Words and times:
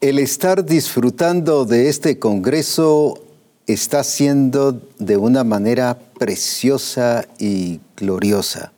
El 0.00 0.18
estar 0.18 0.64
disfrutando 0.64 1.66
de 1.66 1.90
este 1.90 2.18
Congreso 2.18 3.18
está 3.66 4.02
siendo 4.02 4.80
de 4.98 5.18
una 5.18 5.44
manera 5.44 5.98
preciosa 6.18 7.26
y 7.38 7.80
gloriosa. 7.98 8.72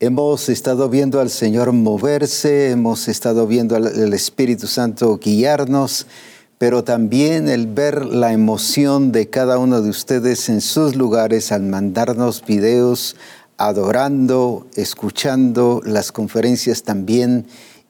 Hemos 0.00 0.48
estado 0.48 0.88
viendo 0.88 1.20
al 1.20 1.28
Señor 1.28 1.72
moverse, 1.72 2.70
hemos 2.70 3.06
estado 3.06 3.46
viendo 3.46 3.76
al 3.76 4.14
Espíritu 4.14 4.66
Santo 4.66 5.18
guiarnos, 5.18 6.06
pero 6.56 6.84
también 6.84 7.50
el 7.50 7.66
ver 7.66 8.06
la 8.06 8.32
emoción 8.32 9.12
de 9.12 9.28
cada 9.28 9.58
uno 9.58 9.82
de 9.82 9.90
ustedes 9.90 10.48
en 10.48 10.62
sus 10.62 10.96
lugares 10.96 11.52
al 11.52 11.64
mandarnos 11.64 12.42
videos, 12.46 13.14
adorando, 13.58 14.66
escuchando 14.74 15.82
las 15.84 16.12
conferencias 16.12 16.82
también 16.82 17.44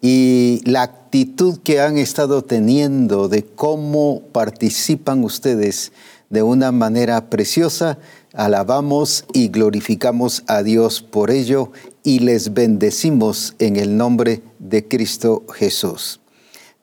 y 0.07 0.61
la 0.67 0.83
actitud 0.83 1.61
que 1.65 1.81
han 1.81 1.97
estado 1.97 2.45
teniendo 2.45 3.29
de 3.31 3.43
cómo 3.43 4.21
participan 4.33 5.25
ustedes 5.25 5.93
de 6.29 6.43
una 6.43 6.73
manera 6.73 7.31
preciosa, 7.31 7.97
alabamos 8.35 9.25
y 9.33 9.49
glorificamos 9.49 10.45
a 10.47 10.63
Dios 10.63 11.01
por 11.01 11.31
ello 11.31 11.73
y 12.03 12.19
les 12.19 12.53
bendecimos 12.53 13.55
en 13.59 13.77
el 13.77 13.97
nombre 13.97 14.43
de 14.59 14.87
Cristo 14.87 15.43
Jesús. 15.55 16.21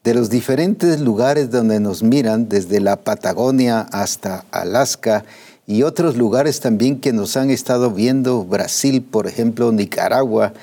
De 0.04 0.16
los 0.16 0.32
diferentes 0.32 1.00
lugares 1.00 1.52
donde 1.52 1.80
nos 1.80 2.02
miran, 2.02 2.50
desde 2.50 2.80
la 2.80 3.04
Patagonia 3.04 3.82
hasta 3.92 4.46
Alaska 4.50 5.26
y 5.68 5.84
otros 5.84 6.18
lugares 6.18 6.60
también 6.60 7.00
que 7.00 7.14
nos 7.14 7.38
han 7.38 7.52
estado 7.52 7.92
viendo, 7.92 8.44
Brasil, 8.46 9.04
por 9.04 9.28
ejemplo, 9.28 9.72
Nicaragua, 9.72 10.54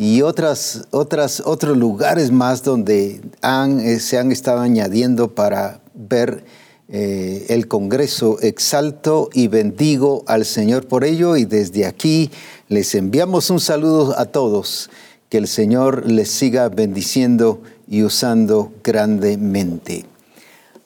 y 0.00 0.22
otras, 0.22 0.86
otras, 0.92 1.42
otros 1.44 1.76
lugares 1.76 2.30
más 2.30 2.62
donde 2.62 3.20
han, 3.42 3.80
eh, 3.80 4.00
se 4.00 4.16
han 4.16 4.32
estado 4.32 4.60
añadiendo 4.60 5.34
para 5.34 5.82
ver 5.92 6.42
eh, 6.88 7.44
el 7.50 7.68
Congreso. 7.68 8.38
Exalto 8.40 9.28
y 9.34 9.48
bendigo 9.48 10.24
al 10.26 10.46
Señor 10.46 10.88
por 10.88 11.04
ello 11.04 11.36
y 11.36 11.44
desde 11.44 11.84
aquí 11.84 12.30
les 12.68 12.94
enviamos 12.94 13.50
un 13.50 13.60
saludo 13.60 14.18
a 14.18 14.24
todos. 14.24 14.88
Que 15.28 15.36
el 15.36 15.46
Señor 15.46 16.10
les 16.10 16.30
siga 16.30 16.70
bendiciendo 16.70 17.60
y 17.86 18.02
usando 18.02 18.72
grandemente. 18.82 20.06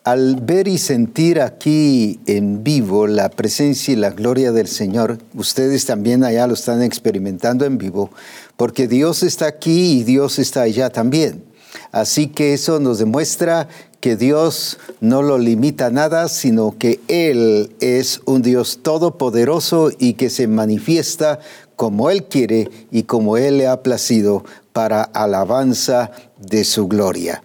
Al 0.04 0.36
ver 0.36 0.68
y 0.68 0.76
sentir 0.76 1.40
aquí 1.40 2.20
en 2.26 2.62
vivo 2.62 3.06
la 3.06 3.30
presencia 3.30 3.94
y 3.94 3.96
la 3.96 4.10
gloria 4.10 4.52
del 4.52 4.68
Señor, 4.68 5.16
ustedes 5.34 5.86
también 5.86 6.24
allá 6.24 6.46
lo 6.46 6.52
están 6.52 6.82
experimentando 6.82 7.64
en 7.64 7.78
vivo, 7.78 8.10
porque 8.58 8.86
Dios 8.86 9.22
está 9.22 9.46
aquí 9.46 10.00
y 10.00 10.04
Dios 10.04 10.38
está 10.38 10.60
allá 10.60 10.90
también. 10.90 11.42
Así 11.90 12.26
que 12.26 12.52
eso 12.52 12.80
nos 12.80 12.98
demuestra 12.98 13.66
que 14.00 14.14
Dios 14.14 14.78
no 15.00 15.22
lo 15.22 15.38
limita 15.38 15.86
a 15.86 15.90
nada, 15.90 16.28
sino 16.28 16.76
que 16.76 17.00
Él 17.08 17.74
es 17.80 18.20
un 18.26 18.42
Dios 18.42 18.80
todopoderoso 18.82 19.90
y 19.98 20.12
que 20.12 20.28
se 20.28 20.46
manifiesta 20.48 21.38
como 21.76 22.10
Él 22.10 22.24
quiere 22.24 22.70
y 22.90 23.04
como 23.04 23.38
Él 23.38 23.56
le 23.56 23.68
ha 23.68 23.82
placido 23.82 24.44
para 24.74 25.02
alabanza 25.02 26.10
de 26.38 26.64
su 26.64 26.88
gloria. 26.88 27.42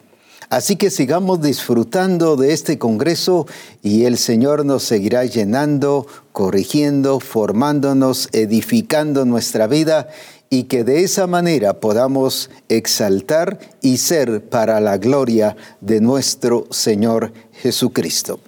Así 0.49 0.77
que 0.77 0.89
sigamos 0.89 1.43
disfrutando 1.43 2.35
de 2.35 2.53
este 2.53 2.79
Congreso 2.79 3.45
y 3.83 4.05
el 4.05 4.17
Señor 4.17 4.65
nos 4.65 4.81
seguirá 4.81 5.23
llenando, 5.25 6.07
corrigiendo, 6.31 7.19
formándonos, 7.19 8.29
edificando 8.31 9.25
nuestra 9.25 9.67
vida 9.67 10.07
y 10.49 10.63
que 10.63 10.83
de 10.83 11.03
esa 11.03 11.27
manera 11.27 11.79
podamos 11.79 12.49
exaltar 12.67 13.59
y 13.83 13.97
ser 13.97 14.43
para 14.43 14.79
la 14.79 14.97
gloria 14.97 15.55
de 15.81 16.01
nuestro 16.01 16.65
Señor 16.71 17.31
Jesucristo. 17.51 18.39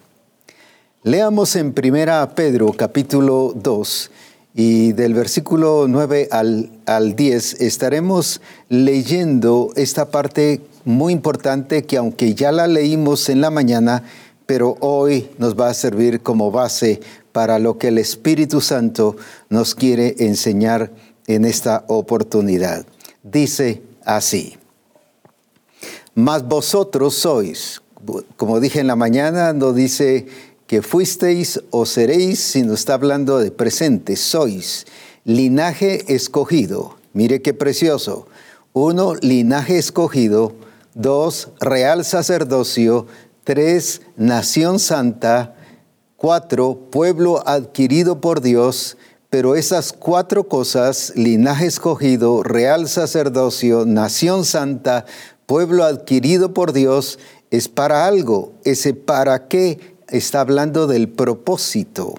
Leamos 1.04 1.56
en 1.56 1.72
primera 1.72 2.34
Pedro 2.34 2.74
capítulo 2.74 3.54
2 3.56 4.12
y 4.56 4.94
del 4.94 5.14
versículo 5.14 5.86
9 5.88 6.30
al, 6.32 6.72
al 6.88 7.16
10 7.16 7.62
estaremos 7.62 8.42
leyendo 8.70 9.72
esta 9.76 10.10
parte 10.10 10.62
muy 10.86 11.14
importante 11.14 11.84
que 11.84 11.98
aunque 11.98 12.34
ya 12.34 12.52
la 12.52 12.68
leímos 12.68 13.30
en 13.30 13.42
la 13.42 13.50
mañana, 13.50 14.04
pero 14.46 14.76
hoy 14.82 15.30
nos 15.38 15.60
va 15.60 15.70
a 15.70 15.74
servir 15.74 16.22
como 16.22 16.52
base 16.52 17.00
para 17.32 17.60
lo 17.60 17.78
que 17.78 17.90
el 17.90 17.98
Espíritu 17.98 18.62
Santo 18.62 19.16
nos 19.50 19.76
quiere 19.76 20.16
enseñar 20.20 20.92
en 21.28 21.46
esta 21.46 21.86
oportunidad. 21.88 22.86
Dice 23.24 23.82
así, 24.04 24.58
mas 26.14 26.44
vosotros 26.44 27.16
sois, 27.16 27.82
como 28.36 28.60
dije 28.60 28.80
en 28.80 28.88
la 28.88 28.96
mañana, 28.96 29.54
no 29.54 29.74
dice 29.74 30.28
que 30.68 30.82
fuisteis 30.82 31.62
o 31.70 31.86
seréis, 31.86 32.40
sino 32.40 32.74
está 32.74 32.96
hablando 32.96 33.40
de 33.40 33.52
presente, 33.52 34.16
sois 34.16 34.86
linaje 35.24 36.14
escogido. 36.14 36.98
Mire 37.14 37.42
qué 37.42 37.54
precioso. 37.54 38.28
Uno, 38.74 39.16
linaje 39.16 39.78
escogido. 39.78 40.54
Dos, 40.94 41.50
real 41.60 42.06
sacerdocio. 42.06 43.08
Tres, 43.44 44.02
nación 44.16 44.80
santa. 44.80 45.56
Cuatro, 46.16 46.90
pueblo 46.92 47.42
adquirido 47.48 48.22
por 48.22 48.42
Dios 48.42 48.98
pero 49.32 49.56
esas 49.56 49.94
cuatro 49.94 50.50
cosas, 50.50 51.14
linaje 51.16 51.66
escogido, 51.66 52.44
real 52.44 52.90
sacerdocio, 52.90 53.86
nación 53.86 54.44
santa, 54.44 55.06
pueblo 55.46 55.86
adquirido 55.86 56.54
por 56.54 56.74
Dios, 56.74 57.18
es 57.50 57.70
para 57.70 58.06
algo. 58.06 58.52
Ese 58.66 58.94
para 58.94 59.48
qué 59.48 59.96
está 60.10 60.42
hablando 60.42 60.86
del 60.86 61.08
propósito, 61.08 62.16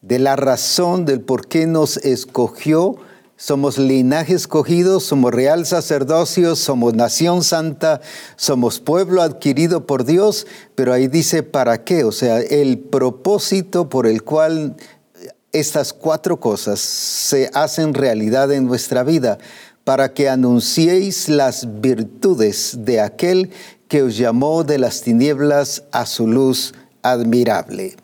de 0.00 0.18
la 0.18 0.36
razón 0.36 1.04
del 1.04 1.20
por 1.20 1.48
qué 1.48 1.66
nos 1.66 1.98
escogió. 1.98 2.96
Somos 3.38 3.76
linaje 3.76 4.32
escogido, 4.32 4.98
somos 4.98 5.30
real 5.30 5.66
sacerdocio, 5.66 6.56
somos 6.56 6.94
nación 6.94 7.44
santa, 7.44 8.00
somos 8.36 8.80
pueblo 8.80 9.20
adquirido 9.20 9.86
por 9.86 10.04
Dios, 10.04 10.46
pero 10.74 10.94
ahí 10.94 11.06
dice 11.06 11.42
para 11.42 11.84
qué, 11.84 12.04
o 12.04 12.12
sea, 12.12 12.40
el 12.40 12.78
propósito 12.78 13.90
por 13.90 14.06
el 14.06 14.22
cual 14.22 14.76
estas 15.52 15.92
cuatro 15.92 16.40
cosas 16.40 16.80
se 16.80 17.50
hacen 17.52 17.92
realidad 17.92 18.50
en 18.52 18.64
nuestra 18.64 19.02
vida 19.02 19.36
para 19.84 20.14
que 20.14 20.30
anunciéis 20.30 21.28
las 21.28 21.80
virtudes 21.80 22.76
de 22.80 23.00
aquel 23.00 23.50
que 23.86 24.02
os 24.02 24.16
llamó 24.16 24.64
de 24.64 24.78
las 24.78 25.02
tinieblas 25.02 25.84
a 25.92 26.06
su 26.06 26.26
luz 26.26 26.72
admirable. 27.02 27.96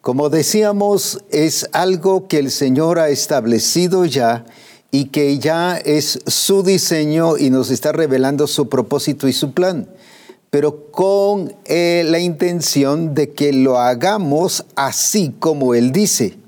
Como 0.00 0.30
decíamos, 0.30 1.22
es 1.28 1.68
algo 1.72 2.26
que 2.26 2.38
el 2.38 2.50
Señor 2.50 2.98
ha 2.98 3.10
establecido 3.10 4.06
ya 4.06 4.46
y 4.90 5.06
que 5.06 5.38
ya 5.38 5.76
es 5.76 6.20
su 6.26 6.62
diseño 6.62 7.36
y 7.36 7.50
nos 7.50 7.70
está 7.70 7.92
revelando 7.92 8.46
su 8.46 8.70
propósito 8.70 9.28
y 9.28 9.34
su 9.34 9.52
plan, 9.52 9.90
pero 10.48 10.90
con 10.90 11.54
eh, 11.66 12.02
la 12.06 12.18
intención 12.18 13.14
de 13.14 13.32
que 13.34 13.52
lo 13.52 13.78
hagamos 13.78 14.64
así 14.74 15.34
como 15.38 15.74
Él 15.74 15.92
dice. 15.92 16.38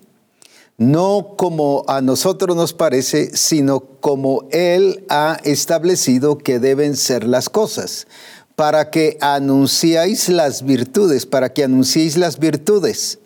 No 0.79 1.35
como 1.37 1.85
a 1.89 2.01
nosotros 2.01 2.57
nos 2.57 2.73
parece, 2.73 3.37
sino 3.37 3.81
como 3.81 4.47
Él 4.51 5.05
ha 5.11 5.39
establecido 5.45 6.39
que 6.39 6.59
deben 6.59 6.97
ser 6.97 7.25
las 7.25 7.51
cosas, 7.51 8.07
para 8.57 8.89
que 8.89 9.19
anunciáis 9.21 10.31
las 10.31 10.65
virtudes, 10.65 11.27
para 11.27 11.53
que 11.53 11.65
anunciéis 11.65 12.17
las 12.17 12.39
virtudes. 12.39 13.19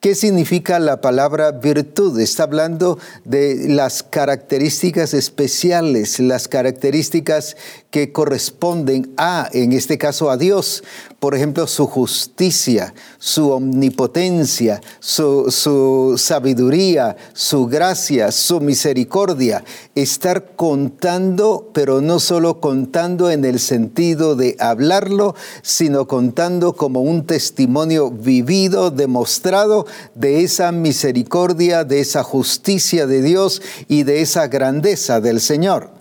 ¿Qué 0.00 0.14
significa 0.14 0.78
la 0.78 1.02
palabra 1.02 1.52
virtud? 1.52 2.18
Está 2.20 2.44
hablando 2.44 2.98
de 3.26 3.68
las 3.68 4.02
características 4.02 5.12
especiales, 5.12 6.18
las 6.20 6.48
características 6.48 7.58
que 7.90 8.12
corresponden 8.12 9.12
a, 9.16 9.48
en 9.52 9.72
este 9.72 9.98
caso, 9.98 10.30
a 10.30 10.36
Dios. 10.36 10.84
Por 11.18 11.34
ejemplo, 11.34 11.66
su 11.66 11.86
justicia, 11.86 12.94
su 13.18 13.50
omnipotencia, 13.50 14.80
su, 15.00 16.14
sabiduría, 16.16 17.16
su 17.34 17.66
gracia, 17.66 18.32
su 18.32 18.60
misericordia. 18.60 19.64
Estar 19.94 20.52
contando, 20.56 21.70
pero 21.74 22.00
no 22.00 22.20
solo 22.20 22.60
contando 22.60 23.30
en 23.30 23.44
el 23.44 23.58
sentido 23.58 24.36
de 24.36 24.56
hablarlo, 24.60 25.34
sino 25.62 26.06
contando 26.06 26.74
como 26.74 27.02
un 27.02 27.26
testimonio 27.26 28.10
vivido, 28.10 28.90
demostrado 28.90 29.86
de 30.14 30.44
esa 30.44 30.72
misericordia, 30.72 31.84
de 31.84 32.00
esa 32.00 32.22
justicia 32.22 33.06
de 33.06 33.20
Dios 33.20 33.60
y 33.88 34.04
de 34.04 34.22
esa 34.22 34.46
grandeza 34.46 35.20
del 35.20 35.40
Señor. 35.40 35.99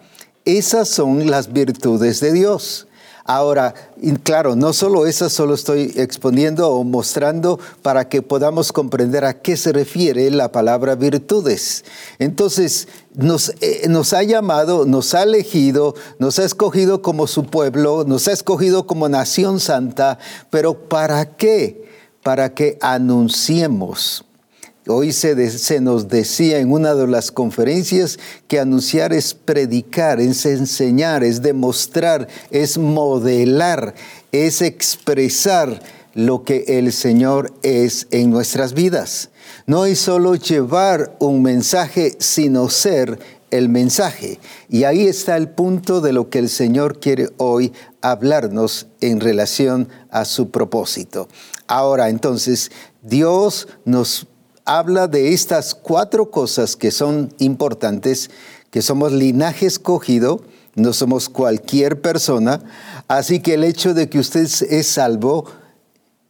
Esas 0.58 0.90
son 0.90 1.30
las 1.30 1.54
virtudes 1.54 2.22
de 2.22 2.34
Dios. 2.34 2.88
Ahora, 3.24 3.76
claro, 4.24 4.56
no 4.56 4.74
solo 4.74 5.06
eso, 5.06 5.30
solo 5.30 5.54
estoy 5.54 5.94
exponiendo 5.96 6.72
o 6.72 6.84
mostrando 6.84 7.60
para 7.84 8.10
que 8.10 8.24
podamos 8.24 8.72
comprender 8.72 9.26
a 9.26 9.40
qué 9.40 9.56
se 9.56 9.72
refiere 9.72 10.32
la 10.32 10.52
palabra 10.52 10.96
virtudes. 10.96 11.86
Entonces, 12.18 12.88
nos, 13.14 13.50
eh, 13.62 13.86
nos, 13.90 14.14
ha 14.14 14.24
llamado, 14.24 14.88
nos 14.88 15.14
ha 15.14 15.22
elegido, 15.22 15.94
nos 16.18 16.40
ha 16.40 16.46
escogido 16.46 17.04
como 17.04 17.28
su 17.28 17.46
pueblo, 17.46 18.04
nos 18.08 18.28
ha 18.28 18.32
escogido 18.32 18.88
como 18.88 19.08
nación 19.08 19.60
santa, 19.60 20.18
pero 20.50 20.90
¿para 20.90 21.36
qué? 21.38 21.88
Para 22.24 22.56
que 22.56 22.80
anunciemos 22.82 24.26
Hoy 24.88 25.12
se, 25.12 25.82
nos 25.82 26.08
decía 26.08 26.60
en 26.60 26.72
una 26.72 26.96
de 26.96 27.06
las 27.06 27.32
conferencias 27.32 28.18
que 28.48 28.60
anunciar 28.60 29.14
es 29.14 29.34
predicar, 29.34 30.22
es 30.22 30.46
enseñar, 30.46 31.24
es 31.24 31.42
demostrar, 31.42 32.28
es 32.50 32.78
modelar, 32.78 33.94
es 34.32 34.62
expresar 34.62 35.82
lo 36.16 36.44
que 36.44 36.64
el 36.80 36.94
Señor 36.94 37.54
es 37.62 38.08
en 38.12 38.32
nuestras 38.32 38.74
vidas. 38.74 39.30
No 39.68 39.86
es 39.86 40.00
solo 40.00 40.36
llevar 40.36 41.16
un 41.20 41.44
mensaje, 41.44 42.16
sino 42.20 42.70
ser 42.70 43.20
el 43.52 43.70
mensaje. 43.70 44.40
Y 44.70 44.86
ahí 44.86 45.08
está 45.08 45.36
el 45.38 45.50
punto 45.50 46.02
de 46.02 46.14
lo 46.14 46.30
que 46.30 46.40
el 46.40 46.50
Señor 46.50 47.00
quiere 47.00 47.30
hoy 47.38 47.74
hablarnos 48.02 48.88
en 49.02 49.20
relación 49.20 49.90
a 50.10 50.26
su 50.26 50.50
propósito. 50.50 51.28
Ahora, 51.68 52.10
entonces, 52.10 52.72
Dios 53.02 53.68
nos 53.86 54.28
habla 54.70 55.08
de 55.08 55.34
estas 55.34 55.74
cuatro 55.74 56.30
cosas 56.30 56.76
que 56.76 56.92
son 56.92 57.34
importantes, 57.40 58.30
que 58.70 58.84
somos 58.84 59.12
linaje 59.12 59.66
escogido, 59.66 60.44
no 60.76 60.94
somos 60.94 61.28
cualquier 61.28 62.02
persona, 62.02 62.62
así 63.08 63.40
que 63.40 63.56
el 63.56 63.64
hecho 63.64 63.96
de 63.96 64.10
que 64.10 64.20
usted 64.20 64.48
es 64.70 64.88
salvo 64.88 65.46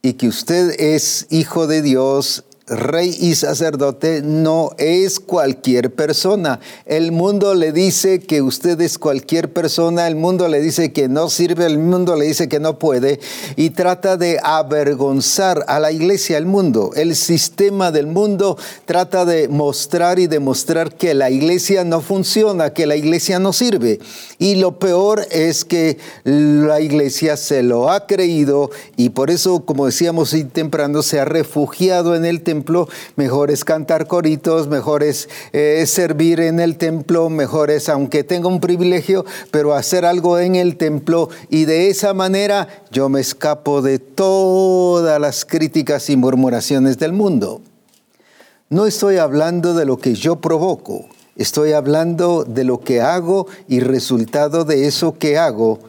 y 0.00 0.14
que 0.14 0.26
usted 0.26 0.74
es 0.80 1.26
hijo 1.28 1.66
de 1.66 1.82
Dios 1.82 2.44
rey 2.70 3.16
y 3.20 3.34
sacerdote 3.34 4.22
no 4.22 4.70
es 4.78 5.18
cualquier 5.18 5.92
persona. 5.92 6.60
El 6.86 7.10
mundo 7.10 7.54
le 7.54 7.72
dice 7.72 8.20
que 8.20 8.42
usted 8.42 8.80
es 8.80 8.96
cualquier 8.96 9.52
persona, 9.52 10.06
el 10.06 10.14
mundo 10.14 10.46
le 10.48 10.60
dice 10.60 10.92
que 10.92 11.08
no 11.08 11.28
sirve, 11.28 11.66
el 11.66 11.78
mundo 11.78 12.16
le 12.16 12.26
dice 12.26 12.48
que 12.48 12.60
no 12.60 12.78
puede 12.78 13.18
y 13.56 13.70
trata 13.70 14.16
de 14.16 14.38
avergonzar 14.42 15.64
a 15.66 15.80
la 15.80 15.90
iglesia, 15.90 16.36
al 16.36 16.46
mundo. 16.46 16.92
El 16.94 17.16
sistema 17.16 17.90
del 17.90 18.06
mundo 18.06 18.56
trata 18.84 19.24
de 19.24 19.48
mostrar 19.48 20.20
y 20.20 20.28
demostrar 20.28 20.94
que 20.94 21.12
la 21.14 21.30
iglesia 21.30 21.84
no 21.84 22.00
funciona, 22.00 22.72
que 22.72 22.86
la 22.86 22.94
iglesia 22.94 23.40
no 23.40 23.52
sirve. 23.52 23.98
Y 24.38 24.54
lo 24.54 24.78
peor 24.78 25.26
es 25.32 25.64
que 25.64 25.98
la 26.24 26.80
iglesia 26.80 27.36
se 27.36 27.64
lo 27.64 27.90
ha 27.90 28.06
creído 28.06 28.70
y 28.96 29.10
por 29.10 29.30
eso, 29.30 29.64
como 29.64 29.86
decíamos 29.86 30.34
temprano, 30.52 31.02
se 31.02 31.18
ha 31.18 31.24
refugiado 31.24 32.14
en 32.14 32.24
el 32.24 32.42
templo 32.42 32.59
mejor 33.16 33.50
es 33.50 33.64
cantar 33.64 34.06
coritos, 34.06 34.68
mejor 34.68 35.02
es 35.02 35.28
eh, 35.52 35.84
servir 35.86 36.40
en 36.40 36.60
el 36.60 36.76
templo, 36.76 37.28
mejor 37.30 37.70
es, 37.70 37.88
aunque 37.88 38.24
tenga 38.24 38.48
un 38.48 38.60
privilegio, 38.60 39.24
pero 39.50 39.74
hacer 39.74 40.04
algo 40.04 40.38
en 40.38 40.54
el 40.54 40.76
templo 40.76 41.28
y 41.48 41.64
de 41.64 41.88
esa 41.88 42.14
manera 42.14 42.68
yo 42.90 43.08
me 43.08 43.20
escapo 43.20 43.82
de 43.82 43.98
todas 43.98 45.20
las 45.20 45.44
críticas 45.44 46.10
y 46.10 46.16
murmuraciones 46.16 46.98
del 46.98 47.12
mundo. 47.12 47.60
No 48.68 48.86
estoy 48.86 49.16
hablando 49.16 49.74
de 49.74 49.84
lo 49.84 49.98
que 49.98 50.14
yo 50.14 50.36
provoco, 50.36 51.06
estoy 51.36 51.72
hablando 51.72 52.44
de 52.44 52.64
lo 52.64 52.80
que 52.80 53.00
hago 53.00 53.48
y 53.66 53.80
resultado 53.80 54.64
de 54.64 54.86
eso 54.86 55.18
que 55.18 55.38
hago, 55.38 55.80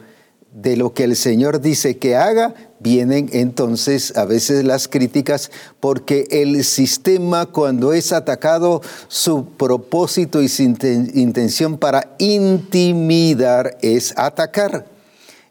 de 0.52 0.76
lo 0.76 0.92
que 0.92 1.04
el 1.04 1.16
Señor 1.16 1.60
dice 1.60 1.98
que 1.98 2.16
haga, 2.16 2.54
vienen 2.82 3.30
entonces 3.32 4.16
a 4.16 4.24
veces 4.24 4.64
las 4.64 4.88
críticas 4.88 5.50
porque 5.80 6.26
el 6.30 6.64
sistema 6.64 7.46
cuando 7.46 7.92
es 7.92 8.12
atacado, 8.12 8.82
su 9.08 9.46
propósito 9.46 10.42
y 10.42 10.48
su 10.48 10.62
intención 10.62 11.78
para 11.78 12.14
intimidar 12.18 13.78
es 13.82 14.12
atacar. 14.16 14.86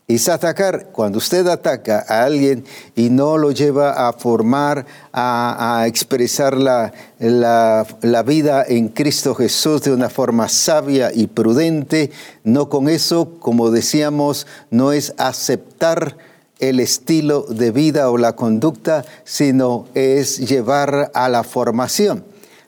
Es 0.07 0.27
atacar. 0.27 0.87
Cuando 0.91 1.19
usted 1.19 1.47
ataca 1.47 2.03
a 2.05 2.23
alguien 2.23 2.65
y 2.95 3.09
no 3.09 3.37
lo 3.37 3.51
lleva 3.51 4.09
a 4.09 4.11
formar, 4.11 4.85
a, 5.13 5.85
expresar 5.87 6.57
la, 6.57 6.91
la 7.19 8.23
vida 8.23 8.65
en 8.67 8.89
Cristo 8.89 9.35
Jesús 9.35 9.83
de 9.83 9.93
una 9.93 10.09
forma 10.09 10.49
sabia 10.49 11.11
y 11.13 11.27
prudente, 11.27 12.11
no 12.43 12.67
con 12.67 12.89
eso, 12.89 13.37
como 13.39 13.71
decíamos, 13.71 14.47
no 14.69 14.91
es 14.91 15.13
aceptar 15.17 16.17
el 16.61 16.79
estilo 16.79 17.45
de 17.49 17.71
vida 17.71 18.09
o 18.09 18.17
la 18.17 18.35
conducta, 18.35 19.03
sino 19.25 19.87
es 19.93 20.37
llevar 20.37 21.11
a 21.13 21.27
la 21.27 21.43
formación. 21.43 22.23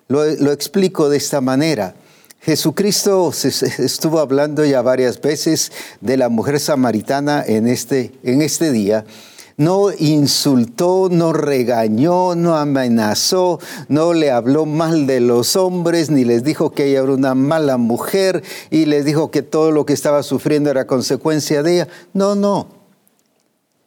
Lo, 0.08 0.52
explico 0.52 1.10
de 1.10 1.18
esta 1.18 1.40
manera. 1.40 1.96
Jesucristo 2.42 3.32
estuvo 3.80 4.20
hablando 4.20 4.66
ya 4.66 4.82
varias 4.82 5.22
veces 5.22 5.72
de 6.02 6.18
la 6.18 6.28
mujer 6.28 6.60
samaritana 6.60 7.44
en 7.46 7.68
este, 7.68 8.12
en 8.24 8.42
este 8.42 8.72
día. 8.72 9.06
No 9.56 9.92
insultó, 9.92 11.10
no 11.12 11.32
regañó, 11.32 12.36
no 12.36 12.58
amenazó, 12.58 13.60
no 13.88 14.14
le 14.14 14.32
habló 14.32 14.66
mal 14.66 15.06
de 15.06 15.20
los 15.20 15.56
hombres, 15.56 16.10
ni 16.10 16.26
les 16.26 16.44
dijo 16.44 16.72
que 16.72 16.88
ella 16.88 17.04
era 17.04 17.14
una 17.14 17.36
mala 17.36 17.78
mujer 17.78 18.44
y 18.72 18.86
les 18.86 19.06
dijo 19.06 19.30
que 19.30 19.44
todo 19.44 19.72
lo 19.72 19.86
que 19.86 19.94
estaba 19.94 20.24
sufriendo 20.24 20.72
era 20.72 20.88
consecuencia 20.88 21.62
de 21.62 21.74
ella. 21.74 21.88
No, 22.14 22.34
no 22.34 22.83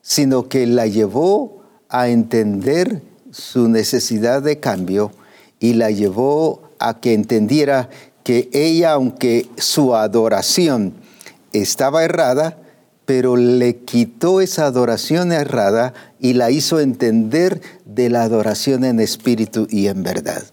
sino 0.09 0.49
que 0.49 0.69
la 0.69 0.87
llevó 0.87 1.65
a 1.89 2.07
entender 2.07 3.03
su 3.33 3.69
necesidad 3.69 4.41
de 4.41 4.61
cambio 4.61 5.11
y 5.59 5.75
la 5.75 5.91
llevó 5.91 6.63
a 6.79 7.01
que 7.01 7.13
entendiera 7.13 7.91
que 8.23 8.49
ella, 8.53 8.93
aunque 8.93 9.49
su 9.57 9.97
adoración 9.97 10.95
estaba 11.53 12.05
errada, 12.05 12.57
pero 13.05 13.35
le 13.35 13.79
quitó 13.79 14.41
esa 14.41 14.67
adoración 14.67 15.33
errada 15.33 15.93
y 16.21 16.35
la 16.35 16.53
hizo 16.53 16.79
entender 16.79 17.61
de 17.85 18.09
la 18.09 18.23
adoración 18.23 18.85
en 18.85 19.01
espíritu 19.01 19.67
y 19.69 19.89
en 19.89 20.05
verdad. 20.05 20.45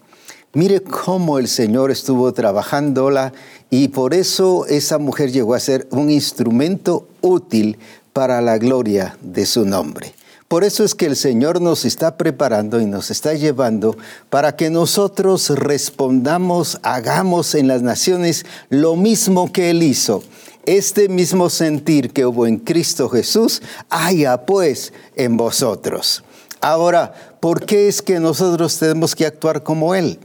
Mire 0.55 0.81
cómo 0.81 1.37
el 1.37 1.47
Señor 1.47 1.91
estuvo 1.91 2.31
trabajándola 2.33 3.33
y 3.69 3.89
por 3.89 4.15
eso 4.15 4.65
esa 4.65 4.97
mujer 4.97 5.31
llegó 5.31 5.53
a 5.53 5.59
ser 5.59 5.87
un 5.91 6.09
instrumento 6.09 7.07
útil 7.21 7.77
para 8.13 8.39
la 8.41 8.57
gloria 8.57 9.17
de 9.21 9.45
su 9.45 9.65
nombre. 9.65 10.13
Por 10.47 10.63
eso 10.63 10.83
es 10.83 10.93
que 10.93 11.07
el 11.07 11.15
Señor 11.15 11.61
nos 11.61 11.83
está 11.83 12.15
preparando 12.15 12.79
y 12.79 12.85
nos 12.85 13.09
está 13.09 13.33
llevando 13.33 13.97
para 14.29 14.55
que 14.55 14.69
nosotros 14.69 15.49
respondamos, 15.49 16.77
hagamos 16.83 17.55
en 17.55 17.67
las 17.67 17.81
naciones 17.81 18.45
lo 18.69 18.95
mismo 18.95 19.51
que 19.51 19.71
Él 19.71 19.81
hizo. 19.81 20.23
Este 20.67 21.09
mismo 21.09 21.49
sentir 21.49 22.11
que 22.11 22.25
hubo 22.27 22.45
en 22.45 22.57
Cristo 22.57 23.09
Jesús, 23.09 23.63
haya 23.89 24.45
pues 24.45 24.93
en 25.15 25.37
vosotros. 25.37 26.23
Ahora, 26.61 27.13
¿por 27.39 27.65
qué 27.65 27.87
es 27.87 28.01
que 28.01 28.19
nosotros 28.19 28.77
tenemos 28.77 29.15
que 29.15 29.25
actuar 29.25 29.63
como 29.63 29.95
Él? 29.95 30.19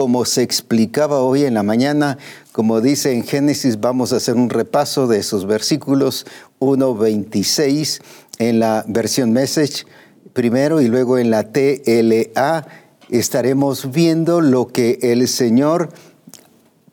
Como 0.00 0.24
se 0.24 0.40
explicaba 0.40 1.20
hoy 1.20 1.44
en 1.44 1.52
la 1.52 1.62
mañana, 1.62 2.16
como 2.52 2.80
dice 2.80 3.12
en 3.12 3.22
Génesis, 3.22 3.80
vamos 3.80 4.14
a 4.14 4.16
hacer 4.16 4.34
un 4.34 4.48
repaso 4.48 5.06
de 5.06 5.18
esos 5.18 5.44
versículos 5.44 6.24
1.26 6.58 8.00
en 8.38 8.60
la 8.60 8.82
versión 8.88 9.30
Message 9.32 9.84
primero 10.32 10.80
y 10.80 10.88
luego 10.88 11.18
en 11.18 11.30
la 11.30 11.52
TLA 11.52 12.66
estaremos 13.10 13.92
viendo 13.92 14.40
lo 14.40 14.68
que 14.68 14.98
el 15.02 15.28
Señor, 15.28 15.90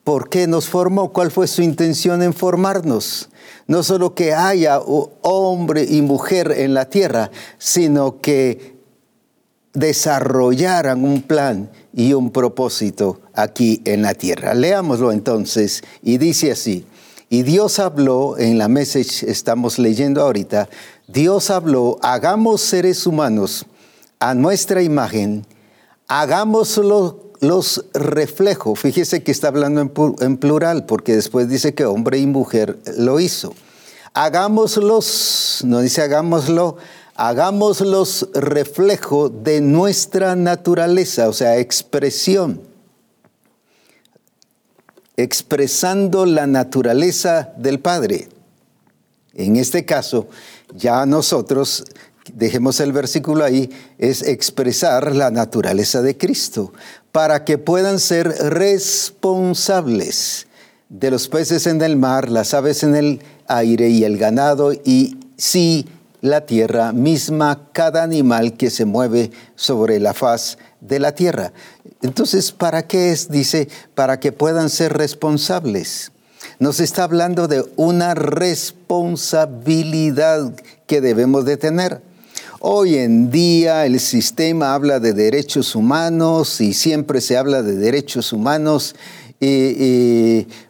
por 0.03 0.27
qué 0.27 0.45
nos 0.45 0.67
formó, 0.67 1.13
cuál 1.13 1.31
fue 1.31 1.47
su 1.47 1.61
intención 1.61 2.21
en 2.21 2.33
formarnos. 2.33 3.29
No 3.67 3.83
solo 3.83 4.15
que 4.15 4.33
haya 4.33 4.81
hombre 4.81 5.85
y 5.89 6.01
mujer 6.01 6.53
en 6.57 6.73
la 6.73 6.89
tierra, 6.89 7.31
sino 7.57 8.19
que 8.19 8.76
desarrollaran 9.77 11.03
un 11.03 11.21
plan 11.21 11.69
y 11.93 12.13
un 12.13 12.31
propósito 12.31 13.21
aquí 13.33 13.81
en 13.85 14.01
la 14.01 14.15
tierra. 14.15 14.55
Leámoslo 14.55 15.11
entonces 15.11 15.83
y 16.01 16.17
dice 16.17 16.51
así. 16.51 16.85
Y 17.29 17.43
Dios 17.43 17.77
habló, 17.77 18.37
en 18.37 18.57
la 18.57 18.69
message 18.69 19.29
estamos 19.29 19.77
leyendo 19.77 20.21
ahorita, 20.21 20.69
Dios 21.07 21.51
habló, 21.51 21.99
hagamos 22.01 22.61
seres 22.61 23.05
humanos 23.05 23.65
a 24.19 24.33
nuestra 24.33 24.81
imagen, 24.81 25.45
hagámoslo 26.07 27.33
los 27.39 27.85
reflejos. 27.93 28.79
Fíjese 28.79 29.21
que 29.23 29.31
está 29.31 29.49
hablando 29.49 29.81
en, 30.21 30.37
plural, 30.37 30.85
porque 30.85 31.15
después 31.15 31.49
dice 31.49 31.75
que 31.75 31.85
hombre 31.85 32.17
y 32.17 32.25
mujer 32.25 32.79
lo 32.97 33.19
hizo. 33.19 33.53
Hagámoslos, 34.13 35.61
no 35.65 35.81
dice 35.81 36.01
hagámoslo, 36.01 36.77
hagámoslos 37.17 38.29
reflejo 38.33 39.29
de 39.29 39.59
nuestra 39.59 40.35
naturaleza, 40.35 41.27
o 41.27 41.33
sea, 41.33 41.57
expresión 41.57 42.61
expresando 45.17 46.25
la 46.27 46.47
naturaleza 46.47 47.51
del 47.57 47.79
Padre. 47.79 48.29
En 49.33 49.55
este 49.55 49.83
caso, 49.83 50.27
ya 50.75 51.07
nosotros, 51.07 51.85
dejemos 52.33 52.79
el 52.79 52.93
versículo 52.93 53.43
ahí, 53.43 53.71
es 53.97 54.21
expresar 54.21 55.15
la 55.15 55.31
naturaleza 55.31 56.03
de 56.03 56.15
Cristo 56.17 56.71
para 57.11 57.43
que 57.43 57.57
puedan 57.57 57.99
ser 57.99 58.27
responsables 58.27 60.45
de 60.89 61.11
los 61.11 61.27
peces 61.27 61.67
en 61.67 61.81
el 61.81 61.97
mar, 61.97 62.29
las 62.29 62.53
aves 62.53 62.83
en 62.83 62.95
el 62.95 63.21
aire 63.47 63.89
y 63.89 64.03
el 64.03 64.19
ganado 64.19 64.71
y 64.71 65.17
sí 65.35 65.87
la 66.27 66.45
tierra 66.45 66.91
misma, 66.91 67.69
cada 67.73 68.03
animal 68.03 68.57
que 68.57 68.69
se 68.69 68.85
mueve 68.85 69.31
sobre 69.55 69.99
la 69.99 70.13
faz 70.13 70.59
de 70.81 70.99
la 70.99 71.15
tierra. 71.15 71.53
Entonces, 72.01 72.51
¿para 72.51 72.85
qué 72.87 73.11
es? 73.11 73.29
Dice, 73.29 73.69
para 73.95 74.19
que 74.19 74.31
puedan 74.31 74.69
ser 74.69 74.93
responsables. 74.93 76.11
Nos 76.59 76.79
está 76.79 77.03
hablando 77.03 77.47
de 77.47 77.65
una 77.75 78.13
responsabilidad 78.13 80.53
que 80.85 81.01
debemos 81.01 81.45
de 81.45 81.57
tener. 81.57 82.03
Hoy 82.59 82.97
en 82.97 83.29
día 83.29 83.85
el 83.85 83.99
sistema 83.99 84.73
habla 84.73 84.99
de 84.99 85.13
derechos 85.13 85.75
humanos 85.75 86.59
y 86.59 86.73
siempre 86.73 87.21
se 87.21 87.37
habla 87.37 87.61
de 87.61 87.75
derechos 87.75 88.33
humanos 88.33 88.95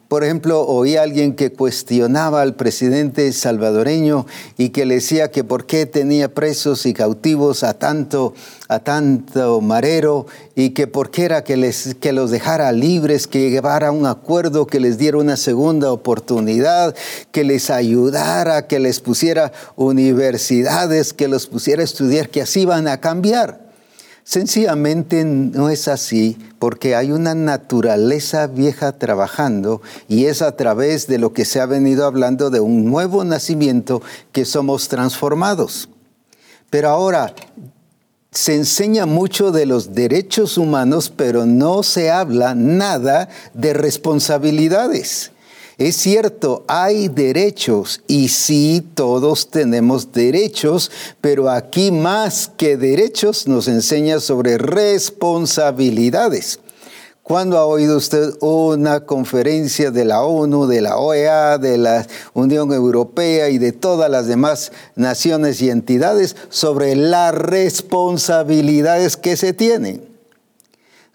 por 0.07 0.23
ejemplo, 0.23 0.65
oí 0.65 0.95
a 0.95 1.03
alguien 1.03 1.35
que 1.35 1.51
cuestionaba 1.51 2.41
al 2.41 2.55
presidente 2.55 3.31
salvadoreño 3.33 4.25
y 4.57 4.69
que 4.69 4.85
le 4.85 4.95
decía 4.95 5.31
que 5.31 5.43
por 5.43 5.65
qué 5.65 5.85
tenía 5.85 6.33
presos 6.33 6.85
y 6.85 6.93
cautivos 6.93 7.63
a 7.63 7.73
tanto, 7.73 8.33
a 8.69 8.79
tanto 8.79 9.59
marero 9.59 10.25
y 10.55 10.69
que 10.69 10.87
por 10.87 11.11
qué 11.11 11.25
era 11.25 11.43
que, 11.43 11.57
les, 11.57 11.95
que 11.95 12.13
los 12.13 12.31
dejara 12.31 12.71
libres, 12.71 13.27
que 13.27 13.49
llevara 13.49 13.91
un 13.91 14.05
acuerdo, 14.05 14.65
que 14.65 14.79
les 14.79 14.97
diera 14.97 15.17
una 15.17 15.35
segunda 15.35 15.91
oportunidad, 15.91 16.95
que 17.31 17.43
les 17.43 17.69
ayudara, 17.69 18.67
que 18.67 18.79
les 18.79 19.01
pusiera 19.01 19.51
universidades, 19.75 21.11
que 21.11 21.27
los 21.27 21.47
pusiera 21.47 21.81
a 21.81 21.85
estudiar, 21.85 22.29
que 22.29 22.41
así 22.41 22.65
van 22.65 22.87
a 22.87 23.01
cambiar. 23.01 23.66
Sencillamente 24.29 25.23
no 25.23 25.69
es 25.69 25.87
así 25.87 26.37
porque 26.59 26.97
hay 26.97 27.13
una 27.13 27.33
naturaleza 27.33 28.47
vieja 28.47 28.91
trabajando 28.91 29.81
y 30.09 30.25
es 30.25 30.41
a 30.41 30.57
través 30.57 31.07
de 31.07 31.17
lo 31.17 31.31
que 31.31 31.45
se 31.45 31.61
ha 31.61 31.65
venido 31.65 32.05
hablando 32.05 32.49
de 32.49 32.59
un 32.59 32.83
nuevo 32.83 33.23
nacimiento 33.23 34.01
que 34.33 34.43
somos 34.43 34.89
transformados. 34.89 35.87
Pero 36.69 36.89
ahora 36.89 37.33
se 38.29 38.55
enseña 38.55 39.05
mucho 39.05 39.53
de 39.53 39.65
los 39.65 39.93
derechos 39.93 40.57
humanos, 40.57 41.09
pero 41.15 41.45
no 41.45 41.81
se 41.81 42.11
habla 42.11 42.53
nada 42.53 43.29
de 43.53 43.71
responsabilidades. 43.71 45.31
Es 45.77 45.97
cierto, 45.97 46.63
hay 46.67 47.07
derechos 47.07 48.01
y 48.07 48.29
sí, 48.29 48.83
todos 48.95 49.51
tenemos 49.51 50.11
derechos, 50.11 50.89
pero 51.21 51.51
aquí 51.51 51.91
más 51.91 52.51
que 52.57 52.77
derechos 52.77 53.47
nos 53.47 53.67
enseña 53.67 54.19
sobre 54.19 54.57
responsabilidades. 54.57 56.59
¿Cuándo 57.21 57.59
ha 57.59 57.67
oído 57.67 57.97
usted 57.97 58.31
una 58.39 59.01
conferencia 59.01 59.91
de 59.91 60.05
la 60.05 60.23
ONU, 60.23 60.65
de 60.65 60.81
la 60.81 60.97
OEA, 60.97 61.59
de 61.59 61.77
la 61.77 62.07
Unión 62.33 62.73
Europea 62.73 63.49
y 63.49 63.59
de 63.59 63.71
todas 63.71 64.09
las 64.09 64.25
demás 64.25 64.71
naciones 64.95 65.61
y 65.61 65.69
entidades 65.69 66.35
sobre 66.49 66.95
las 66.95 67.35
responsabilidades 67.35 69.15
que 69.15 69.37
se 69.37 69.53
tienen? 69.53 70.06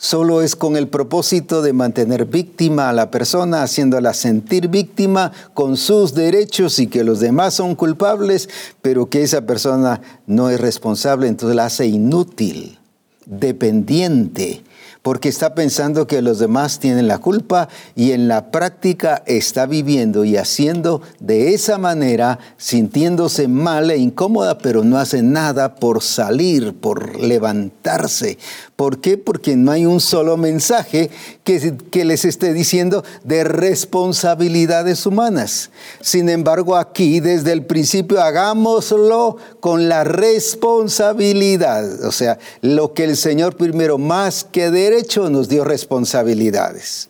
Solo 0.02 0.42
es 0.42 0.56
con 0.56 0.76
el 0.76 0.88
propósito 0.88 1.62
de 1.62 1.72
mantener 1.72 2.26
víctima 2.26 2.88
a 2.88 2.92
la 2.92 3.12
persona, 3.12 3.62
haciéndola 3.62 4.14
sentir 4.14 4.66
víctima 4.66 5.30
con 5.54 5.76
sus 5.76 6.12
derechos 6.12 6.80
y 6.80 6.88
que 6.88 7.04
los 7.04 7.20
demás 7.20 7.54
son 7.54 7.76
culpables, 7.76 8.48
pero 8.82 9.08
que 9.08 9.22
esa 9.22 9.42
persona 9.42 10.02
no 10.26 10.50
es 10.50 10.60
responsable, 10.60 11.28
entonces 11.28 11.54
la 11.54 11.66
hace 11.66 11.86
inútil, 11.86 12.80
dependiente, 13.26 14.64
porque 15.02 15.28
está 15.28 15.54
pensando 15.54 16.06
que 16.06 16.22
los 16.22 16.38
demás 16.38 16.78
tienen 16.78 17.08
la 17.08 17.18
culpa 17.18 17.68
y 17.96 18.12
en 18.12 18.28
la 18.28 18.50
práctica 18.50 19.22
está 19.26 19.66
viviendo 19.66 20.24
y 20.24 20.36
haciendo 20.36 21.02
de 21.18 21.54
esa 21.54 21.76
manera, 21.76 22.38
sintiéndose 22.56 23.48
mal 23.48 23.90
e 23.90 23.98
incómoda, 23.98 24.58
pero 24.58 24.84
no 24.84 24.98
hace 24.98 25.22
nada 25.22 25.74
por 25.74 26.02
salir, 26.02 26.74
por 26.74 27.20
levantarse, 27.20 28.38
¿Por 28.82 28.98
qué? 28.98 29.16
Porque 29.16 29.54
no 29.54 29.70
hay 29.70 29.86
un 29.86 30.00
solo 30.00 30.36
mensaje 30.36 31.08
que, 31.44 31.76
que, 31.92 32.04
les 32.04 32.24
esté 32.24 32.52
diciendo 32.52 33.04
de 33.22 33.44
responsabilidades 33.44 35.06
humanas. 35.06 35.70
Sin 36.00 36.28
embargo, 36.28 36.76
aquí 36.76 37.20
desde 37.20 37.52
el 37.52 37.64
principio 37.64 38.20
hagámoslo 38.20 39.36
con 39.60 39.88
la 39.88 40.02
responsabilidad. 40.02 42.04
O 42.04 42.10
sea, 42.10 42.40
lo 42.60 42.92
que 42.92 43.04
el 43.04 43.16
Señor 43.16 43.56
primero 43.56 43.98
más 43.98 44.42
que 44.42 44.72
derecho 44.92 45.30
nos 45.30 45.48
dio 45.48 45.64
responsabilidades. 45.64 47.08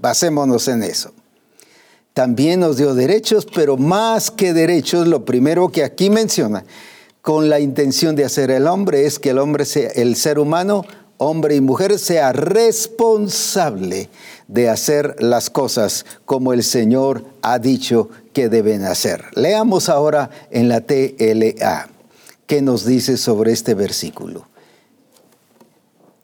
Basémonos 0.00 0.68
en 0.68 0.84
eso. 0.84 1.10
También 2.12 2.60
nos 2.60 2.76
dio 2.76 2.94
derechos, 2.94 3.44
pero 3.52 3.76
más 3.76 4.30
que 4.30 4.52
derechos, 4.52 5.08
lo 5.08 5.24
primero 5.24 5.68
que 5.70 5.82
aquí 5.82 6.10
menciona, 6.10 6.64
con 7.22 7.48
la 7.48 7.58
intención 7.58 8.14
de 8.14 8.24
hacer 8.24 8.52
el 8.52 8.68
hombre, 8.68 9.06
es 9.06 9.18
que 9.18 9.30
el 9.30 9.38
hombre 9.38 9.64
sea, 9.64 9.90
el 9.96 10.14
ser 10.14 10.38
humano, 10.38 10.84
hombre 11.16 11.56
y 11.56 11.60
mujer, 11.60 11.98
sea 11.98 12.32
responsable 12.32 14.10
de 14.46 14.68
hacer 14.68 15.16
las 15.18 15.50
cosas 15.50 16.06
como 16.26 16.52
el 16.52 16.62
Señor 16.62 17.24
ha 17.42 17.58
dicho 17.58 18.10
que 18.32 18.48
deben 18.48 18.84
hacer. 18.84 19.24
Leamos 19.34 19.88
ahora 19.88 20.30
en 20.52 20.68
la 20.68 20.82
TLA 20.82 21.88
qué 22.46 22.62
nos 22.62 22.84
dice 22.84 23.16
sobre 23.16 23.50
este 23.50 23.74
versículo. 23.74 24.53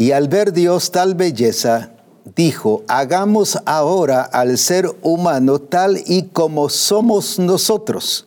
Y 0.00 0.12
al 0.12 0.28
ver 0.28 0.54
Dios 0.54 0.92
tal 0.92 1.14
belleza, 1.14 1.90
dijo, 2.34 2.84
hagamos 2.88 3.58
ahora 3.66 4.22
al 4.22 4.56
ser 4.56 4.90
humano 5.02 5.58
tal 5.58 6.02
y 6.06 6.22
como 6.22 6.70
somos 6.70 7.38
nosotros. 7.38 8.26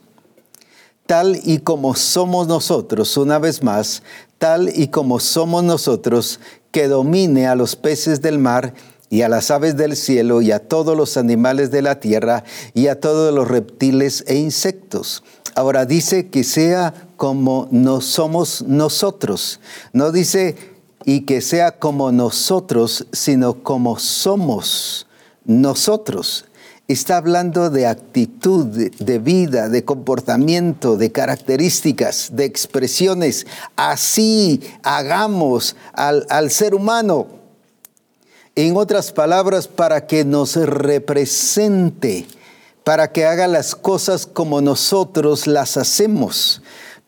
Tal 1.07 1.39
y 1.43 1.57
como 1.61 1.95
somos 1.95 2.45
nosotros, 2.45 3.17
una 3.17 3.39
vez 3.39 3.63
más, 3.63 4.03
tal 4.37 4.69
y 4.71 4.89
como 4.89 5.19
somos 5.19 5.63
nosotros, 5.63 6.39
que 6.69 6.87
domine 6.87 7.47
a 7.47 7.55
los 7.55 7.75
peces 7.75 8.21
del 8.21 8.37
mar 8.37 8.75
y 9.09 9.23
a 9.23 9.29
las 9.29 9.49
aves 9.49 9.75
del 9.75 9.95
cielo 9.95 10.43
y 10.43 10.51
a 10.51 10.59
todos 10.59 10.95
los 10.95 11.17
animales 11.17 11.71
de 11.71 11.81
la 11.81 11.99
tierra 11.99 12.43
y 12.75 12.85
a 12.85 12.99
todos 12.99 13.33
los 13.33 13.47
reptiles 13.47 14.23
e 14.27 14.35
insectos. 14.35 15.23
Ahora 15.55 15.87
dice 15.87 16.29
que 16.29 16.43
sea 16.43 16.93
como 17.17 17.67
no 17.71 17.99
somos 17.99 18.61
nosotros. 18.61 19.59
No 19.91 20.11
dice 20.11 20.72
y 21.05 21.21
que 21.21 21.41
sea 21.41 21.79
como 21.79 22.11
nosotros, 22.11 23.07
sino 23.11 23.63
como 23.63 23.99
somos 23.99 25.07
nosotros 25.45 26.45
está 26.87 27.17
hablando 27.17 27.69
de 27.69 27.87
actitud, 27.87 28.65
de 28.65 29.19
vida, 29.19 29.69
de 29.69 29.85
comportamiento, 29.85 30.97
de 30.97 31.11
características, 31.11 32.29
de 32.33 32.45
expresiones. 32.45 33.47
Así 33.75 34.61
hagamos 34.83 35.75
al, 35.93 36.25
al 36.29 36.51
ser 36.51 36.75
humano. 36.75 37.27
En 38.55 38.77
otras 38.77 39.11
palabras, 39.11 39.67
para 39.67 40.05
que 40.05 40.25
nos 40.25 40.55
represente, 40.55 42.27
para 42.83 43.11
que 43.11 43.25
haga 43.25 43.47
las 43.47 43.75
cosas 43.75 44.27
como 44.27 44.61
nosotros 44.61 45.47
las 45.47 45.77
hacemos, 45.77 46.61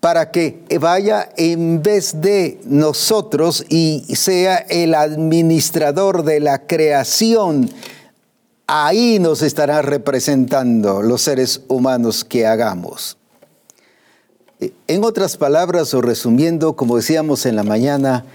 para 0.05 0.29
que 0.29 0.59
vaya 0.79 1.29
en 1.35 1.81
vez 1.81 2.21
de 2.21 2.59
nosotros 2.65 3.65
y 3.69 4.03
sea 4.15 4.57
el 4.57 4.93
administrador 4.93 6.23
de 6.23 6.39
la 6.41 6.67
creación 6.67 7.71
ahí 8.67 9.17
nos 9.17 9.41
estará 9.41 9.81
representando 9.81 11.01
los 11.01 11.23
seres 11.23 11.63
humanos 11.69 12.23
que 12.23 12.45
hagamos. 12.45 13.17
En 14.87 15.03
otras 15.03 15.37
palabras, 15.37 15.91
o 15.95 16.01
resumiendo, 16.03 16.75
como 16.75 16.97
decíamos 16.97 17.47
en 17.47 17.55
la 17.55 17.63
mañana, 17.63 18.25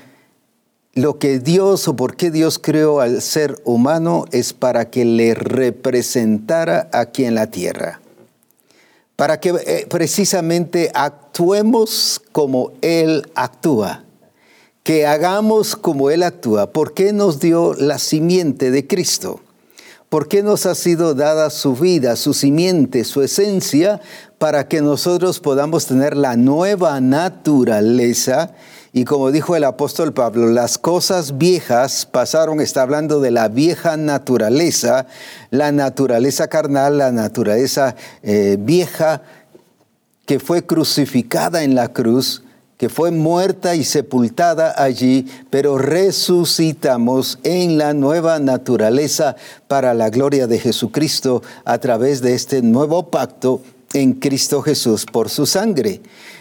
lo 0.95 1.21
que 1.21 1.39
Dios 1.39 1.87
o 1.87 1.95
por 1.95 2.17
qué 2.17 2.33
Dios 2.33 2.59
creó 2.59 3.01
al 3.01 3.23
ser 3.23 3.63
humano 3.65 4.25
es 4.33 4.55
para 4.55 4.91
que 4.91 5.05
le 5.05 5.35
representara 5.35 6.89
aquí 6.93 7.27
en 7.27 7.37
la 7.37 7.47
tierra, 7.47 8.00
para 9.21 9.39
que 9.39 9.51
eh, 9.51 9.87
precisamente 9.87 10.91
actuemos 10.95 12.23
como 12.33 12.73
Él 12.81 13.31
actúa, 13.35 14.05
que 14.83 15.07
hagamos 15.07 15.77
como 15.77 16.09
Él 16.09 16.23
actúa. 16.23 16.73
¿Por 16.73 16.95
qué 16.95 17.13
nos 17.13 17.39
dio 17.39 17.75
la 17.75 17.99
simiente 17.99 18.71
de 18.71 18.87
Cristo? 18.87 19.43
¿Por 20.09 20.27
qué 20.27 20.43
nos 20.43 20.65
ha 20.65 20.75
sido 20.75 21.13
dada 21.13 21.51
su 21.51 21.75
vida, 21.77 22.17
su 22.17 22.33
simiente, 22.33 23.05
su 23.05 23.21
esencia, 23.21 24.01
para 24.39 24.69
que 24.69 24.81
nosotros 24.81 25.39
podamos 25.39 25.85
tener 25.85 26.17
la 26.17 26.37
nueva 26.37 26.99
naturaleza? 27.03 28.55
Y 28.93 29.05
como 29.05 29.31
dijo 29.31 29.55
el 29.55 29.63
apóstol 29.63 30.13
Pablo, 30.13 30.49
las 30.49 30.77
cosas 30.77 31.39
viejas 31.39 32.07
pasaron, 32.07 32.61
está 32.61 32.83
hablando 32.83 33.21
de 33.21 33.31
la 33.31 33.47
vieja 33.47 33.97
naturaleza, 33.97 35.07
la 35.51 35.71
naturaleza 35.71 36.49
carnal, 36.49 36.99
la 36.99 37.13
naturaleza 37.13 37.95
eh, 38.23 38.57
vieja, 38.59 39.23
que 40.27 40.41
fue 40.41 40.67
crucificada 40.67 41.63
en 41.63 41.77
la 41.77 41.93
cruz, 41.93 42.43
que 42.79 42.89
fue 42.89 43.13
muerta 43.13 43.77
y 43.77 43.85
sepultada 43.85 44.75
allí, 44.77 45.27
pero 45.51 45.79
resucitamos 45.79 47.39
en 47.45 47.79
la 47.79 47.95
nueva 47.95 48.41
naturaleza 48.41 49.37
para 49.69 49.95
la 49.95 50.11
gloria 50.11 50.49
de 50.49 50.59
Jesucristo 50.59 51.43
a 51.65 51.79
través 51.79 52.23
de 52.23 52.35
este 52.35 52.63
nuevo 52.63 53.11
pacto 53.11 53.63
en 53.93 54.15
Cristo 54.15 54.63
Jesús 54.63 55.05
por 55.05 55.29
su 55.29 55.47
sangre. 55.47 56.01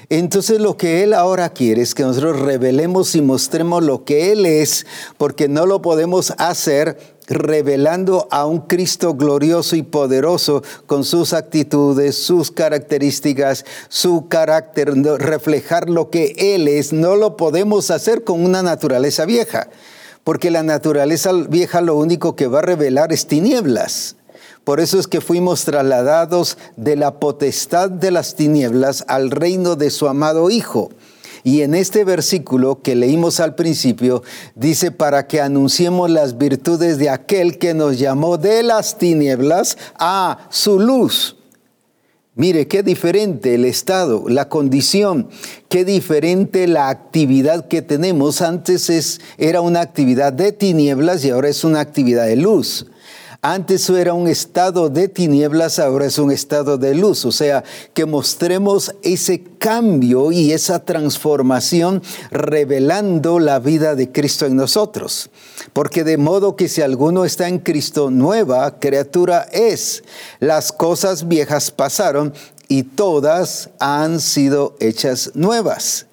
Entonces 0.09 0.59
lo 0.59 0.75
que 0.75 1.03
Él 1.03 1.13
ahora 1.13 1.49
quiere 1.49 1.83
es 1.83 1.93
que 1.93 2.01
nosotros 2.01 2.39
revelemos 2.39 3.13
y 3.13 3.21
mostremos 3.21 3.83
lo 3.83 4.05
que 4.05 4.31
Él 4.31 4.47
es, 4.47 4.87
porque 5.17 5.47
no 5.47 5.67
lo 5.67 5.83
podemos 5.83 6.33
hacer 6.39 6.97
revelando 7.27 8.27
a 8.31 8.47
un 8.47 8.61
Cristo 8.61 9.13
glorioso 9.13 9.75
y 9.75 9.83
poderoso 9.83 10.63
con 10.87 11.03
sus 11.03 11.33
actitudes, 11.33 12.15
sus 12.15 12.49
características, 12.49 13.65
su 13.87 14.27
carácter, 14.27 14.95
reflejar 15.19 15.91
lo 15.91 16.09
que 16.09 16.33
Él 16.55 16.67
es, 16.67 16.91
no 16.91 17.15
lo 17.15 17.37
podemos 17.37 17.91
hacer 17.91 18.23
con 18.23 18.43
una 18.43 18.63
naturaleza 18.63 19.25
vieja, 19.25 19.69
porque 20.23 20.49
la 20.49 20.63
naturaleza 20.63 21.33
vieja 21.33 21.81
lo 21.81 21.95
único 21.95 22.35
que 22.35 22.47
va 22.47 22.59
a 22.59 22.63
revelar 22.63 23.13
es 23.13 23.27
tinieblas. 23.27 24.15
Por 24.63 24.79
eso 24.79 24.99
es 24.99 25.07
que 25.07 25.21
fuimos 25.21 25.65
trasladados 25.65 26.57
de 26.75 26.95
la 26.95 27.19
potestad 27.19 27.89
de 27.89 28.11
las 28.11 28.35
tinieblas 28.35 29.03
al 29.07 29.31
reino 29.31 29.75
de 29.75 29.89
su 29.89 30.07
amado 30.07 30.49
Hijo. 30.49 30.89
Y 31.43 31.61
en 31.61 31.73
este 31.73 32.03
versículo 32.03 32.81
que 32.81 32.95
leímos 32.95 33.39
al 33.39 33.55
principio, 33.55 34.23
dice, 34.55 34.91
para 34.91 35.25
que 35.25 35.41
anunciemos 35.41 36.09
las 36.09 36.37
virtudes 36.37 36.97
de 36.97 37.09
aquel 37.09 37.57
que 37.57 37.73
nos 37.73 37.97
llamó 37.97 38.37
de 38.37 38.61
las 38.61 38.97
tinieblas 38.97 39.77
a 39.97 40.47
su 40.49 40.79
luz. 40.79 41.37
Mire, 42.35 42.67
qué 42.67 42.83
diferente 42.83 43.55
el 43.55 43.65
estado, 43.65 44.23
la 44.29 44.47
condición, 44.47 45.29
qué 45.67 45.83
diferente 45.83 46.67
la 46.67 46.87
actividad 46.89 47.67
que 47.67 47.81
tenemos. 47.81 48.41
Antes 48.41 48.89
es, 48.89 49.19
era 49.37 49.59
una 49.61 49.81
actividad 49.81 50.31
de 50.31 50.51
tinieblas 50.51 51.25
y 51.25 51.31
ahora 51.31 51.49
es 51.49 51.63
una 51.63 51.81
actividad 51.81 52.27
de 52.27 52.37
luz. 52.37 52.85
Antes 53.41 53.89
era 53.89 54.13
un 54.13 54.27
estado 54.27 54.89
de 54.89 55.07
tinieblas, 55.07 55.79
ahora 55.79 56.07
es 56.07 56.19
un 56.19 56.29
estado 56.29 56.77
de 56.77 56.93
luz. 56.93 57.23
O 57.23 57.31
sea, 57.31 57.63
que 57.93 58.05
mostremos 58.05 58.93
ese 59.01 59.41
cambio 59.57 60.33
y 60.33 60.51
esa 60.51 60.83
transformación 60.83 62.03
revelando 62.31 63.39
la 63.39 63.59
vida 63.59 63.95
de 63.95 64.11
Cristo 64.11 64.45
en 64.45 64.57
nosotros. 64.57 65.29
Porque 65.71 66.03
de 66.03 66.17
modo 66.17 66.57
que 66.57 66.67
si 66.67 66.81
alguno 66.81 67.23
está 67.23 67.47
en 67.47 67.59
Cristo, 67.59 68.11
nueva 68.11 68.77
criatura 68.77 69.47
es. 69.53 70.03
Las 70.41 70.73
cosas 70.73 71.29
viejas 71.29 71.71
pasaron 71.71 72.33
y 72.67 72.83
todas 72.83 73.69
han 73.79 74.19
sido 74.19 74.75
hechas 74.81 75.31
nuevas. 75.33 76.08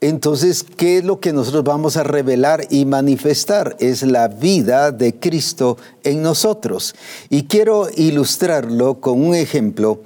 Entonces, 0.00 0.64
¿qué 0.76 0.98
es 0.98 1.04
lo 1.04 1.18
que 1.18 1.32
nosotros 1.32 1.64
vamos 1.64 1.96
a 1.96 2.04
revelar 2.04 2.68
y 2.70 2.84
manifestar? 2.84 3.76
Es 3.80 4.02
la 4.02 4.28
vida 4.28 4.92
de 4.92 5.14
Cristo 5.14 5.76
en 6.04 6.22
nosotros. 6.22 6.94
Y 7.30 7.44
quiero 7.44 7.88
ilustrarlo 7.96 9.00
con 9.00 9.20
un 9.20 9.34
ejemplo 9.34 10.02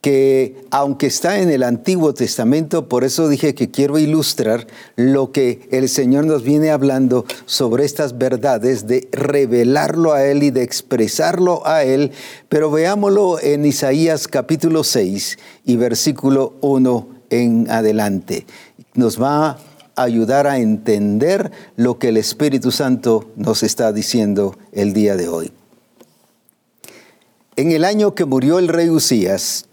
que, 0.00 0.64
aunque 0.70 1.06
está 1.06 1.40
en 1.40 1.50
el 1.50 1.62
Antiguo 1.62 2.14
Testamento, 2.14 2.88
por 2.88 3.04
eso 3.04 3.28
dije 3.28 3.54
que 3.54 3.70
quiero 3.70 3.98
ilustrar 3.98 4.66
lo 4.96 5.30
que 5.30 5.68
el 5.70 5.90
Señor 5.90 6.24
nos 6.24 6.42
viene 6.42 6.70
hablando 6.70 7.26
sobre 7.44 7.84
estas 7.84 8.16
verdades, 8.16 8.86
de 8.86 9.08
revelarlo 9.12 10.14
a 10.14 10.24
Él 10.24 10.42
y 10.42 10.52
de 10.52 10.62
expresarlo 10.62 11.66
a 11.66 11.84
Él, 11.84 12.12
pero 12.48 12.70
veámoslo 12.70 13.38
en 13.40 13.66
Isaías 13.66 14.26
capítulo 14.26 14.84
6 14.84 15.38
y 15.66 15.76
versículo 15.76 16.54
1 16.62 17.08
en 17.30 17.70
adelante 17.70 18.46
nos 18.94 19.20
va 19.20 19.50
a 19.50 19.58
ayudar 19.96 20.46
a 20.46 20.58
entender 20.58 21.52
lo 21.76 21.98
que 21.98 22.08
el 22.08 22.16
Espíritu 22.16 22.70
Santo 22.70 23.30
nos 23.36 23.62
está 23.62 23.92
diciendo 23.92 24.56
el 24.72 24.92
día 24.92 25.16
de 25.16 25.28
hoy. 25.28 25.52
En 27.56 27.70
el 27.70 27.84
año 27.84 28.14
que 28.14 28.24
murió 28.24 28.58
el 28.58 28.68
rey 28.68 28.90
Usías, 28.90 29.66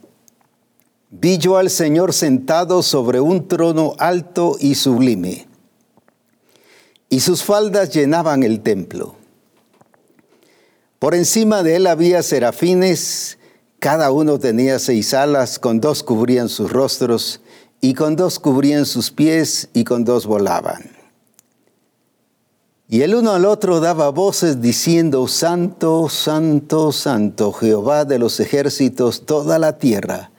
vi 1.09 1.37
yo 1.37 1.57
al 1.57 1.69
Señor 1.69 2.13
sentado 2.13 2.83
sobre 2.83 3.19
un 3.19 3.47
trono 3.47 3.95
alto 3.97 4.57
y 4.59 4.75
sublime, 4.75 5.47
y 7.09 7.19
sus 7.19 7.43
faldas 7.43 7.89
llenaban 7.91 8.43
el 8.43 8.61
templo. 8.61 9.15
Por 10.99 11.15
encima 11.15 11.63
de 11.63 11.77
él 11.77 11.87
había 11.87 12.21
serafines, 12.21 13.39
cada 13.79 14.11
uno 14.11 14.37
tenía 14.37 14.77
seis 14.77 15.15
alas, 15.15 15.57
con 15.57 15.81
dos 15.81 16.03
cubrían 16.03 16.47
sus 16.47 16.71
rostros, 16.71 17.41
y 17.81 17.95
con 17.95 18.15
dos 18.15 18.39
cubrían 18.39 18.85
sus 18.85 19.11
pies 19.11 19.69
y 19.73 19.83
con 19.83 20.05
dos 20.05 20.27
volaban. 20.27 20.91
Y 22.87 23.01
el 23.01 23.15
uno 23.15 23.31
al 23.31 23.45
otro 23.45 23.79
daba 23.79 24.09
voces 24.09 24.61
diciendo, 24.61 25.27
Santo, 25.27 26.09
Santo, 26.09 26.91
Santo, 26.91 27.51
Jehová 27.53 28.05
de 28.05 28.19
los 28.19 28.39
ejércitos, 28.39 29.25
toda 29.25 29.57
la 29.59 29.77
tierra 29.77 30.31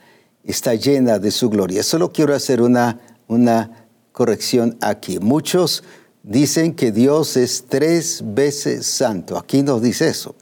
está 0.45 0.75
llena 0.75 1.19
de 1.19 1.31
su 1.31 1.49
gloria. 1.49 1.83
Solo 1.83 2.13
quiero 2.13 2.35
hacer 2.35 2.61
una, 2.61 3.01
una 3.27 3.89
corrección 4.13 4.77
aquí. 4.83 5.19
Muchos 5.19 5.83
dicen 6.23 6.75
que 6.75 6.93
Dios 6.93 7.37
es 7.37 7.65
tres 7.69 8.23
veces 8.23 8.87
santo. 8.87 9.39
Aquí 9.39 9.63
no 9.63 9.81
dice 9.81 10.09
eso. 10.09 10.35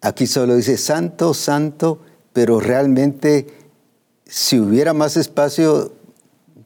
Aquí 0.00 0.26
solo 0.26 0.56
dice 0.56 0.76
santo, 0.76 1.34
santo, 1.34 2.00
pero 2.32 2.60
realmente 2.60 3.46
si 4.28 4.60
hubiera 4.60 4.92
más 4.92 5.16
espacio, 5.16 5.90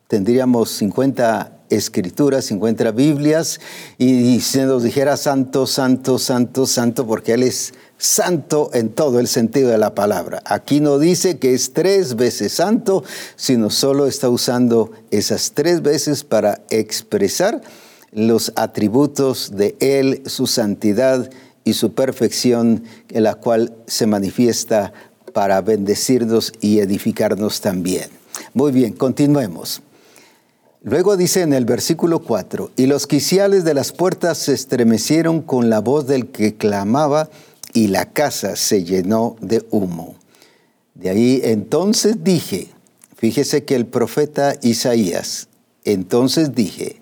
tendríamos 0.09 0.71
50 0.73 1.61
escrituras, 1.71 2.47
50 2.47 2.91
Biblias, 2.91 3.61
y 3.99 4.41
se 4.41 4.67
nos 4.67 4.83
dijera 4.83 5.17
santo, 5.17 5.69
santo, 5.69 6.19
santo, 6.19 6.67
santo, 6.67 7.07
porque 7.07 7.35
Él 7.35 7.45
es 7.45 7.73
santo 7.99 8.71
en 8.75 8.91
todo 8.91 9.21
el 9.21 9.29
sentido 9.29 9.71
de 9.71 9.79
la 9.79 9.95
palabra. 9.95 10.43
Aquí 10.45 10.81
no 10.81 10.99
dice 10.99 11.39
que 11.39 11.55
es 11.55 11.73
tres 11.73 12.17
veces 12.17 12.53
santo, 12.53 13.05
sino 13.37 13.71
solo 13.71 14.07
está 14.07 14.29
usando 14.29 14.91
esas 15.13 15.53
tres 15.53 15.83
veces 15.83 16.25
para 16.25 16.61
expresar 16.69 17.63
los 18.11 18.53
atributos 18.57 19.53
de 19.55 19.77
Él, 19.79 20.23
su 20.27 20.49
santidad 20.49 21.31
y 21.63 21.75
su 21.75 21.95
perfección, 21.95 22.83
en 23.09 23.23
la 23.23 23.37
cual 23.37 23.73
se 23.87 24.07
manifiesta 24.09 24.93
para 25.33 25.61
bendecirnos 25.61 26.53
y 26.61 26.79
edificarnos 26.79 27.61
también. 27.61 28.11
Muy 28.55 28.73
bien, 28.73 28.93
continuemos. 28.93 29.83
Luego 30.83 31.17
dice 31.17 31.43
en 31.43 31.53
el 31.53 31.65
versículo 31.65 32.21
4, 32.21 32.73
y 32.77 32.87
los 32.87 33.07
quiciales 33.07 33.65
de 33.65 33.75
las 33.75 33.93
puertas 33.93 34.39
se 34.39 34.53
estremecieron 34.53 35.43
con 35.43 35.71
la 35.71 35.81
voz 35.81 36.07
del 36.07 36.27
que 36.29 36.55
clamaba 36.55 37.31
y 37.73 37.89
la 37.89 38.11
casa 38.13 38.57
se 38.57 38.83
llenó 38.83 39.37
de 39.41 39.65
humo. 39.71 40.17
De 40.95 41.11
ahí 41.11 41.41
entonces 41.45 42.25
dije, 42.25 42.69
fíjese 43.17 43.65
que 43.65 43.77
el 43.77 43.87
profeta 43.87 44.57
Isaías, 44.63 45.49
entonces 45.85 46.55
dije, 46.55 47.02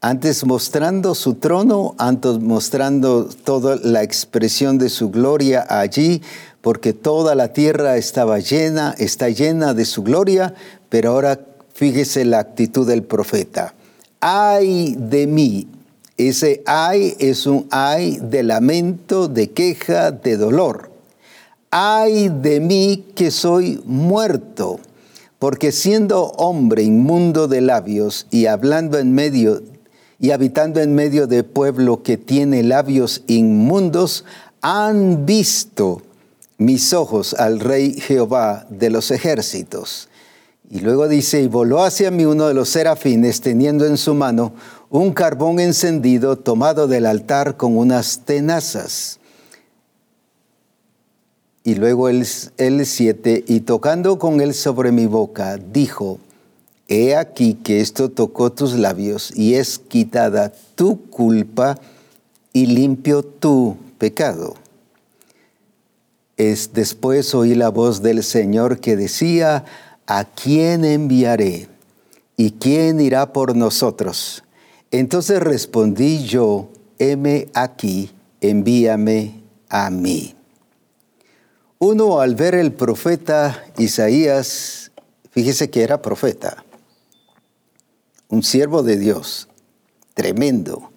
antes 0.00 0.44
mostrando 0.44 1.14
su 1.14 1.34
trono, 1.34 1.94
antes 1.98 2.38
mostrando 2.38 3.24
toda 3.24 3.76
la 3.82 4.02
expresión 4.02 4.78
de 4.78 4.90
su 4.90 5.10
gloria 5.10 5.66
allí, 5.68 6.22
porque 6.60 6.92
toda 6.92 7.34
la 7.34 7.52
tierra 7.52 7.96
estaba 7.96 8.38
llena, 8.38 8.94
está 8.98 9.28
llena 9.28 9.74
de 9.74 9.84
su 9.84 10.02
gloria, 10.02 10.54
pero 10.88 11.10
ahora 11.10 11.40
fíjese 11.74 12.24
la 12.24 12.38
actitud 12.38 12.86
del 12.86 13.02
profeta. 13.02 13.74
Ay 14.20 14.96
de 14.98 15.26
mí. 15.26 15.68
Ese 16.16 16.62
ay 16.66 17.14
es 17.18 17.46
un 17.46 17.66
ay 17.70 18.18
de 18.20 18.42
lamento, 18.42 19.28
de 19.28 19.50
queja, 19.50 20.10
de 20.10 20.36
dolor. 20.36 20.90
Ay 21.70 22.28
de 22.28 22.60
mí 22.60 23.04
que 23.14 23.30
soy 23.30 23.80
muerto, 23.84 24.80
porque 25.38 25.70
siendo 25.70 26.24
hombre 26.36 26.82
inmundo 26.82 27.46
de 27.46 27.60
labios 27.60 28.26
y 28.30 28.46
hablando 28.46 28.98
en 28.98 29.12
medio 29.12 29.62
y 30.20 30.32
habitando 30.32 30.80
en 30.80 30.94
medio 30.94 31.26
de 31.26 31.44
pueblo 31.44 32.02
que 32.02 32.16
tiene 32.16 32.62
labios 32.62 33.22
inmundos, 33.26 34.24
han 34.60 35.26
visto 35.26 36.02
mis 36.58 36.92
ojos 36.92 37.34
al 37.34 37.60
Rey 37.60 37.92
Jehová 38.00 38.66
de 38.68 38.90
los 38.90 39.10
ejércitos. 39.12 40.08
Y 40.70 40.80
luego 40.80 41.08
dice, 41.08 41.40
y 41.40 41.46
voló 41.46 41.82
hacia 41.82 42.10
mí 42.10 42.24
uno 42.24 42.48
de 42.48 42.54
los 42.54 42.68
serafines 42.68 43.40
teniendo 43.40 43.86
en 43.86 43.96
su 43.96 44.12
mano 44.12 44.52
un 44.90 45.12
carbón 45.12 45.60
encendido 45.60 46.36
tomado 46.36 46.88
del 46.88 47.06
altar 47.06 47.56
con 47.56 47.76
unas 47.76 48.20
tenazas. 48.24 49.20
Y 51.62 51.76
luego 51.76 52.08
el, 52.08 52.26
el 52.56 52.86
siete, 52.86 53.44
y 53.46 53.60
tocando 53.60 54.18
con 54.18 54.40
él 54.40 54.52
sobre 54.52 54.90
mi 54.90 55.06
boca, 55.06 55.58
dijo, 55.58 56.18
He 56.88 57.14
aquí 57.14 57.54
que 57.54 57.80
esto 57.80 58.10
tocó 58.10 58.50
tus 58.50 58.74
labios 58.74 59.32
y 59.36 59.54
es 59.54 59.78
quitada 59.78 60.52
tu 60.74 61.08
culpa 61.10 61.78
y 62.52 62.66
limpio 62.66 63.22
tu 63.22 63.76
pecado 63.98 64.54
es 66.38 66.72
después 66.72 67.34
oí 67.34 67.54
la 67.54 67.68
voz 67.68 68.00
del 68.00 68.22
Señor 68.22 68.78
que 68.78 68.96
decía, 68.96 69.64
¿a 70.06 70.24
quién 70.24 70.84
enviaré? 70.84 71.68
¿Y 72.36 72.52
quién 72.52 73.00
irá 73.00 73.32
por 73.32 73.56
nosotros? 73.56 74.44
Entonces 74.92 75.40
respondí 75.40 76.24
yo, 76.24 76.70
heme 77.00 77.48
aquí, 77.54 78.12
envíame 78.40 79.42
a 79.68 79.90
mí. 79.90 80.36
Uno 81.80 82.20
al 82.20 82.36
ver 82.36 82.54
el 82.54 82.72
profeta 82.72 83.64
Isaías, 83.76 84.92
fíjese 85.30 85.68
que 85.70 85.82
era 85.82 86.00
profeta, 86.00 86.64
un 88.28 88.42
siervo 88.42 88.82
de 88.82 88.98
Dios, 88.98 89.48
tremendo, 90.14 90.90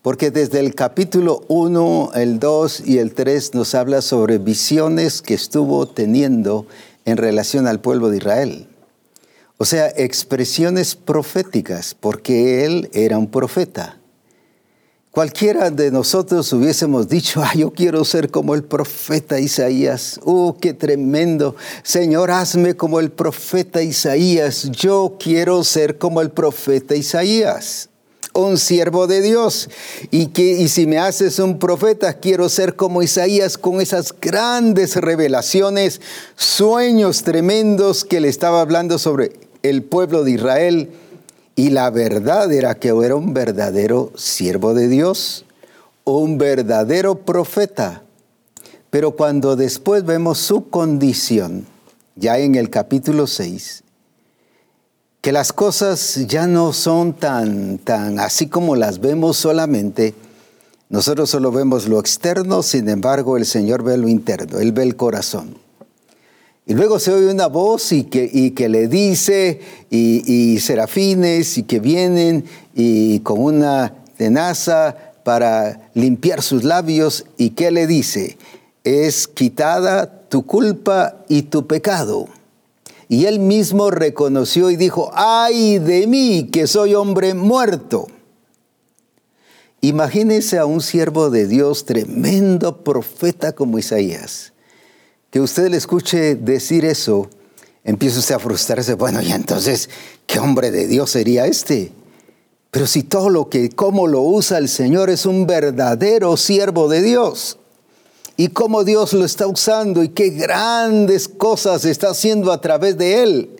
porque 0.00 0.30
desde 0.30 0.60
el 0.60 0.74
capítulo 0.74 1.44
1, 1.48 2.12
el 2.14 2.38
2 2.38 2.82
y 2.86 2.98
el 2.98 3.12
3 3.12 3.54
nos 3.54 3.74
habla 3.74 4.00
sobre 4.00 4.38
visiones 4.38 5.20
que 5.20 5.34
estuvo 5.34 5.86
teniendo 5.86 6.66
en 7.04 7.16
relación 7.16 7.66
al 7.66 7.80
pueblo 7.80 8.08
de 8.08 8.16
Israel. 8.18 8.68
O 9.58 9.64
sea, 9.64 9.88
expresiones 9.88 10.94
proféticas, 10.94 11.94
porque 11.94 12.64
él 12.64 12.88
era 12.92 13.18
un 13.18 13.30
profeta. 13.30 13.98
Cualquiera 15.10 15.70
de 15.70 15.90
nosotros 15.90 16.52
hubiésemos 16.52 17.08
dicho, 17.08 17.42
ah, 17.42 17.52
yo 17.56 17.70
quiero 17.72 18.04
ser 18.04 18.30
como 18.30 18.54
el 18.54 18.62
profeta 18.62 19.40
Isaías. 19.40 20.20
¡Oh, 20.24 20.56
qué 20.60 20.74
tremendo! 20.74 21.56
Señor, 21.82 22.30
hazme 22.30 22.76
como 22.76 23.00
el 23.00 23.10
profeta 23.10 23.82
Isaías. 23.82 24.70
Yo 24.70 25.16
quiero 25.18 25.64
ser 25.64 25.98
como 25.98 26.20
el 26.20 26.30
profeta 26.30 26.94
Isaías 26.94 27.88
un 28.38 28.58
siervo 28.58 29.06
de 29.06 29.20
Dios. 29.20 29.68
Y, 30.10 30.26
que, 30.26 30.42
y 30.42 30.68
si 30.68 30.86
me 30.86 30.98
haces 30.98 31.38
un 31.38 31.58
profeta, 31.58 32.14
quiero 32.14 32.48
ser 32.48 32.76
como 32.76 33.02
Isaías 33.02 33.58
con 33.58 33.80
esas 33.80 34.14
grandes 34.18 34.96
revelaciones, 34.96 36.00
sueños 36.36 37.22
tremendos 37.22 38.04
que 38.04 38.20
le 38.20 38.28
estaba 38.28 38.60
hablando 38.60 38.98
sobre 38.98 39.32
el 39.62 39.82
pueblo 39.82 40.24
de 40.24 40.32
Israel. 40.32 40.90
Y 41.58 41.70
la 41.70 41.90
verdad 41.90 42.52
era 42.52 42.76
que 42.76 42.90
era 42.90 43.16
un 43.16 43.34
verdadero 43.34 44.12
siervo 44.14 44.74
de 44.74 44.86
Dios, 44.86 45.44
un 46.04 46.38
verdadero 46.38 47.16
profeta. 47.16 48.04
Pero 48.90 49.16
cuando 49.16 49.56
después 49.56 50.04
vemos 50.04 50.38
su 50.38 50.70
condición, 50.70 51.66
ya 52.14 52.38
en 52.38 52.54
el 52.54 52.70
capítulo 52.70 53.26
6, 53.26 53.82
que 55.20 55.32
las 55.32 55.52
cosas 55.52 56.28
ya 56.28 56.46
no 56.46 56.72
son 56.72 57.12
tan, 57.12 57.78
tan 57.78 58.20
así 58.20 58.46
como 58.46 58.76
las 58.76 59.00
vemos 59.00 59.36
solamente. 59.36 60.14
Nosotros 60.88 61.28
solo 61.28 61.50
vemos 61.50 61.88
lo 61.88 61.98
externo, 61.98 62.62
sin 62.62 62.88
embargo 62.88 63.36
el 63.36 63.46
Señor 63.46 63.82
ve 63.82 63.96
lo 63.96 64.06
interno, 64.06 64.60
Él 64.60 64.70
ve 64.70 64.84
el 64.84 64.94
corazón. 64.94 65.56
Y 66.68 66.74
luego 66.74 66.98
se 66.98 67.10
oye 67.10 67.30
una 67.30 67.46
voz 67.46 67.92
y 67.92 68.04
que, 68.04 68.68
le 68.68 68.88
dice, 68.88 69.58
y, 69.88 70.60
serafines, 70.60 71.56
y 71.56 71.62
que 71.62 71.80
vienen 71.80 72.44
y 72.74 73.20
con 73.20 73.42
una 73.42 73.94
tenaza 74.18 74.94
para 75.24 75.90
limpiar 75.94 76.42
sus 76.42 76.64
labios, 76.64 77.24
y 77.38 77.50
que 77.50 77.70
le 77.70 77.86
dice, 77.86 78.36
es 78.84 79.28
quitada 79.28 80.28
tu 80.28 80.44
culpa 80.44 81.24
y 81.26 81.42
tu 81.42 81.66
pecado. 81.66 82.28
Y 83.08 83.24
él 83.24 83.38
mismo 83.40 83.90
reconoció 83.90 84.70
y 84.70 84.76
dijo, 84.76 85.10
ay 85.14 85.78
de 85.78 86.06
mí 86.06 86.50
que 86.52 86.66
soy 86.66 86.94
hombre 86.94 87.32
muerto. 87.32 88.08
Imagínese 89.80 90.58
a 90.58 90.66
un 90.66 90.82
siervo 90.82 91.30
de 91.30 91.46
Dios, 91.46 91.86
tremendo 91.86 92.84
profeta 92.84 93.52
como 93.52 93.78
Isaías, 93.78 94.52
que 95.30 95.40
usted 95.40 95.68
le 95.68 95.76
escuche 95.76 96.34
decir 96.36 96.84
eso, 96.84 97.28
empieza 97.84 98.18
usted 98.18 98.34
a 98.34 98.38
frustrarse, 98.38 98.94
bueno, 98.94 99.20
y 99.22 99.32
entonces, 99.32 99.90
¿qué 100.26 100.38
hombre 100.38 100.70
de 100.70 100.86
Dios 100.86 101.10
sería 101.10 101.46
este? 101.46 101.92
Pero 102.70 102.86
si 102.86 103.02
todo 103.02 103.30
lo 103.30 103.48
que, 103.48 103.70
cómo 103.70 104.06
lo 104.06 104.20
usa 104.20 104.58
el 104.58 104.68
Señor 104.68 105.10
es 105.10 105.26
un 105.26 105.46
verdadero 105.46 106.36
siervo 106.36 106.88
de 106.88 107.02
Dios 107.02 107.58
y 108.36 108.48
cómo 108.48 108.84
Dios 108.84 109.14
lo 109.14 109.24
está 109.24 109.46
usando 109.46 110.02
y 110.02 110.10
qué 110.10 110.30
grandes 110.30 111.28
cosas 111.28 111.84
está 111.84 112.10
haciendo 112.10 112.52
a 112.52 112.60
través 112.60 112.96
de 112.96 113.22
él. 113.22 113.50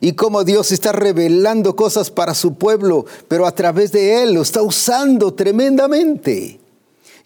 Y 0.00 0.12
cómo 0.12 0.44
Dios 0.44 0.70
está 0.70 0.92
revelando 0.92 1.74
cosas 1.74 2.10
para 2.10 2.34
su 2.34 2.54
pueblo, 2.54 3.04
pero 3.26 3.46
a 3.46 3.54
través 3.54 3.90
de 3.90 4.22
él 4.22 4.34
lo 4.34 4.42
está 4.42 4.62
usando 4.62 5.34
tremendamente. 5.34 6.60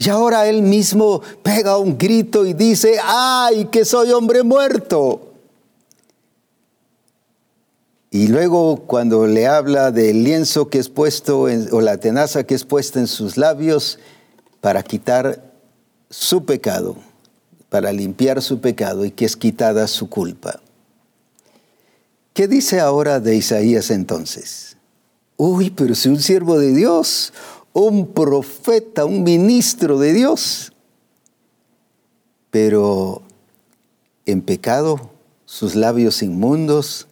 Y 0.05 0.09
ahora 0.09 0.49
él 0.49 0.63
mismo 0.63 1.23
pega 1.45 1.79
un 1.79 1.97
grito 1.97 2.45
y 2.45 2.55
dice, 2.55 2.97
ay, 3.05 3.67
que 3.67 3.85
soy 3.85 4.11
hombre 4.11 4.43
muerto. 4.43 5.33
Y 8.11 8.27
luego 8.27 8.79
cuando 8.85 9.29
le 9.29 9.47
habla 9.47 9.93
del 9.93 10.25
lienzo 10.25 10.69
que 10.69 10.79
es 10.79 10.89
puesto, 10.89 11.43
o 11.43 11.81
la 11.81 11.99
tenaza 11.99 12.43
que 12.43 12.57
es 12.57 12.65
puesta 12.65 12.99
en 12.99 13.07
sus 13.07 13.37
labios 13.37 14.01
para 14.61 14.83
quitar 14.83 15.53
su 16.11 16.45
pecado, 16.45 16.97
para 17.69 17.93
limpiar 17.93 18.43
su 18.43 18.61
pecado 18.61 19.05
y 19.05 19.13
que 19.13 19.25
es 19.25 19.37
quitada 19.37 19.87
su 19.87 20.09
culpa. 20.09 20.59
¿Qué 22.35 22.49
dice 22.49 22.81
ahora 22.81 23.21
de 23.21 23.37
Isaías 23.37 23.91
entonces? 23.93 24.77
Uy, 25.37 25.71
pero 25.71 25.95
si 25.95 26.09
un 26.09 26.21
siervo 26.21 26.59
de 26.59 26.73
Dios, 26.73 27.33
un 27.73 28.13
profeta, 28.13 29.05
un 29.05 29.23
ministro 29.23 29.99
de 29.99 30.13
Dios, 30.13 30.73
pero 32.51 33.23
en 34.27 34.43
pecado, 34.43 35.11
sus 35.47 35.75
labios 35.75 36.23
inmundos. 36.23 37.07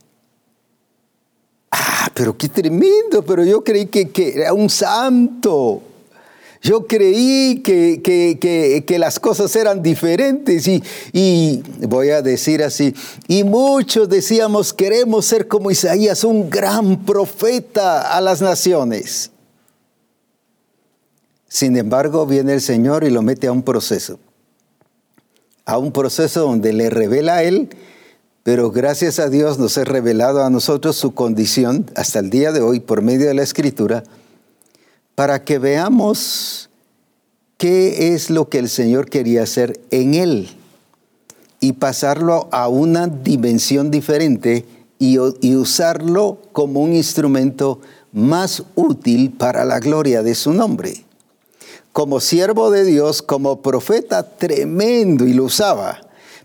Ah, 1.70 2.10
pero 2.14 2.36
qué 2.36 2.48
tremendo, 2.48 3.24
pero 3.24 3.44
yo 3.44 3.62
creí 3.62 3.86
que, 3.86 4.10
que 4.10 4.34
era 4.34 4.52
un 4.52 4.68
santo. 4.68 5.82
Yo 6.62 6.86
creí 6.86 7.62
que, 7.62 8.96
las 8.98 9.18
cosas 9.18 9.54
eran 9.56 9.82
diferentes 9.82 10.68
y, 10.68 10.82
y, 11.12 11.62
voy 11.86 12.10
a 12.10 12.20
decir 12.20 12.62
así, 12.62 12.94
y 13.28 13.44
muchos 13.44 14.10
decíamos, 14.10 14.74
queremos 14.74 15.24
ser 15.24 15.48
como 15.48 15.70
Isaías, 15.70 16.22
un 16.22 16.50
gran 16.50 17.04
profeta 17.06 18.14
a 18.14 18.20
las 18.20 18.42
naciones. 18.42 19.30
Sin 21.52 21.76
embargo, 21.76 22.26
viene 22.26 22.54
el 22.54 22.60
Señor 22.60 23.02
y 23.02 23.10
lo 23.10 23.22
mete 23.22 23.48
a 23.48 23.52
un 23.52 23.64
proceso, 23.64 24.20
a 25.64 25.78
un 25.78 25.90
proceso 25.90 26.42
donde 26.42 26.72
le 26.72 26.90
revela 26.90 27.34
a 27.34 27.42
Él, 27.42 27.70
pero 28.44 28.70
gracias 28.70 29.18
a 29.18 29.28
Dios 29.28 29.58
nos 29.58 29.76
ha 29.76 29.82
revelado 29.82 30.44
a 30.44 30.48
nosotros 30.48 30.94
su 30.94 31.12
condición 31.12 31.90
hasta 31.96 32.20
el 32.20 32.30
día 32.30 32.52
de 32.52 32.60
hoy 32.60 32.78
por 32.78 33.02
medio 33.02 33.26
de 33.26 33.34
la 33.34 33.42
Escritura 33.42 34.04
para 35.16 35.44
que 35.44 35.58
veamos 35.58 36.70
qué 37.58 38.14
es 38.14 38.30
lo 38.30 38.48
que 38.48 38.58
el 38.60 38.68
Señor 38.68 39.10
quería 39.10 39.42
hacer 39.42 39.80
en 39.90 40.14
él 40.14 40.50
y 41.60 41.74
pasarlo 41.74 42.48
a 42.52 42.68
una 42.68 43.08
dimensión 43.08 43.90
diferente 43.90 44.64
y, 45.00 45.18
usarlo 45.18 46.38
como 46.52 46.80
un 46.80 46.94
instrumento 46.94 47.80
más 48.12 48.62
útil 48.76 49.32
para 49.32 49.64
la 49.64 49.80
gloria 49.80 50.22
de 50.22 50.34
su 50.34 50.52
nombre. 50.54 51.04
Como 51.92 52.20
siervo 52.20 52.70
de 52.70 52.84
Dios, 52.84 53.22
como 53.22 53.62
profeta 53.62 54.22
tremendo 54.22 55.26
y 55.26 55.32
lo 55.32 55.44
usaba, 55.44 56.00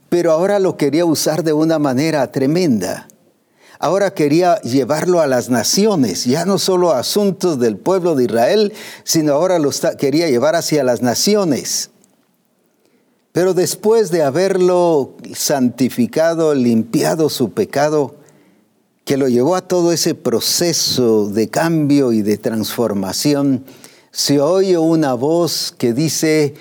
pero 0.09 0.31
ahora 0.31 0.59
lo 0.59 0.77
quería 0.77 1.05
usar 1.05 1.43
de 1.43 1.53
una 1.53 1.79
manera 1.79 2.31
tremenda 2.31 3.07
ahora 3.79 4.13
quería 4.13 4.59
llevarlo 4.61 5.21
a 5.21 5.27
las 5.27 5.49
naciones, 5.49 6.25
ya 6.25 6.45
no 6.45 6.57
solo 6.57 6.91
a 6.91 6.99
asuntos 6.99 7.59
del 7.59 7.77
pueblo 7.77 8.15
de 8.15 8.25
Israel, 8.25 8.73
sino 9.03 9.33
ahora 9.33 9.59
lo 9.59 9.69
quería 9.97 10.29
llevar 10.29 10.55
hacia 10.55 10.83
las 10.83 11.01
naciones. 11.01 11.89
Pero 13.31 13.53
después 13.53 14.11
de 14.11 14.23
haberlo 14.23 15.15
santificado, 15.35 16.55
limpiado 16.55 17.29
su 17.29 17.51
pecado, 17.51 18.15
que 19.03 19.17
lo 19.17 19.27
llevó 19.27 19.55
a 19.55 19.61
todo 19.61 19.91
ese 19.91 20.15
proceso 20.15 21.27
de 21.27 21.49
cambio 21.49 22.11
y 22.11 22.21
de 22.21 22.37
transformación, 22.37 23.65
se 24.15 24.39
oye 24.39 24.77
una 24.77 25.13
voz 25.13 25.75
que 25.77 25.91
dice, 25.91 26.53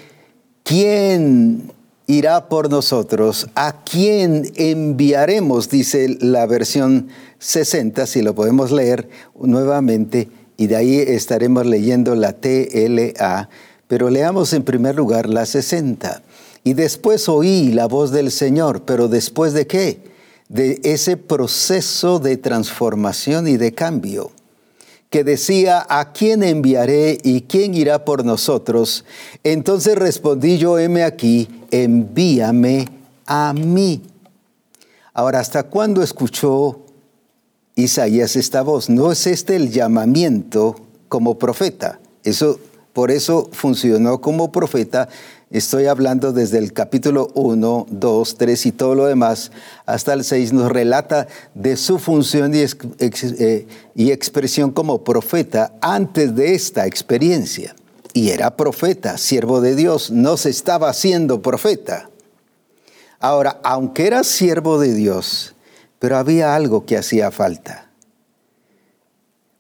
¿quién 0.65 1.71
irá 2.09 2.49
por 2.49 2.69
nosotros. 2.69 3.47
¿A 3.55 3.85
quién 3.85 4.51
enviaremos? 4.57 5.69
Dice 5.69 6.17
la 6.21 6.47
versión 6.47 7.09
60, 7.39 8.07
si 8.07 8.23
lo 8.23 8.35
podemos 8.35 8.73
leer 8.73 9.09
nuevamente, 9.41 10.29
y 10.57 10.67
de 10.67 10.75
ahí 10.75 10.99
estaremos 10.99 11.65
leyendo 11.65 12.17
la 12.17 12.33
TLA. 12.33 13.49
Pero 13.87 14.11
leamos 14.11 14.53
en 14.53 14.65
primer 14.65 14.97
lugar 14.97 15.29
la 15.29 15.47
60. 15.47 16.23
Y 16.65 16.75
después 16.75 17.29
oí 17.29 17.71
la 17.73 17.87
voz 17.87 18.11
del 18.11 18.33
Señor, 18.33 18.83
pero 18.83 19.07
después 19.07 19.53
de 19.53 19.69
qué? 19.69 20.01
De 20.49 20.81
ese 20.83 21.17
proceso 21.17 22.19
de 22.19 22.37
transformación 22.37 23.47
y 23.47 23.59
de 23.59 23.73
cambio 23.73 24.33
que 25.15 25.23
decía, 25.23 25.87
¿a 25.89 26.13
quién 26.13 26.43
enviaré 26.43 27.19
y 27.23 27.43
quién 27.43 27.73
irá 27.75 28.05
por 28.05 28.25
nosotros? 28.25 29.05
Entonces 29.45 29.95
respondí 29.95 30.59
yo, 30.59 30.77
heme 30.77 31.05
aquí, 31.05 31.49
envíame 31.71 32.89
a 33.25 33.53
mí. 33.53 34.03
Ahora, 35.13 35.39
¿hasta 35.39 35.63
cuándo 35.63 36.03
escuchó 36.03 36.81
Isaías 37.77 38.35
esta 38.35 38.63
voz. 38.63 38.91
No 38.91 39.13
es 39.13 39.29
este 39.29 39.55
el 39.55 39.71
llamamiento 39.71 40.75
como 41.09 41.39
profeta. 41.39 42.01
Eso, 42.25 42.59
por 42.93 43.13
eso 43.13 43.49
funcionó 43.53 44.21
como 44.21 44.51
profeta. 44.51 45.09
Estoy 45.55 45.87
hablando 45.87 46.33
desde 46.33 46.59
el 46.59 46.73
capítulo 46.73 47.31
1, 47.35 47.87
2, 47.89 48.39
3 48.39 48.67
y 48.67 48.73
todo 48.73 48.97
lo 48.97 49.07
demás 49.07 49.53
hasta 49.87 50.13
el 50.13 50.25
6. 50.25 50.53
Nos 50.53 50.69
relata 50.69 51.29
de 51.55 51.77
su 51.77 52.01
función 52.01 52.53
y, 52.57 52.65
eh, 52.99 53.67
y 53.95 54.11
expresión 54.11 54.73
como 54.73 55.05
profeta 55.05 55.73
antes 55.81 56.35
de 56.35 56.57
esta 56.57 56.89
experiencia. 56.89 57.77
Y 58.13 58.31
era 58.31 58.57
profeta, 58.57 59.17
siervo 59.17 59.61
de 59.61 59.77
Dios, 59.77 60.11
no 60.11 60.37
se 60.37 60.51
estaba 60.51 60.91
haciendo 60.91 61.41
profeta. 61.41 62.11
Ahora, 63.21 63.61
aunque 63.63 64.09
era 64.09 64.25
siervo 64.25 64.81
de 64.81 64.93
Dios, 64.93 65.55
pero 66.01 66.17
había 66.17 66.57
algo 66.57 66.85
que 66.85 66.99
hacía 66.99 67.31
falta. 67.31 67.93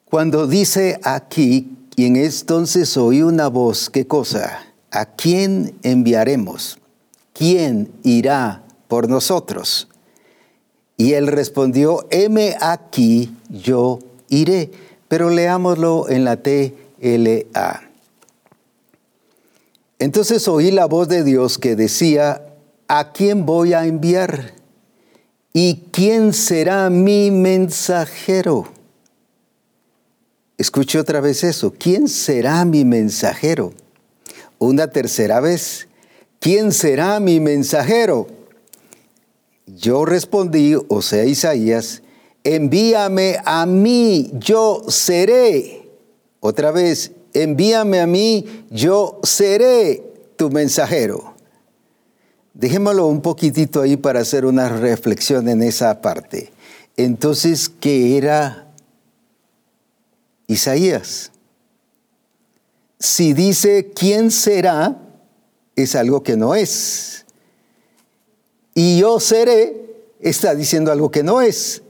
Cuando 0.07 0.48
dice 0.48 0.98
aquí, 1.04 1.70
y 1.94 2.07
en 2.07 2.16
entonces 2.16 2.96
oí 2.96 3.22
una 3.22 3.46
voz, 3.46 3.90
¿qué 3.90 4.09
cosa? 4.09 4.73
¿A 4.94 5.07
quién 5.07 5.76
enviaremos? 5.83 6.78
¿Quién 7.33 7.90
irá 8.04 8.62
por 8.87 9.09
nosotros? 9.09 9.88
Y 10.96 11.14
él 11.14 11.26
respondió, 11.26 12.07
heme 12.11 12.57
aquí, 12.61 13.35
yo 13.50 13.98
iré. 14.28 14.70
Pero 15.09 15.30
leámoslo 15.30 16.09
en 16.09 16.24
la 16.24 16.40
TLA. 16.40 17.83
Entonces 19.98 20.46
oí 20.46 20.70
la 20.70 20.87
voz 20.87 21.09
de 21.09 21.24
Dios 21.24 21.59
que 21.59 21.74
decía, 21.74 22.42
¿a 22.87 23.11
quién 23.11 23.46
voy 23.46 23.72
a 23.72 23.87
enviar? 23.87 24.54
¿Y 25.52 25.87
quién 25.90 26.33
será 26.33 26.88
mi 26.88 27.33
mensajero? 27.33 28.68
Escuche 30.57 31.00
otra 31.00 31.20
vez 31.20 31.42
eso. 31.42 31.74
¿Quién 31.76 32.07
será 32.07 32.64
mi 32.64 32.85
mensajero? 32.85 33.72
Una 34.58 34.88
tercera 34.88 35.40
vez. 35.40 35.88
¿Quién 36.40 36.72
será 36.72 37.20
mi 37.20 37.40
mensajero? 37.40 38.26
Yo 39.66 40.04
respondí, 40.04 40.74
o 40.88 41.02
sea, 41.02 41.24
Isaías, 41.24 42.02
envíame 42.44 43.38
a 43.44 43.64
mí, 43.66 44.30
yo 44.34 44.82
seré. 44.88 45.88
Otra 46.40 46.70
vez, 46.70 47.12
envíame 47.32 48.00
a 48.00 48.06
mí, 48.06 48.64
yo 48.70 49.20
seré 49.22 50.02
tu 50.36 50.50
mensajero. 50.50 51.34
Dejémoslo 52.52 53.06
un 53.06 53.22
poquitito 53.22 53.80
ahí 53.82 53.96
para 53.96 54.20
hacer 54.20 54.44
una 54.44 54.68
reflexión 54.68 55.48
en 55.48 55.62
esa 55.62 56.00
parte. 56.02 56.52
Entonces, 56.96 57.68
¿qué 57.68 58.16
era 58.16 58.68
Isaías? 60.46 61.32
Si 63.04 63.34
dice 63.34 63.92
quién 63.94 64.30
será, 64.30 64.96
es 65.76 65.94
algo 65.94 66.22
que 66.22 66.38
no 66.38 66.54
es. 66.54 67.26
Y 68.74 68.98
yo 68.98 69.20
seré, 69.20 69.76
está 70.20 70.54
diciendo 70.54 70.90
algo 70.90 71.10
que 71.10 71.22
no 71.22 71.42
es. 71.42 71.82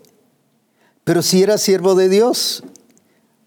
Pero 1.05 1.23
si 1.23 1.41
era 1.41 1.57
siervo 1.57 1.95
de 1.95 2.09
Dios. 2.09 2.65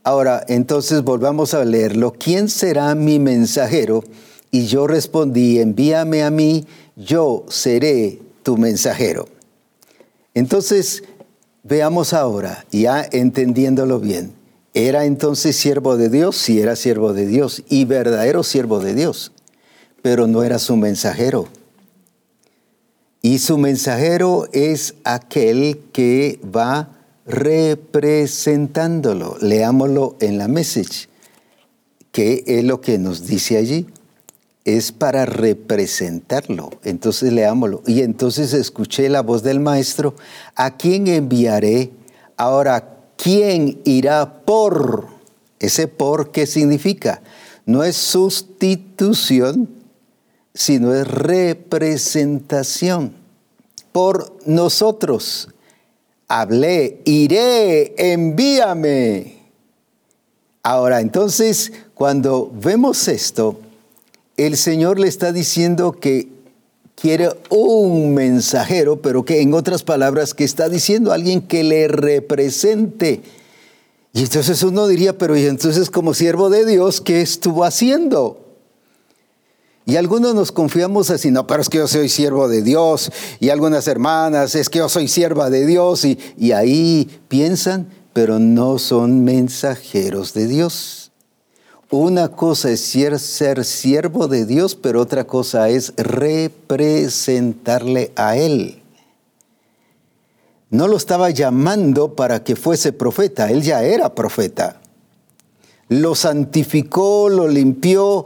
Ahora, 0.06 0.46
entonces 0.48 1.04
volvamos 1.04 1.54
a 1.54 1.66
leerlo. 1.66 2.14
¿Quién 2.18 2.48
será 2.48 2.96
mi 2.96 3.20
mensajero? 3.20 4.02
Y 4.50 4.68
yo 4.68 4.88
respondí, 4.88 5.60
envíame 5.60 6.24
a 6.24 6.32
mí 6.32 6.66
yo 6.96 7.44
seré 7.50 8.22
tu 8.44 8.56
mensajero. 8.56 9.28
Entonces, 10.34 11.04
veamos 11.64 12.14
ahora, 12.14 12.66
ya 12.72 13.06
entendiéndolo 13.12 14.00
bien, 14.00 14.37
¿era 14.86 15.06
entonces 15.06 15.56
siervo 15.56 15.98
de 15.98 16.10
Dios? 16.10 16.36
Sí, 16.36 16.60
era 16.60 16.76
siervo 16.76 17.14
de 17.14 17.26
Dios 17.26 17.64
y 17.70 17.86
verdadero 17.86 18.44
siervo 18.44 18.80
de 18.80 18.94
Dios, 18.94 19.32
pero 20.02 20.28
no 20.28 20.44
era 20.44 20.60
su 20.60 20.76
mensajero. 20.76 21.48
Y 23.22 23.40
su 23.40 23.58
mensajero 23.58 24.48
es 24.54 24.96
aquel 25.04 25.80
que 25.92 26.40
va 26.44 26.92
representándolo. 27.26 29.38
Leámoslo 29.42 30.16
en 30.20 30.38
la 30.38 30.48
message, 30.48 31.10
que 32.12 32.44
es 32.46 32.64
lo 32.64 32.80
que 32.80 32.98
nos 32.98 33.26
dice 33.26 33.58
allí 33.58 33.88
es 34.68 34.92
para 34.92 35.26
representarlo. 35.26 36.70
Entonces 36.84 37.32
leámoslo. 37.32 37.82
Y 37.88 38.02
entonces 38.02 38.52
escuché 38.52 39.08
la 39.08 39.22
voz 39.22 39.42
del 39.42 39.62
maestro, 39.62 40.14
¿a 40.56 40.76
quién 40.76 41.08
enviaré? 41.08 41.92
Ahora, 42.36 42.97
¿quién 43.18 43.82
irá 43.84 44.46
por? 44.46 45.08
Ese 45.60 45.88
por, 45.88 46.32
¿qué 46.32 46.48
significa? 46.48 47.22
No 47.66 47.84
es 47.84 47.98
sustitución, 47.98 49.68
sino 50.54 50.94
es 50.94 51.08
representación. 51.08 53.16
Por 53.92 54.38
nosotros. 54.46 55.50
Hablé, 56.28 57.02
iré, 57.06 57.96
envíame. 58.14 59.38
Ahora, 60.62 61.02
entonces, 61.02 61.72
cuando 61.94 62.52
vemos 62.54 63.08
esto, 63.08 63.60
el 64.36 64.58
Señor 64.58 65.00
le 65.00 65.08
está 65.08 65.32
diciendo 65.32 65.94
que 65.94 66.37
quiere 67.00 67.30
un 67.50 68.16
mensajero, 68.16 69.02
pero 69.02 69.24
que 69.24 69.42
en 69.42 69.54
otras 69.54 69.84
palabras, 69.84 70.34
que 70.34 70.44
está 70.44 70.68
diciendo 70.68 71.14
alguien 71.14 71.42
que 71.42 71.64
le 71.64 71.88
represente. 71.88 73.22
Y 74.14 74.22
entonces 74.22 74.64
uno 74.64 74.88
diría, 74.88 75.16
pero 75.16 75.38
y 75.38 75.46
entonces 75.46 75.92
como 75.92 76.16
siervo 76.16 76.50
de 76.50 76.66
Dios, 76.66 77.00
¿qué 77.00 77.22
estuvo 77.22 77.64
haciendo? 77.64 78.44
Y 79.86 79.96
algunos 79.96 80.34
nos 80.34 80.52
confiamos 80.52 81.12
así, 81.12 81.30
no, 81.30 81.46
pero 81.46 81.62
es 81.62 81.70
que 81.70 81.78
yo 81.78 81.88
soy 81.88 82.10
siervo 82.10 82.50
de 82.50 82.64
Dios, 82.64 83.12
y 83.40 83.50
algunas 83.50 83.88
hermanas, 83.88 84.56
es 84.56 84.68
que 84.68 84.80
yo 84.80 84.90
soy 84.90 85.08
sierva 85.08 85.50
de 85.50 85.66
Dios, 85.66 86.04
y, 86.04 86.18
y 86.36 86.52
ahí 86.52 87.22
piensan, 87.28 87.88
pero 88.12 88.40
no 88.40 88.80
son 88.80 89.24
mensajeros 89.24 90.34
de 90.34 90.48
Dios. 90.48 90.97
Una 91.90 92.28
cosa 92.28 92.70
es 92.70 92.82
ser, 92.82 93.64
siervo 93.64 94.28
de 94.28 94.46
Dios, 94.46 94.76
pero 94.76 95.00
otra 95.00 95.26
cosa 95.26 95.70
es 95.70 95.94
representarle 95.96 98.12
a 98.18 98.36
Él. 98.36 98.82
No 100.70 100.90
lo 100.90 100.98
estaba 100.98 101.30
llamando 101.30 102.14
para 102.14 102.44
que 102.44 102.58
fuese 102.58 102.92
profeta, 102.92 103.50
Él 103.50 103.62
ya 103.62 103.84
era 103.84 104.14
profeta. 104.14 104.82
Lo 105.88 106.14
santificó, 106.14 107.30
lo 107.30 107.48
limpió, 107.48 108.26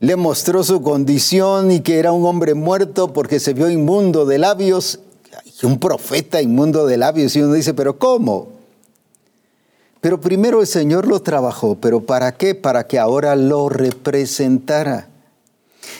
le 0.00 0.16
mostró 0.16 0.64
su 0.64 0.82
condición 0.82 1.70
y 1.70 1.78
que 1.80 2.00
era 2.00 2.10
un 2.10 2.26
hombre 2.26 2.54
muerto 2.54 3.12
porque 3.12 3.38
se 3.38 3.52
vio 3.52 3.70
inmundo 3.70 4.26
de 4.26 4.38
labios. 4.38 4.98
Un 5.62 5.78
profeta 5.78 6.42
inmundo 6.42 6.86
de 6.86 6.96
labios. 6.96 7.36
Y 7.36 7.42
uno 7.42 7.54
dice, 7.54 7.72
pero 7.72 8.00
¿cómo? 8.00 8.55
Pero 10.06 10.20
primero 10.20 10.60
el 10.60 10.68
Señor 10.68 11.08
lo 11.08 11.20
trabajó, 11.20 11.78
pero 11.80 12.06
¿para 12.06 12.30
qué? 12.30 12.54
Para 12.54 12.86
que 12.86 12.96
ahora 12.96 13.34
lo 13.34 13.68
representara. 13.68 15.08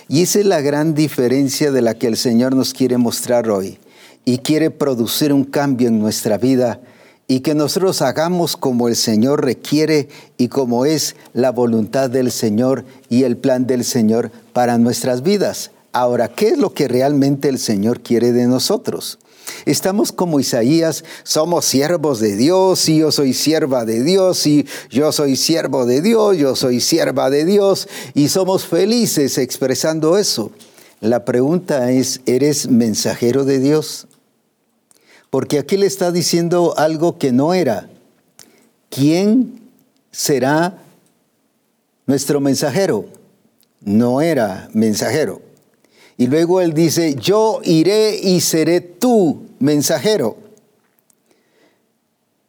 Y 0.09 0.23
esa 0.23 0.39
es 0.39 0.47
la 0.47 0.61
gran 0.61 0.95
diferencia 0.95 1.73
de 1.73 1.83
la 1.83 1.95
que 1.95 2.07
el 2.07 2.17
Señor 2.17 2.55
nos 2.55 2.73
quiere 2.73 2.99
mostrar 2.99 3.51
hoy. 3.51 3.81
Y 4.25 4.39
quiere 4.39 4.71
producir 4.71 5.33
un 5.33 5.43
cambio 5.43 5.89
en 5.89 5.99
nuestra 5.99 6.39
vida 6.39 6.79
y 7.27 7.41
que 7.41 7.57
nosotros 7.57 8.01
hagamos 8.01 8.57
como 8.57 8.87
el 8.87 8.95
Señor 8.95 9.45
requiere 9.45 10.09
y 10.39 10.47
como 10.47 10.87
es 10.87 11.17
la 11.33 11.51
voluntad 11.51 12.09
del 12.09 12.31
Señor 12.31 12.85
y 13.09 13.25
el 13.25 13.37
plan 13.37 13.67
del 13.67 13.83
Señor 13.83 14.31
para 14.53 14.79
nuestras 14.79 15.25
vidas. 15.25 15.73
Ahora, 15.91 16.29
¿qué 16.29 16.51
es 16.51 16.59
lo 16.59 16.73
que 16.73 16.87
realmente 16.87 17.49
el 17.49 17.59
Señor 17.59 18.03
quiere 18.03 18.31
de 18.31 18.47
nosotros? 18.47 19.19
Estamos 19.65 20.13
como 20.13 20.41
Isaías, 20.41 21.05
somos 21.23 21.65
siervos 21.65 22.21
de 22.21 22.37
Dios 22.37 22.89
y 22.89 22.99
yo 22.99 23.13
soy 23.13 23.35
sierva 23.35 23.85
de 23.85 24.03
Dios 24.03 24.47
y 24.47 24.67
yo 24.91 25.13
soy 25.13 25.37
siervo 25.37 25.87
de 25.87 26.03
Dios, 26.03 26.37
yo 26.37 26.57
soy 26.57 26.81
sierva 26.81 27.31
de 27.31 27.45
Dios 27.45 27.89
y 28.15 28.29
somos 28.29 28.67
felices 28.67 29.39
expresando 29.39 30.19
eso. 30.19 30.53
La 31.01 31.25
pregunta 31.25 31.93
es, 31.93 32.21
¿eres 32.27 32.69
mensajero 32.69 33.45
de 33.45 33.59
Dios? 33.59 34.07
Porque 35.31 35.59
aquí 35.59 35.77
le 35.77 35.87
está 35.87 36.13
diciendo 36.13 36.75
algo 36.77 37.19
que 37.19 37.33
no 37.33 37.53
era. 37.53 37.89
¿Quién 38.89 39.61
será 40.11 40.79
nuestro 42.07 42.41
mensajero? 42.41 43.07
No 43.81 44.23
era 44.23 44.69
mensajero. 44.73 45.46
Y 46.19 46.29
luego 46.29 46.61
él 46.61 46.73
dice, 46.73 47.15
yo 47.15 47.61
iré 47.65 48.19
y 48.23 48.41
seré 48.41 48.81
tu 48.81 49.47
mensajero. 49.59 50.37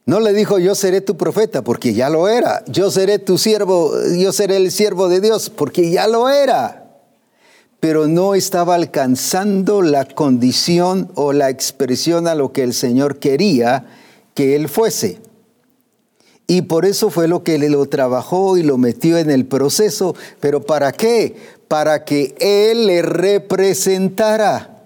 No 0.05 0.21
le 0.21 0.31
dijo, 0.31 0.57
yo 0.57 0.73
seré 0.73 1.01
tu 1.01 1.17
profeta, 1.17 1.63
porque 1.63 1.93
ya 1.93 2.09
lo 2.09 2.29
era. 2.29 2.63
Yo 2.67 2.89
seré 2.91 3.19
tu 3.19 3.37
siervo, 3.37 3.91
yo 4.17 4.31
seré 4.31 4.55
el 4.55 4.71
siervo 4.71 5.09
de 5.09 5.19
Dios, 5.19 5.49
porque 5.49 5.91
ya 5.91 6.07
lo 6.07 6.29
era. 6.29 6.85
Pero 7.81 8.07
no 8.07 8.33
estaba 8.33 8.75
alcanzando 8.75 9.81
la 9.81 10.05
condición 10.05 11.11
o 11.15 11.33
la 11.33 11.49
expresión 11.49 12.27
a 12.27 12.35
lo 12.35 12.53
que 12.53 12.63
el 12.63 12.73
Señor 12.73 13.19
quería 13.19 13.85
que 14.33 14.55
él 14.55 14.69
fuese. 14.69 15.19
Y 16.47 16.61
por 16.61 16.85
eso 16.85 17.09
fue 17.09 17.27
lo 17.27 17.43
que 17.43 17.57
le 17.57 17.69
lo 17.69 17.85
trabajó 17.87 18.55
y 18.55 18.63
lo 18.63 18.77
metió 18.77 19.17
en 19.17 19.29
el 19.29 19.45
proceso. 19.45 20.15
¿Pero 20.39 20.61
para 20.61 20.93
qué? 20.93 21.35
Para 21.67 22.05
que 22.05 22.35
Él 22.39 22.87
le 22.87 23.01
representara 23.01 24.77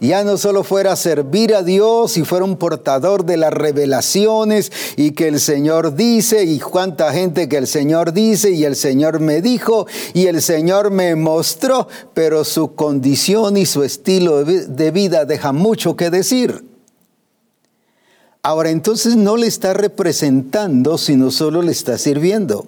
ya 0.00 0.24
no 0.24 0.36
solo 0.36 0.64
fuera 0.64 0.92
a 0.92 0.96
servir 0.96 1.54
a 1.54 1.62
Dios 1.62 2.16
y 2.16 2.24
fuera 2.24 2.44
un 2.44 2.56
portador 2.56 3.24
de 3.24 3.36
las 3.36 3.52
revelaciones 3.52 4.72
y 4.96 5.12
que 5.12 5.28
el 5.28 5.40
Señor 5.40 5.94
dice 5.94 6.44
y 6.44 6.58
cuánta 6.58 7.12
gente 7.12 7.48
que 7.48 7.56
el 7.56 7.66
Señor 7.66 8.12
dice 8.12 8.50
y 8.50 8.64
el 8.64 8.76
Señor 8.76 9.20
me 9.20 9.40
dijo 9.42 9.86
y 10.14 10.26
el 10.26 10.42
Señor 10.42 10.90
me 10.90 11.16
mostró, 11.16 11.88
pero 12.14 12.44
su 12.44 12.74
condición 12.74 13.56
y 13.56 13.66
su 13.66 13.82
estilo 13.82 14.44
de 14.44 14.90
vida 14.90 15.24
deja 15.24 15.52
mucho 15.52 15.96
que 15.96 16.10
decir. 16.10 16.64
Ahora 18.42 18.70
entonces 18.70 19.16
no 19.16 19.36
le 19.36 19.46
está 19.46 19.74
representando, 19.74 20.96
sino 20.96 21.30
solo 21.30 21.60
le 21.60 21.72
está 21.72 21.98
sirviendo. 21.98 22.66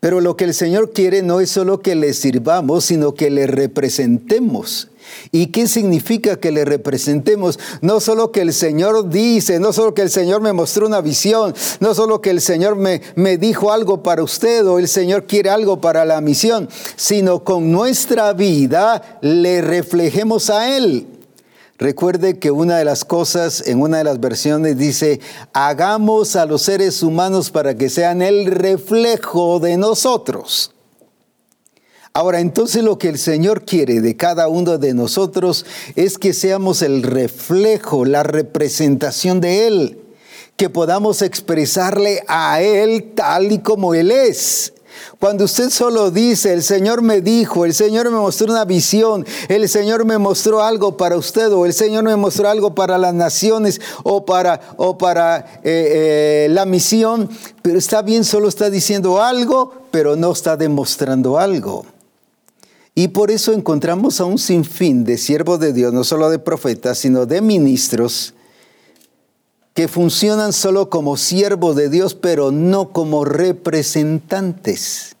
Pero 0.00 0.22
lo 0.22 0.34
que 0.36 0.44
el 0.44 0.54
Señor 0.54 0.92
quiere 0.92 1.22
no 1.22 1.40
es 1.40 1.50
solo 1.50 1.80
que 1.80 1.94
le 1.94 2.14
sirvamos, 2.14 2.86
sino 2.86 3.14
que 3.14 3.30
le 3.30 3.46
representemos. 3.46 4.88
¿Y 5.30 5.48
qué 5.48 5.68
significa 5.68 6.36
que 6.36 6.50
le 6.50 6.64
representemos? 6.64 7.58
No 7.82 8.00
solo 8.00 8.32
que 8.32 8.40
el 8.40 8.52
Señor 8.54 9.10
dice, 9.10 9.60
no 9.60 9.72
solo 9.72 9.92
que 9.92 10.02
el 10.02 10.10
Señor 10.10 10.40
me 10.40 10.52
mostró 10.52 10.86
una 10.86 11.00
visión, 11.00 11.54
no 11.80 11.94
solo 11.94 12.20
que 12.20 12.30
el 12.30 12.40
Señor 12.40 12.76
me, 12.76 13.02
me 13.14 13.36
dijo 13.36 13.72
algo 13.72 14.02
para 14.02 14.22
usted 14.22 14.66
o 14.66 14.78
el 14.78 14.88
Señor 14.88 15.26
quiere 15.26 15.50
algo 15.50 15.80
para 15.80 16.04
la 16.04 16.20
misión, 16.20 16.68
sino 16.96 17.44
con 17.44 17.70
nuestra 17.70 18.32
vida 18.32 19.18
le 19.20 19.60
reflejemos 19.60 20.48
a 20.48 20.76
Él. 20.76 21.19
Recuerde 21.80 22.38
que 22.38 22.50
una 22.50 22.76
de 22.76 22.84
las 22.84 23.06
cosas 23.06 23.66
en 23.66 23.80
una 23.80 23.96
de 23.96 24.04
las 24.04 24.20
versiones 24.20 24.76
dice, 24.76 25.18
hagamos 25.54 26.36
a 26.36 26.44
los 26.44 26.60
seres 26.60 27.02
humanos 27.02 27.50
para 27.50 27.74
que 27.74 27.88
sean 27.88 28.20
el 28.20 28.44
reflejo 28.44 29.60
de 29.60 29.78
nosotros. 29.78 30.72
Ahora, 32.12 32.40
entonces 32.40 32.84
lo 32.84 32.98
que 32.98 33.08
el 33.08 33.16
Señor 33.16 33.64
quiere 33.64 34.02
de 34.02 34.14
cada 34.14 34.48
uno 34.48 34.76
de 34.76 34.92
nosotros 34.92 35.64
es 35.96 36.18
que 36.18 36.34
seamos 36.34 36.82
el 36.82 37.02
reflejo, 37.02 38.04
la 38.04 38.24
representación 38.24 39.40
de 39.40 39.66
Él, 39.66 40.00
que 40.58 40.68
podamos 40.68 41.22
expresarle 41.22 42.22
a 42.28 42.60
Él 42.60 43.12
tal 43.14 43.52
y 43.52 43.60
como 43.60 43.94
Él 43.94 44.10
es. 44.10 44.74
Cuando 45.20 45.44
usted 45.44 45.68
solo 45.68 46.10
dice, 46.10 46.54
el 46.54 46.62
Señor 46.62 47.02
me 47.02 47.20
dijo, 47.20 47.66
el 47.66 47.74
Señor 47.74 48.10
me 48.10 48.16
mostró 48.16 48.50
una 48.50 48.64
visión, 48.64 49.26
el 49.48 49.68
Señor 49.68 50.06
me 50.06 50.16
mostró 50.16 50.62
algo 50.62 50.96
para 50.96 51.18
usted 51.18 51.52
o 51.52 51.66
el 51.66 51.74
Señor 51.74 52.04
me 52.04 52.16
mostró 52.16 52.48
algo 52.48 52.74
para 52.74 52.96
las 52.96 53.12
naciones 53.12 53.82
o 54.02 54.24
para, 54.24 54.74
o 54.78 54.96
para 54.96 55.60
eh, 55.62 56.46
eh, 56.46 56.48
la 56.48 56.64
misión, 56.64 57.28
pero 57.60 57.78
está 57.78 58.00
bien, 58.00 58.24
solo 58.24 58.48
está 58.48 58.70
diciendo 58.70 59.20
algo, 59.20 59.74
pero 59.90 60.16
no 60.16 60.32
está 60.32 60.56
demostrando 60.56 61.38
algo. 61.38 61.84
Y 62.94 63.08
por 63.08 63.30
eso 63.30 63.52
encontramos 63.52 64.22
a 64.22 64.24
un 64.24 64.38
sinfín 64.38 65.04
de 65.04 65.18
siervos 65.18 65.60
de 65.60 65.74
Dios, 65.74 65.92
no 65.92 66.02
solo 66.02 66.30
de 66.30 66.38
profetas, 66.38 66.96
sino 66.96 67.26
de 67.26 67.42
ministros, 67.42 68.32
que 69.74 69.88
funcionan 69.88 70.52
solo 70.52 70.90
como 70.90 71.16
siervos 71.16 71.76
de 71.76 71.88
Dios, 71.88 72.14
pero 72.14 72.50
no 72.50 72.92
como 72.92 73.24
representantes. 73.24 75.16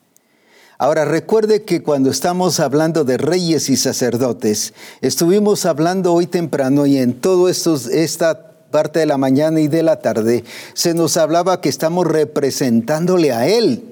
Ahora 0.78 1.04
recuerde 1.04 1.62
que 1.64 1.82
cuando 1.82 2.10
estamos 2.10 2.58
hablando 2.58 3.04
de 3.04 3.18
reyes 3.18 3.68
y 3.68 3.76
sacerdotes, 3.76 4.72
estuvimos 5.02 5.66
hablando 5.66 6.14
hoy 6.14 6.26
temprano 6.26 6.86
y 6.86 6.96
en 6.96 7.20
esto, 7.48 7.78
esta 7.92 8.50
parte 8.70 9.00
de 9.00 9.06
la 9.06 9.18
mañana 9.18 9.60
y 9.60 9.68
de 9.68 9.82
la 9.82 10.00
tarde, 10.00 10.42
se 10.72 10.94
nos 10.94 11.16
hablaba 11.16 11.60
que 11.60 11.68
estamos 11.68 12.06
representándole 12.06 13.32
a 13.32 13.46
Él. 13.46 13.89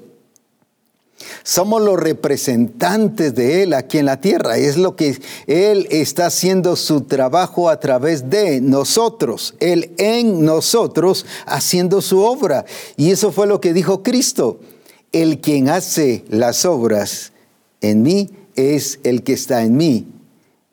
Somos 1.43 1.81
los 1.81 1.99
representantes 1.99 3.35
de 3.35 3.63
Él 3.63 3.73
aquí 3.73 3.97
en 3.97 4.05
la 4.05 4.21
tierra. 4.21 4.57
Es 4.57 4.77
lo 4.77 4.95
que 4.95 5.17
Él 5.47 5.87
está 5.89 6.27
haciendo 6.27 6.75
su 6.75 7.01
trabajo 7.01 7.69
a 7.69 7.79
través 7.79 8.29
de 8.29 8.61
nosotros. 8.61 9.55
Él 9.59 9.93
en 9.97 10.43
nosotros 10.43 11.25
haciendo 11.45 12.01
su 12.01 12.21
obra. 12.21 12.65
Y 12.97 13.11
eso 13.11 13.31
fue 13.31 13.47
lo 13.47 13.59
que 13.61 13.73
dijo 13.73 14.03
Cristo. 14.03 14.59
El 15.11 15.39
quien 15.41 15.69
hace 15.69 16.23
las 16.29 16.65
obras 16.65 17.31
en 17.81 18.03
mí 18.03 18.29
es 18.55 18.99
el 19.03 19.23
que 19.23 19.33
está 19.33 19.63
en 19.63 19.77
mí. 19.77 20.07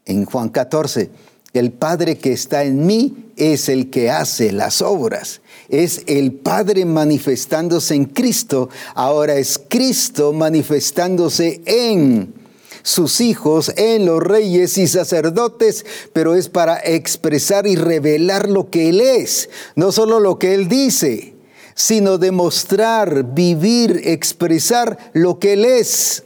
En 0.04 0.24
Juan 0.24 0.48
14. 0.48 1.10
El 1.52 1.72
Padre 1.72 2.18
que 2.18 2.32
está 2.32 2.64
en 2.64 2.86
mí 2.86 3.25
es 3.36 3.68
el 3.68 3.90
que 3.90 4.10
hace 4.10 4.52
las 4.52 4.82
obras 4.82 5.40
es 5.68 6.02
el 6.06 6.32
Padre 6.32 6.84
manifestándose 6.84 7.94
en 7.94 8.06
Cristo, 8.06 8.68
ahora 8.94 9.34
es 9.34 9.60
Cristo 9.68 10.32
manifestándose 10.32 11.60
en 11.64 12.34
sus 12.82 13.20
hijos, 13.20 13.72
en 13.76 14.06
los 14.06 14.22
reyes 14.22 14.78
y 14.78 14.86
sacerdotes, 14.86 15.84
pero 16.12 16.36
es 16.36 16.48
para 16.48 16.78
expresar 16.78 17.66
y 17.66 17.74
revelar 17.74 18.48
lo 18.48 18.70
que 18.70 18.90
Él 18.90 19.00
es, 19.00 19.50
no 19.74 19.90
solo 19.90 20.20
lo 20.20 20.38
que 20.38 20.54
Él 20.54 20.68
dice, 20.68 21.34
sino 21.74 22.16
demostrar, 22.16 23.34
vivir, 23.34 24.02
expresar 24.04 25.10
lo 25.14 25.40
que 25.40 25.54
Él 25.54 25.64
es. 25.64 26.22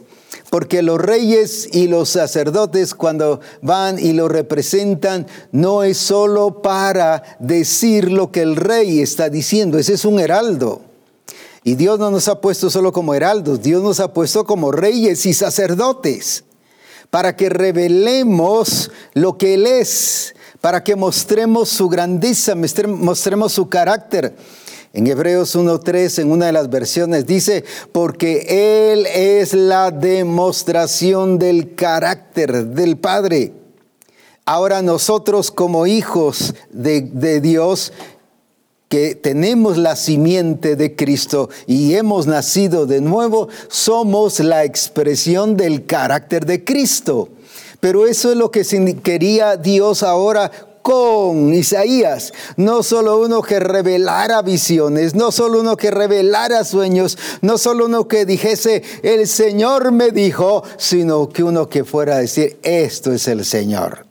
Porque 0.51 0.81
los 0.81 0.99
reyes 0.99 1.69
y 1.71 1.87
los 1.87 2.09
sacerdotes 2.09 2.93
cuando 2.93 3.39
van 3.61 3.97
y 3.97 4.11
lo 4.11 4.27
representan 4.27 5.25
no 5.53 5.81
es 5.83 5.95
solo 5.95 6.61
para 6.61 7.37
decir 7.39 8.11
lo 8.11 8.33
que 8.33 8.41
el 8.41 8.57
rey 8.57 8.99
está 8.99 9.29
diciendo, 9.29 9.79
ese 9.79 9.93
es 9.93 10.03
un 10.03 10.19
heraldo. 10.19 10.81
Y 11.63 11.75
Dios 11.75 11.99
no 11.99 12.11
nos 12.11 12.27
ha 12.27 12.41
puesto 12.41 12.69
solo 12.69 12.91
como 12.91 13.13
heraldos, 13.13 13.61
Dios 13.61 13.81
nos 13.81 14.01
ha 14.01 14.13
puesto 14.13 14.43
como 14.43 14.73
reyes 14.73 15.25
y 15.25 15.33
sacerdotes 15.33 16.43
para 17.09 17.37
que 17.37 17.47
revelemos 17.47 18.91
lo 19.13 19.37
que 19.37 19.53
Él 19.53 19.65
es, 19.65 20.35
para 20.59 20.83
que 20.83 20.97
mostremos 20.97 21.69
su 21.69 21.87
grandeza, 21.87 22.55
mostremos 22.55 23.53
su 23.53 23.69
carácter 23.69 24.35
en 24.93 25.07
Hebreos 25.07 25.55
1.3, 25.55 26.21
en 26.21 26.31
una 26.31 26.47
de 26.47 26.51
las 26.51 26.69
versiones, 26.69 27.25
dice, 27.25 27.63
porque 27.91 28.91
Él 28.91 29.05
es 29.05 29.53
la 29.53 29.89
demostración 29.89 31.39
del 31.39 31.75
carácter 31.75 32.65
del 32.67 32.97
Padre. 32.97 33.53
Ahora 34.45 34.81
nosotros 34.81 35.49
como 35.49 35.87
hijos 35.87 36.55
de, 36.71 37.01
de 37.01 37.39
Dios, 37.39 37.93
que 38.89 39.15
tenemos 39.15 39.77
la 39.77 39.95
simiente 39.95 40.75
de 40.75 40.97
Cristo 40.97 41.49
y 41.65 41.93
hemos 41.93 42.27
nacido 42.27 42.85
de 42.85 42.99
nuevo, 42.99 43.47
somos 43.69 44.41
la 44.41 44.65
expresión 44.65 45.55
del 45.55 45.85
carácter 45.85 46.45
de 46.45 46.65
Cristo. 46.65 47.29
Pero 47.79 48.05
eso 48.05 48.31
es 48.31 48.37
lo 48.37 48.51
que 48.51 48.65
quería 49.01 49.55
Dios 49.55 50.03
ahora 50.03 50.51
con 50.81 51.53
Isaías. 51.53 52.33
No 52.57 52.83
solo 52.83 53.19
uno 53.21 53.41
que 53.41 53.59
revelara 53.59 54.41
visiones, 54.41 55.15
no 55.15 55.31
solo 55.31 55.61
uno 55.61 55.77
que 55.77 55.91
revelara 55.91 56.63
sueños, 56.63 57.17
no 57.41 57.57
solo 57.57 57.85
uno 57.85 58.07
que 58.07 58.25
dijese, 58.25 58.83
el 59.03 59.27
Señor 59.27 59.91
me 59.91 60.11
dijo, 60.11 60.63
sino 60.77 61.29
que 61.29 61.43
uno 61.43 61.69
que 61.69 61.83
fuera 61.83 62.15
a 62.15 62.19
decir, 62.19 62.59
esto 62.63 63.11
es 63.11 63.27
el 63.27 63.45
Señor. 63.45 64.05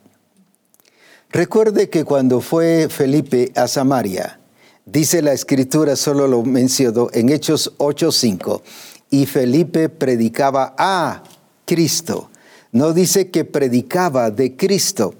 Recuerde 1.29 1.89
que 1.89 2.03
cuando 2.03 2.41
fue 2.41 2.89
Felipe 2.89 3.53
a 3.55 3.67
Samaria, 3.67 4.39
dice 4.85 5.21
la 5.21 5.31
escritura, 5.31 5.95
solo 5.95 6.27
lo 6.27 6.43
mencionó 6.43 7.07
en 7.13 7.29
Hechos 7.29 7.73
8:5, 7.77 8.61
y 9.09 9.25
Felipe 9.25 9.87
predicaba 9.87 10.75
a 10.77 11.23
Cristo. 11.65 12.29
No 12.73 12.91
dice 12.91 13.29
que 13.29 13.45
predicaba 13.45 14.29
de 14.29 14.55
Cristo. 14.55 15.13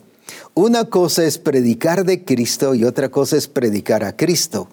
Una 0.53 0.85
cosa 0.85 1.23
es 1.23 1.37
predicar 1.37 2.03
de 2.05 2.25
Cristo 2.25 2.75
y 2.75 2.83
otra 2.83 3.09
cosa 3.09 3.37
es 3.37 3.47
predicar 3.47 4.03
a 4.03 4.15
Cristo. 4.15 4.67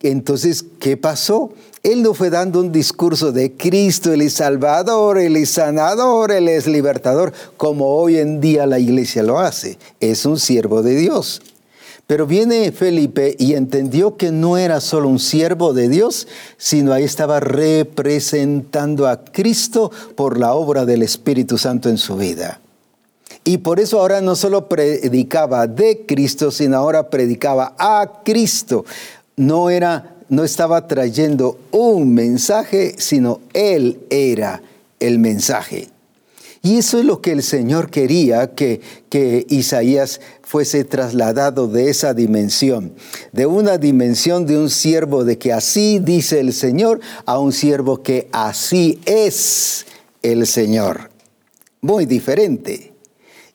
Entonces, 0.00 0.66
¿qué 0.78 0.98
pasó? 0.98 1.52
Él 1.82 2.02
no 2.02 2.12
fue 2.12 2.28
dando 2.28 2.60
un 2.60 2.70
discurso 2.70 3.32
de 3.32 3.52
Cristo, 3.52 4.12
Él 4.12 4.20
es 4.20 4.34
Salvador, 4.34 5.18
Él 5.18 5.36
es 5.36 5.50
sanador, 5.50 6.32
Él 6.32 6.48
es 6.48 6.66
libertador, 6.66 7.32
como 7.56 7.96
hoy 7.96 8.18
en 8.18 8.40
día 8.40 8.66
la 8.66 8.78
iglesia 8.78 9.22
lo 9.22 9.38
hace. 9.38 9.78
Es 10.00 10.26
un 10.26 10.38
siervo 10.38 10.82
de 10.82 10.96
Dios. 10.96 11.40
Pero 12.06 12.26
viene 12.26 12.70
Felipe 12.70 13.34
y 13.38 13.54
entendió 13.54 14.18
que 14.18 14.30
no 14.30 14.58
era 14.58 14.82
solo 14.82 15.08
un 15.08 15.18
siervo 15.18 15.72
de 15.72 15.88
Dios, 15.88 16.28
sino 16.58 16.92
ahí 16.92 17.04
estaba 17.04 17.40
representando 17.40 19.08
a 19.08 19.24
Cristo 19.24 19.90
por 20.14 20.38
la 20.38 20.52
obra 20.52 20.84
del 20.84 21.02
Espíritu 21.02 21.56
Santo 21.56 21.88
en 21.88 21.96
su 21.96 22.16
vida. 22.16 22.60
Y 23.44 23.58
por 23.58 23.78
eso 23.78 24.00
ahora 24.00 24.20
no 24.20 24.36
solo 24.36 24.68
predicaba 24.68 25.66
de 25.66 26.06
Cristo, 26.06 26.50
sino 26.50 26.78
ahora 26.78 27.10
predicaba 27.10 27.74
a 27.78 28.22
Cristo. 28.24 28.84
No 29.36 29.68
era 29.68 30.14
no 30.28 30.44
estaba 30.44 30.86
trayendo 30.86 31.58
un 31.70 32.14
mensaje, 32.14 32.94
sino 32.98 33.40
él 33.52 34.00
era 34.10 34.62
el 35.00 35.18
mensaje. 35.18 35.88
Y 36.62 36.78
eso 36.78 36.98
es 36.98 37.04
lo 37.04 37.20
que 37.20 37.32
el 37.32 37.42
Señor 37.42 37.90
quería, 37.90 38.54
que, 38.54 38.80
que 39.10 39.44
Isaías 39.50 40.20
fuese 40.42 40.84
trasladado 40.84 41.68
de 41.68 41.90
esa 41.90 42.14
dimensión, 42.14 42.94
de 43.32 43.44
una 43.44 43.76
dimensión 43.76 44.46
de 44.46 44.56
un 44.56 44.70
siervo 44.70 45.24
de 45.24 45.36
que 45.36 45.52
así 45.52 45.98
dice 45.98 46.40
el 46.40 46.54
Señor, 46.54 47.00
a 47.26 47.38
un 47.38 47.52
siervo 47.52 48.02
que 48.02 48.28
así 48.32 48.98
es 49.04 49.84
el 50.22 50.46
Señor. 50.46 51.10
Muy 51.82 52.06
diferente. 52.06 52.93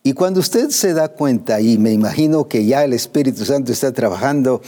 Y 0.01 0.13
cuando 0.13 0.39
usted 0.39 0.69
se 0.69 0.93
da 0.93 1.09
cuenta, 1.09 1.59
y 1.59 1.77
me 1.77 1.91
imagino 1.91 2.47
que 2.47 2.65
ya 2.65 2.85
el 2.85 2.93
Espíritu 2.93 3.43
Santo 3.43 3.73
está 3.73 3.91
trabajando 3.91 4.61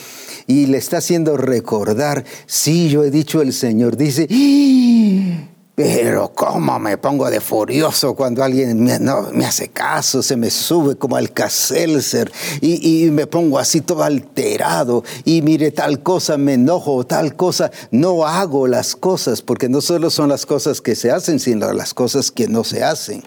y 0.45 0.65
le 0.65 0.77
está 0.77 0.97
haciendo 0.97 1.37
recordar, 1.37 2.25
sí, 2.47 2.89
yo 2.89 3.05
he 3.05 3.11
dicho 3.11 3.41
el 3.41 3.53
Señor, 3.53 3.95
dice, 3.95 4.27
¡Ah! 4.29 5.47
pero 5.73 6.33
cómo 6.35 6.77
me 6.79 6.97
pongo 6.97 7.29
de 7.29 7.39
furioso 7.39 8.13
cuando 8.13 8.43
alguien 8.43 8.83
me, 8.83 8.99
no, 8.99 9.29
me 9.31 9.45
hace 9.45 9.69
caso, 9.69 10.21
se 10.21 10.35
me 10.35 10.49
sube 10.49 10.95
como 10.97 11.15
al 11.15 11.31
caselser 11.31 12.29
y, 12.59 13.05
y 13.05 13.09
me 13.09 13.25
pongo 13.25 13.57
así 13.57 13.79
todo 13.79 14.03
alterado 14.03 15.03
y 15.23 15.41
mire 15.41 15.71
tal 15.71 16.03
cosa, 16.03 16.37
me 16.37 16.55
enojo, 16.55 17.05
tal 17.05 17.37
cosa, 17.37 17.71
no 17.89 18.27
hago 18.27 18.67
las 18.67 18.97
cosas, 18.97 19.41
porque 19.41 19.69
no 19.69 19.79
solo 19.79 20.09
son 20.09 20.27
las 20.27 20.45
cosas 20.45 20.81
que 20.81 20.95
se 20.95 21.09
hacen, 21.09 21.39
sino 21.39 21.71
las 21.71 21.93
cosas 21.93 22.31
que 22.31 22.49
no 22.49 22.65
se 22.65 22.83
hacen 22.83 23.23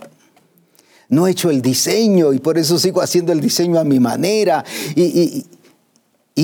no 1.08 1.26
he 1.26 1.32
hecho 1.32 1.50
el 1.50 1.62
diseño 1.62 2.32
y 2.32 2.38
por 2.38 2.58
eso 2.58 2.78
sigo 2.78 3.00
haciendo 3.00 3.32
el 3.32 3.40
diseño 3.40 3.78
a 3.78 3.84
mi 3.84 4.00
manera 4.00 4.64
y, 4.94 5.46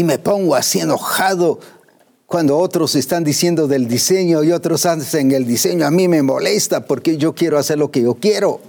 me 0.05 0.19
pongo 0.19 0.55
así 0.55 0.81
enojado 0.81 1.59
cuando 2.27 2.59
otros 2.59 2.95
están 2.95 3.25
diciendo 3.25 3.67
del 3.67 3.89
diseño 3.89 4.45
y 4.45 4.53
otros 4.53 4.87
hacen 4.87 5.33
el 5.33 5.47
diseño. 5.47 5.85
A 5.85 5.91
mí 5.91 6.07
me 6.07 6.23
molesta 6.23 6.87
porque 6.87 7.17
yo 7.17 7.35
quiero 7.35 7.59
hacer 7.59 7.79
lo 7.79 7.91
que 7.91 8.03
yo 8.03 8.15
quiero. 8.15 8.61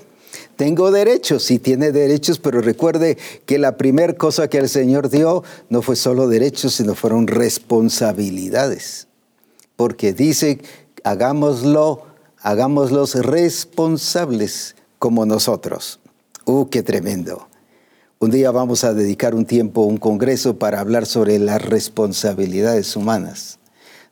Tengo 0.55 0.91
derechos, 0.91 1.43
sí 1.43 1.59
tiene 1.59 1.91
derechos, 1.91 2.39
pero 2.39 2.61
recuerde 2.61 3.17
que 3.45 3.59
la 3.59 3.77
primera 3.77 4.13
cosa 4.13 4.47
que 4.47 4.57
el 4.57 4.69
Señor 4.69 5.09
dio 5.09 5.43
no 5.69 5.81
fue 5.81 5.95
solo 5.95 6.27
derechos, 6.27 6.73
sino 6.73 6.95
fueron 6.95 7.27
responsabilidades. 7.27 9.07
Porque 9.75 10.13
dice, 10.13 10.59
hagámoslo, 11.03 12.03
hagámoslos 12.41 13.15
responsables 13.15 14.75
como 15.01 15.25
nosotros. 15.25 15.99
¡Uh, 16.45 16.69
qué 16.69 16.83
tremendo! 16.83 17.47
Un 18.19 18.29
día 18.29 18.51
vamos 18.51 18.83
a 18.83 18.93
dedicar 18.93 19.33
un 19.33 19.45
tiempo, 19.45 19.81
un 19.81 19.97
congreso 19.97 20.59
para 20.59 20.79
hablar 20.79 21.07
sobre 21.07 21.39
las 21.39 21.59
responsabilidades 21.59 22.95
humanas, 22.95 23.57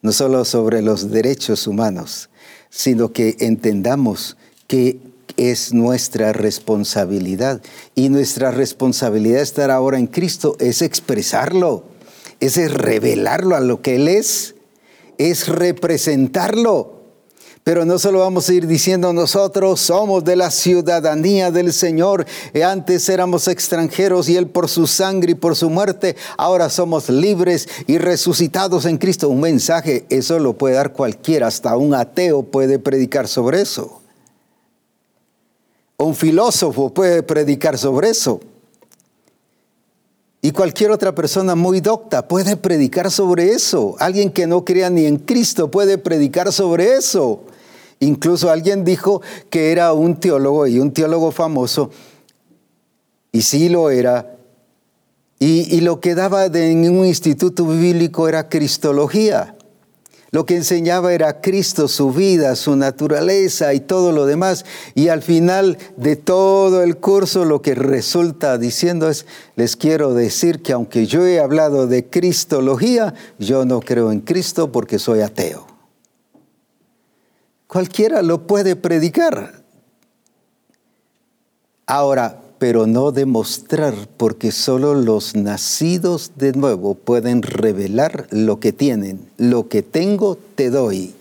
no 0.02 0.12
solo 0.12 0.46
sobre 0.46 0.82
los 0.82 1.12
derechos 1.12 1.68
humanos, 1.68 2.32
sino 2.72 3.14
que 3.14 3.38
entendamos 3.40 4.36
que 4.66 5.00
es 5.38 5.76
nuestra 5.76 6.34
responsabilidad. 6.34 7.62
Y 7.94 8.10
nuestra 8.10 8.50
responsabilidad 8.50 9.44
estar 9.44 9.70
ahora 9.70 10.00
en 10.00 10.08
Cristo 10.08 10.56
es 10.60 10.82
expresarlo, 10.82 11.84
es 12.40 12.56
revelarlo 12.74 13.56
a 13.56 13.60
lo 13.60 13.84
que 13.84 13.96
Él 13.96 14.08
es, 14.08 14.56
es 15.20 15.50
representarlo. 15.50 16.99
Pero 17.64 17.86
no 17.86 18.00
solo 18.00 18.20
vamos 18.20 18.50
a 18.50 18.54
ir 18.54 18.68
diciendo 18.68 19.14
nosotros 19.14 19.80
somos 19.82 20.24
de 20.24 20.36
la 20.36 20.50
ciudadanía 20.50 21.52
del 21.52 21.74
Señor. 21.74 22.26
Eh, 22.54 22.64
antes 22.64 23.08
éramos 23.10 23.48
extranjeros 23.48 24.30
y 24.30 24.38
Él 24.38 24.48
por 24.48 24.70
su 24.70 24.88
sangre 24.88 25.34
y 25.34 25.36
por 25.36 25.56
su 25.56 25.70
muerte, 25.70 26.16
ahora 26.38 26.70
somos 26.70 27.10
libres 27.10 27.68
y 27.86 27.98
resucitados 27.98 28.86
en 28.86 28.98
Cristo. 28.98 29.30
Un 29.30 29.42
mensaje, 29.42 30.06
eso 30.10 30.40
lo 30.40 30.54
puede 30.54 30.76
dar 30.76 30.94
cualquiera, 30.94 31.48
hasta 31.48 31.76
un 31.76 31.94
ateo 31.94 32.44
puede 32.44 32.80
predicar 32.80 33.28
sobre 33.28 33.62
eso. 33.62 34.02
Un 35.98 36.16
filósofo 36.16 36.94
puede 36.94 37.24
predicar 37.24 37.78
sobre 37.78 38.10
eso. 38.10 38.40
Y 40.42 40.52
cualquier 40.52 40.92
otra 40.92 41.14
persona 41.14 41.56
muy 41.56 41.82
docta 41.82 42.28
puede 42.28 42.56
predicar 42.56 43.12
sobre 43.12 43.52
eso. 43.52 43.96
Alguien 44.00 44.32
que 44.32 44.48
no 44.48 44.64
crea 44.64 44.90
ni 44.90 45.06
en 45.06 45.18
Cristo 45.18 45.70
puede 45.70 45.98
predicar 45.98 46.54
sobre 46.54 46.94
eso. 46.94 47.44
Incluso 48.00 48.50
alguien 48.50 48.86
dijo 48.86 49.22
que 49.50 49.72
era 49.72 49.92
un 49.92 50.18
teólogo 50.18 50.66
y 50.68 50.80
un 50.80 50.94
teólogo 50.94 51.32
famoso, 51.32 51.92
y 53.32 53.42
sí 53.42 53.68
lo 53.68 53.90
era, 53.90 54.38
y, 55.38 55.80
lo 55.82 56.02
que 56.02 56.16
daba 56.16 56.46
en 56.46 56.90
un 56.90 57.06
instituto 57.06 57.66
bíblico 57.66 58.28
era 58.28 58.50
cristología. 58.50 59.56
Lo 60.32 60.46
que 60.46 60.56
enseñaba 60.56 61.14
era 61.14 61.42
Cristo, 61.42 61.88
su 61.88 62.12
vida, 62.12 62.56
su 62.56 62.76
naturaleza 62.76 63.74
y 63.74 63.80
todo 63.80 64.12
lo 64.12 64.28
demás. 64.28 64.64
Y 64.94 65.08
al 65.08 65.24
final 65.24 65.78
de 65.98 66.16
todo 66.16 66.84
el 66.84 66.98
curso 66.98 67.46
lo 67.46 67.62
que 67.62 67.74
resulta 67.74 68.58
diciendo 68.60 69.10
es, 69.10 69.26
les 69.56 69.76
quiero 69.76 70.14
decir 70.14 70.62
que 70.62 70.74
aunque 70.74 71.08
yo 71.08 71.26
he 71.26 71.40
hablado 71.40 71.88
de 71.88 72.08
cristología, 72.08 73.16
yo 73.40 73.66
no 73.66 73.80
creo 73.80 74.12
en 74.12 74.22
Cristo 74.22 74.72
porque 74.72 75.00
soy 75.00 75.22
ateo. 75.22 75.66
Cualquiera 77.66 78.22
lo 78.22 78.46
puede 78.46 78.76
predicar. 78.76 79.64
Ahora, 81.88 82.40
pero 82.60 82.86
no 82.86 83.12
demostrar, 83.12 83.96
porque 84.18 84.52
solo 84.52 84.94
los 84.94 85.36
nacidos 85.36 86.34
de 86.36 86.52
nuevo 86.52 86.94
pueden 86.94 87.42
revelar 87.42 88.28
lo 88.32 88.60
que 88.60 88.74
tienen. 88.74 89.22
Lo 89.38 89.70
que 89.70 89.82
tengo, 89.82 90.38
te 90.56 90.70
doy. 90.70 91.16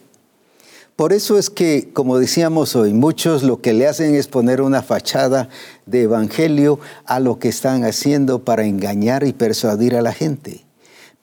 Por 0.96 1.12
eso 1.12 1.38
es 1.38 1.48
que, 1.48 1.90
como 1.92 2.18
decíamos 2.18 2.74
hoy, 2.74 2.92
muchos 2.92 3.44
lo 3.44 3.60
que 3.60 3.72
le 3.72 3.86
hacen 3.86 4.16
es 4.16 4.26
poner 4.26 4.60
una 4.60 4.82
fachada 4.82 5.48
de 5.86 6.02
evangelio 6.02 6.80
a 7.04 7.20
lo 7.20 7.38
que 7.38 7.48
están 7.48 7.84
haciendo 7.84 8.40
para 8.40 8.64
engañar 8.64 9.22
y 9.22 9.32
persuadir 9.32 9.94
a 9.94 10.02
la 10.02 10.12
gente. 10.12 10.64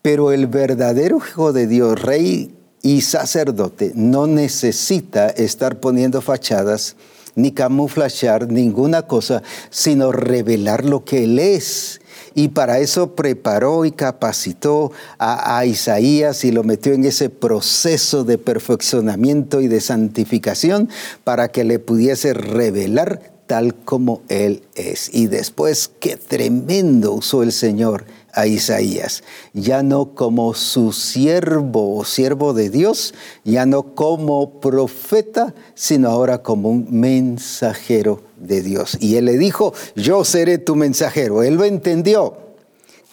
Pero 0.01 0.31
el 0.31 0.47
verdadero 0.47 1.17
Hijo 1.17 1.51
de 1.51 1.67
Dios, 1.67 2.01
Rey 2.01 2.55
y 2.81 3.01
sacerdote 3.01 3.91
no 3.95 4.27
necesita 4.27 5.27
estar 5.27 5.81
poniendo 5.81 6.21
fachadas 6.21 6.95
ni 7.35 7.51
camuflajear 7.51 8.51
ninguna 8.51 9.03
cosa, 9.03 9.43
sino 9.69 10.11
revelar 10.11 10.85
lo 10.85 11.03
que 11.03 11.23
Él 11.23 11.39
es. 11.39 12.01
Y 12.33 12.49
para 12.49 12.79
eso 12.79 13.15
preparó 13.15 13.85
y 13.85 13.91
capacitó 13.91 14.91
a, 15.19 15.65
Isaías 15.65 16.43
y 16.43 16.51
lo 16.51 16.63
metió 16.63 16.93
en 16.93 17.05
ese 17.05 17.29
proceso 17.29 18.23
de 18.23 18.37
perfeccionamiento 18.37 19.61
y 19.61 19.67
de 19.67 19.79
santificación 19.79 20.89
para 21.23 21.49
que 21.49 21.63
le 21.63 21.79
pudiese 21.79 22.33
revelar 22.33 23.21
tal 23.47 23.75
como 23.75 24.21
Él 24.27 24.63
es. 24.75 25.09
Y 25.13 25.27
después, 25.27 25.91
qué 25.99 26.17
tremendo 26.17 27.13
usó 27.13 27.43
el 27.43 27.51
Señor 27.51 28.05
a 28.35 28.47
Isaías, 28.47 29.23
ya 29.53 29.81
no 29.81 30.13
como 30.13 30.53
su 30.53 30.91
siervo 30.91 31.97
o 31.97 32.03
siervo 32.03 32.53
de 32.53 32.69
Dios, 32.69 33.13
ya 33.45 33.65
no 33.65 33.95
como 33.95 34.59
profeta, 34.59 35.55
sino 35.73 36.09
ahora 36.09 36.43
como 36.43 36.69
un 36.69 36.87
mensajero 36.91 38.21
de 38.37 38.61
Dios. 38.61 38.97
Y 38.99 39.15
él 39.15 39.25
le 39.25 39.37
dijo, 39.37 39.73
yo 39.95 40.25
seré 40.25 40.57
tu 40.57 40.75
mensajero. 40.75 41.43
Él 41.43 41.55
lo 41.55 41.63
entendió, 41.63 42.35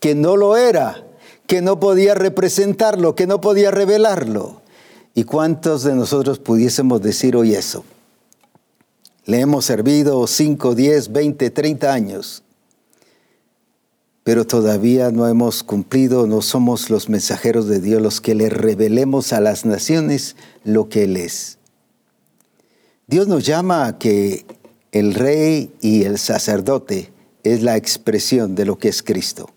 que 0.00 0.16
no 0.16 0.36
lo 0.36 0.56
era, 0.56 1.06
que 1.46 1.62
no 1.62 1.78
podía 1.78 2.14
representarlo, 2.14 3.14
que 3.14 3.28
no 3.28 3.40
podía 3.40 3.70
revelarlo. 3.70 4.60
¿Y 5.14 5.22
cuántos 5.22 5.84
de 5.84 5.94
nosotros 5.94 6.40
pudiésemos 6.40 7.00
decir 7.00 7.36
hoy 7.36 7.54
eso? 7.54 7.84
Le 9.24 9.38
hemos 9.38 9.64
servido 9.64 10.26
5, 10.26 10.74
10, 10.74 11.12
20, 11.12 11.50
30 11.50 11.92
años 11.92 12.42
pero 14.24 14.46
todavía 14.46 15.10
no 15.10 15.26
hemos 15.26 15.62
cumplido, 15.62 16.26
no 16.26 16.42
somos 16.42 16.90
los 16.90 17.08
mensajeros 17.08 17.66
de 17.66 17.80
Dios 17.80 18.00
los 18.00 18.20
que 18.20 18.34
le 18.34 18.48
revelemos 18.48 19.32
a 19.32 19.40
las 19.40 19.64
naciones 19.64 20.36
lo 20.64 20.88
que 20.88 21.04
Él 21.04 21.16
es. 21.16 21.58
Dios 23.06 23.26
nos 23.26 23.44
llama 23.44 23.86
a 23.86 23.98
que 23.98 24.46
el 24.92 25.14
rey 25.14 25.72
y 25.80 26.04
el 26.04 26.18
sacerdote 26.18 27.12
es 27.42 27.62
la 27.62 27.76
expresión 27.76 28.54
de 28.54 28.64
lo 28.64 28.78
que 28.78 28.88
es 28.88 29.02
Cristo. 29.02 29.50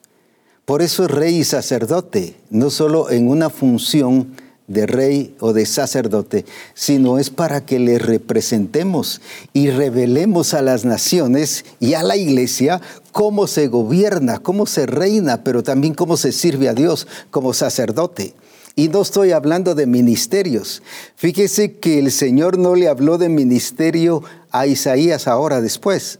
Por 0.66 0.82
eso 0.82 1.05
es 1.05 1.11
rey 1.11 1.38
y 1.38 1.43
sacerdote, 1.43 2.36
no 2.49 2.72
solo 2.72 3.11
en 3.11 3.30
una 3.30 3.51
función 3.51 4.36
de 4.68 4.86
rey 4.86 5.36
o 5.39 5.53
de 5.53 5.66
sacerdote, 5.66 6.45
sino 6.74 7.20
es 7.20 7.30
para 7.30 7.66
que 7.66 7.80
le 7.80 7.99
representemos 7.99 9.22
y 9.53 9.70
revelemos 9.70 10.53
a 10.53 10.61
las 10.61 10.86
naciones 10.86 11.66
y 11.80 11.93
a 11.93 12.03
la 12.03 12.18
iglesia 12.18 12.82
cómo 13.11 13.47
se 13.47 13.68
gobierna, 13.68 14.39
cómo 14.39 14.66
se 14.66 14.86
reina, 14.86 15.43
pero 15.43 15.63
también 15.63 15.93
cómo 15.93 16.18
se 16.18 16.32
sirve 16.32 16.68
a 16.68 16.74
Dios 16.74 17.07
como 17.30 17.53
sacerdote. 17.53 18.34
Y 18.76 18.89
no 18.89 19.01
estoy 19.01 19.32
hablando 19.32 19.74
de 19.74 19.86
ministerios. 19.86 20.82
Fíjese 21.16 21.74
que 21.74 21.99
el 21.99 22.11
Señor 22.11 22.57
no 22.57 22.76
le 22.76 22.89
habló 22.89 23.18
de 23.18 23.30
ministerio 23.30 24.22
a 24.51 24.68
Isaías 24.68 25.28
ahora 25.28 25.61
después. 25.61 26.20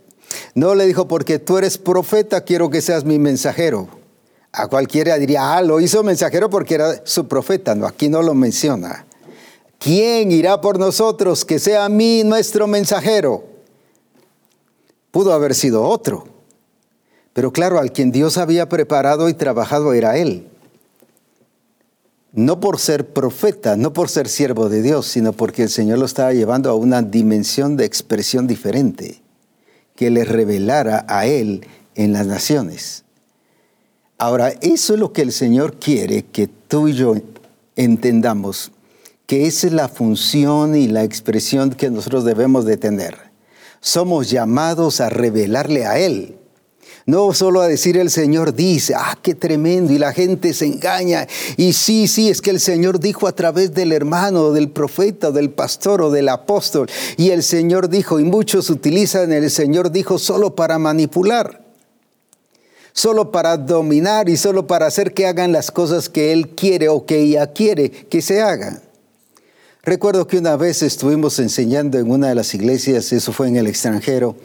No 0.54 0.74
le 0.74 0.86
dijo, 0.86 1.08
porque 1.08 1.40
tú 1.40 1.58
eres 1.58 1.78
profeta, 1.78 2.42
quiero 2.42 2.70
que 2.70 2.82
seas 2.82 3.04
mi 3.04 3.20
mensajero. 3.20 4.05
A 4.58 4.68
cualquiera 4.68 5.18
diría, 5.18 5.56
ah, 5.56 5.62
lo 5.62 5.82
hizo 5.82 6.02
mensajero 6.02 6.50
porque 6.50 6.76
era 6.76 7.06
su 7.06 7.28
profeta. 7.28 7.76
No, 7.76 7.86
aquí 7.86 8.08
no 8.08 8.22
lo 8.22 8.34
menciona. 8.34 9.06
¿Quién 9.80 10.32
irá 10.32 10.62
por 10.62 10.80
nosotros 10.80 11.44
que 11.44 11.60
sea 11.60 11.86
a 11.86 11.90
mí 11.90 12.24
nuestro 12.24 12.66
mensajero? 12.66 13.44
Pudo 15.12 15.34
haber 15.34 15.56
sido 15.56 15.84
otro. 15.84 16.28
Pero 17.34 17.52
claro, 17.52 17.80
al 17.80 17.92
quien 17.92 18.12
Dios 18.12 18.38
había 18.38 18.70
preparado 18.70 19.28
y 19.28 19.34
trabajado 19.34 19.94
era 19.94 20.18
él. 20.18 20.48
No 22.32 22.60
por 22.60 22.80
ser 22.80 23.14
profeta, 23.14 23.76
no 23.76 23.94
por 23.94 24.10
ser 24.10 24.28
siervo 24.28 24.70
de 24.70 24.82
Dios, 24.82 25.06
sino 25.06 25.34
porque 25.34 25.64
el 25.64 25.70
Señor 25.70 26.00
lo 26.00 26.06
estaba 26.06 26.34
llevando 26.34 26.70
a 26.70 26.76
una 26.76 27.02
dimensión 27.02 27.78
de 27.78 27.86
expresión 27.86 28.48
diferente, 28.48 29.22
que 29.96 30.10
le 30.10 30.26
revelara 30.26 31.06
a 31.08 31.26
él 31.26 31.66
en 31.96 32.12
las 32.12 32.26
naciones. 32.26 33.05
Ahora, 34.18 34.54
eso 34.62 34.94
es 34.94 35.00
lo 35.00 35.12
que 35.12 35.22
el 35.22 35.34
Señor 35.34 35.76
quiere 35.76 36.24
que 36.24 36.48
tú 36.48 36.88
y 36.88 36.94
yo 36.94 37.16
entendamos, 37.76 38.72
que 39.28 39.46
esa 39.46 39.68
es 39.68 39.74
la 39.74 39.90
función 39.90 40.74
y 40.74 40.88
la 40.88 41.04
expresión 41.04 41.72
que 41.72 41.90
nosotros 41.90 42.24
debemos 42.24 42.64
de 42.64 42.78
tener. 42.78 43.18
Somos 43.82 44.30
llamados 44.30 45.02
a 45.02 45.10
revelarle 45.10 45.86
a 45.86 46.00
Él. 46.00 46.38
No 47.06 47.34
solo 47.34 47.60
a 47.60 47.68
decir 47.68 47.98
el 47.98 48.10
Señor 48.10 48.56
dice, 48.56 48.96
ah, 48.96 49.20
qué 49.22 49.36
tremendo, 49.36 49.92
y 49.92 50.00
la 50.00 50.14
gente 50.14 50.54
se 50.54 50.66
engaña. 50.66 51.28
Y 51.58 51.74
sí, 51.74 52.08
sí, 52.08 52.30
es 52.30 52.42
que 52.42 52.52
el 52.52 52.62
Señor 52.62 53.02
dijo 53.02 53.28
a 53.28 53.36
través 53.36 53.74
del 53.74 53.92
hermano, 53.92 54.54
del 54.54 54.70
profeta, 54.70 55.30
del 55.32 55.50
pastor 55.50 56.02
o 56.02 56.10
del 56.10 56.30
apóstol. 56.30 56.90
Y 57.18 57.32
el 57.32 57.44
Señor 57.44 57.90
dijo, 57.90 58.22
y 58.22 58.24
muchos 58.24 58.70
utilizan 58.70 59.34
el 59.34 59.52
Señor 59.52 59.92
dijo 59.92 60.18
solo 60.18 60.56
para 60.56 60.80
manipular 60.80 61.65
solo 62.96 63.30
para 63.30 63.58
dominar 63.58 64.30
y 64.30 64.38
solo 64.38 64.68
para 64.68 64.88
hacer 64.88 65.14
que 65.14 65.28
hagan 65.28 65.52
las 65.52 65.70
cosas 65.70 66.08
que 66.08 66.32
Él 66.32 66.56
quiere 66.56 66.88
o 66.88 67.06
que 67.06 67.20
ella 67.20 67.52
quiere 67.52 67.92
que 67.92 68.22
se 68.22 68.42
hagan. 68.42 68.82
Recuerdo 69.84 70.26
que 70.26 70.38
una 70.38 70.56
vez 70.56 70.82
estuvimos 70.82 71.38
enseñando 71.40 72.00
en 72.00 72.10
una 72.10 72.30
de 72.30 72.36
las 72.36 72.56
iglesias, 72.56 73.12
eso 73.12 73.34
fue 73.34 73.50
en 73.50 73.58
el 73.58 73.68
extranjero, 73.68 74.36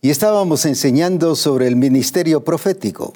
y 0.00 0.10
estábamos 0.10 0.64
enseñando 0.64 1.34
sobre 1.34 1.66
el 1.66 1.76
ministerio 1.76 2.42
profético 2.44 3.12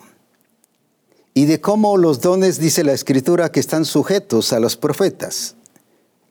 y 1.33 1.47
de 1.47 1.61
cómo 1.61 1.97
los 1.97 2.21
dones, 2.21 2.59
dice 2.59 2.83
la 2.83 2.93
escritura, 2.93 3.51
que 3.51 3.61
están 3.61 3.85
sujetos 3.85 4.53
a 4.53 4.59
los 4.59 4.77
profetas 4.77 5.55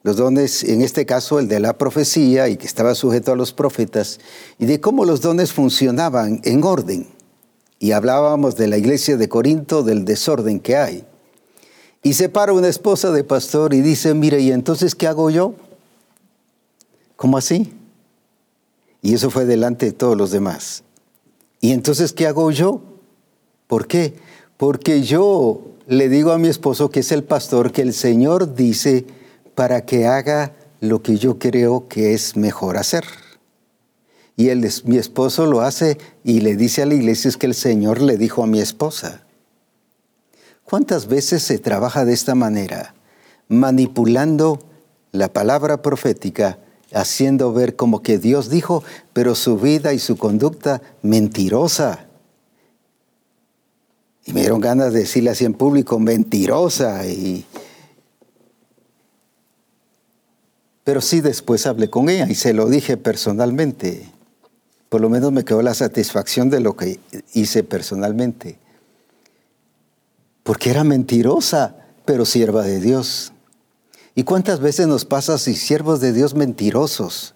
los 0.06 0.18
dones, 0.18 0.62
en 0.62 0.82
este 0.82 1.04
caso 1.04 1.40
el 1.40 1.48
de 1.48 1.58
la 1.58 1.76
profecía 1.76 2.48
y 2.48 2.56
que 2.56 2.68
estaba 2.68 2.94
sujeto 2.94 3.32
a 3.32 3.34
los 3.34 3.52
profetas, 3.52 4.20
y 4.56 4.66
de 4.66 4.80
cómo 4.80 5.04
los 5.04 5.20
dones 5.20 5.52
funcionaban 5.52 6.40
en 6.44 6.62
orden. 6.62 7.08
Y 7.80 7.90
hablábamos 7.90 8.54
de 8.54 8.68
la 8.68 8.78
iglesia 8.78 9.16
de 9.16 9.28
Corinto, 9.28 9.82
del 9.82 10.04
desorden 10.04 10.60
que 10.60 10.76
hay. 10.76 11.04
Y 12.04 12.12
se 12.12 12.28
para 12.28 12.52
una 12.52 12.68
esposa 12.68 13.10
de 13.10 13.24
pastor 13.24 13.74
y 13.74 13.80
dice, 13.80 14.14
mire, 14.14 14.38
¿y 14.38 14.52
entonces 14.52 14.94
qué 14.94 15.08
hago 15.08 15.28
yo? 15.28 15.54
¿Cómo 17.16 17.36
así? 17.36 17.72
Y 19.02 19.12
eso 19.12 19.28
fue 19.28 19.44
delante 19.44 19.86
de 19.86 19.92
todos 19.92 20.16
los 20.16 20.30
demás. 20.30 20.84
¿Y 21.60 21.72
entonces 21.72 22.12
qué 22.12 22.28
hago 22.28 22.52
yo? 22.52 22.80
¿Por 23.66 23.88
qué? 23.88 24.14
Porque 24.56 25.02
yo 25.02 25.62
le 25.88 26.08
digo 26.08 26.30
a 26.30 26.38
mi 26.38 26.46
esposo, 26.46 26.90
que 26.90 27.00
es 27.00 27.10
el 27.10 27.24
pastor, 27.24 27.72
que 27.72 27.82
el 27.82 27.92
Señor 27.92 28.54
dice, 28.54 29.04
para 29.56 29.86
que 29.86 30.06
haga 30.06 30.52
lo 30.80 31.02
que 31.02 31.16
yo 31.16 31.40
creo 31.40 31.88
que 31.88 32.14
es 32.14 32.36
mejor 32.36 32.76
hacer. 32.76 33.04
Y 34.36 34.50
él, 34.50 34.70
mi 34.84 34.98
esposo 34.98 35.46
lo 35.46 35.62
hace 35.62 35.98
y 36.22 36.40
le 36.40 36.56
dice 36.56 36.82
a 36.82 36.86
la 36.86 36.94
iglesia 36.94 37.30
es 37.30 37.38
que 37.38 37.46
el 37.46 37.54
Señor 37.54 38.02
le 38.02 38.18
dijo 38.18 38.44
a 38.44 38.46
mi 38.46 38.60
esposa. 38.60 39.22
¿Cuántas 40.62 41.08
veces 41.08 41.42
se 41.42 41.58
trabaja 41.58 42.04
de 42.04 42.12
esta 42.12 42.34
manera? 42.34 42.94
Manipulando 43.48 44.58
la 45.10 45.32
palabra 45.32 45.80
profética, 45.80 46.58
haciendo 46.92 47.52
ver 47.54 47.76
como 47.76 48.02
que 48.02 48.18
Dios 48.18 48.50
dijo, 48.50 48.84
pero 49.14 49.34
su 49.34 49.56
vida 49.56 49.94
y 49.94 49.98
su 49.98 50.18
conducta 50.18 50.82
mentirosa. 51.00 52.06
Y 54.26 54.34
me 54.34 54.40
dieron 54.40 54.60
ganas 54.60 54.92
de 54.92 55.00
decirle 55.00 55.30
así 55.30 55.46
en 55.46 55.54
público, 55.54 55.98
mentirosa. 55.98 57.06
Y, 57.06 57.46
Pero 60.86 61.00
sí 61.00 61.20
después 61.20 61.66
hablé 61.66 61.90
con 61.90 62.08
ella 62.08 62.28
y 62.30 62.36
se 62.36 62.54
lo 62.54 62.68
dije 62.68 62.96
personalmente. 62.96 64.08
Por 64.88 65.00
lo 65.00 65.10
menos 65.10 65.32
me 65.32 65.44
quedó 65.44 65.60
la 65.60 65.74
satisfacción 65.74 66.48
de 66.48 66.60
lo 66.60 66.76
que 66.76 67.00
hice 67.34 67.64
personalmente. 67.64 68.60
Porque 70.44 70.70
era 70.70 70.84
mentirosa, 70.84 71.74
pero 72.04 72.24
sierva 72.24 72.62
de 72.62 72.78
Dios. 72.78 73.32
¿Y 74.14 74.22
cuántas 74.22 74.60
veces 74.60 74.86
nos 74.86 75.04
pasa 75.04 75.38
si 75.38 75.56
siervos 75.56 76.00
de 76.00 76.12
Dios 76.12 76.34
mentirosos? 76.34 77.34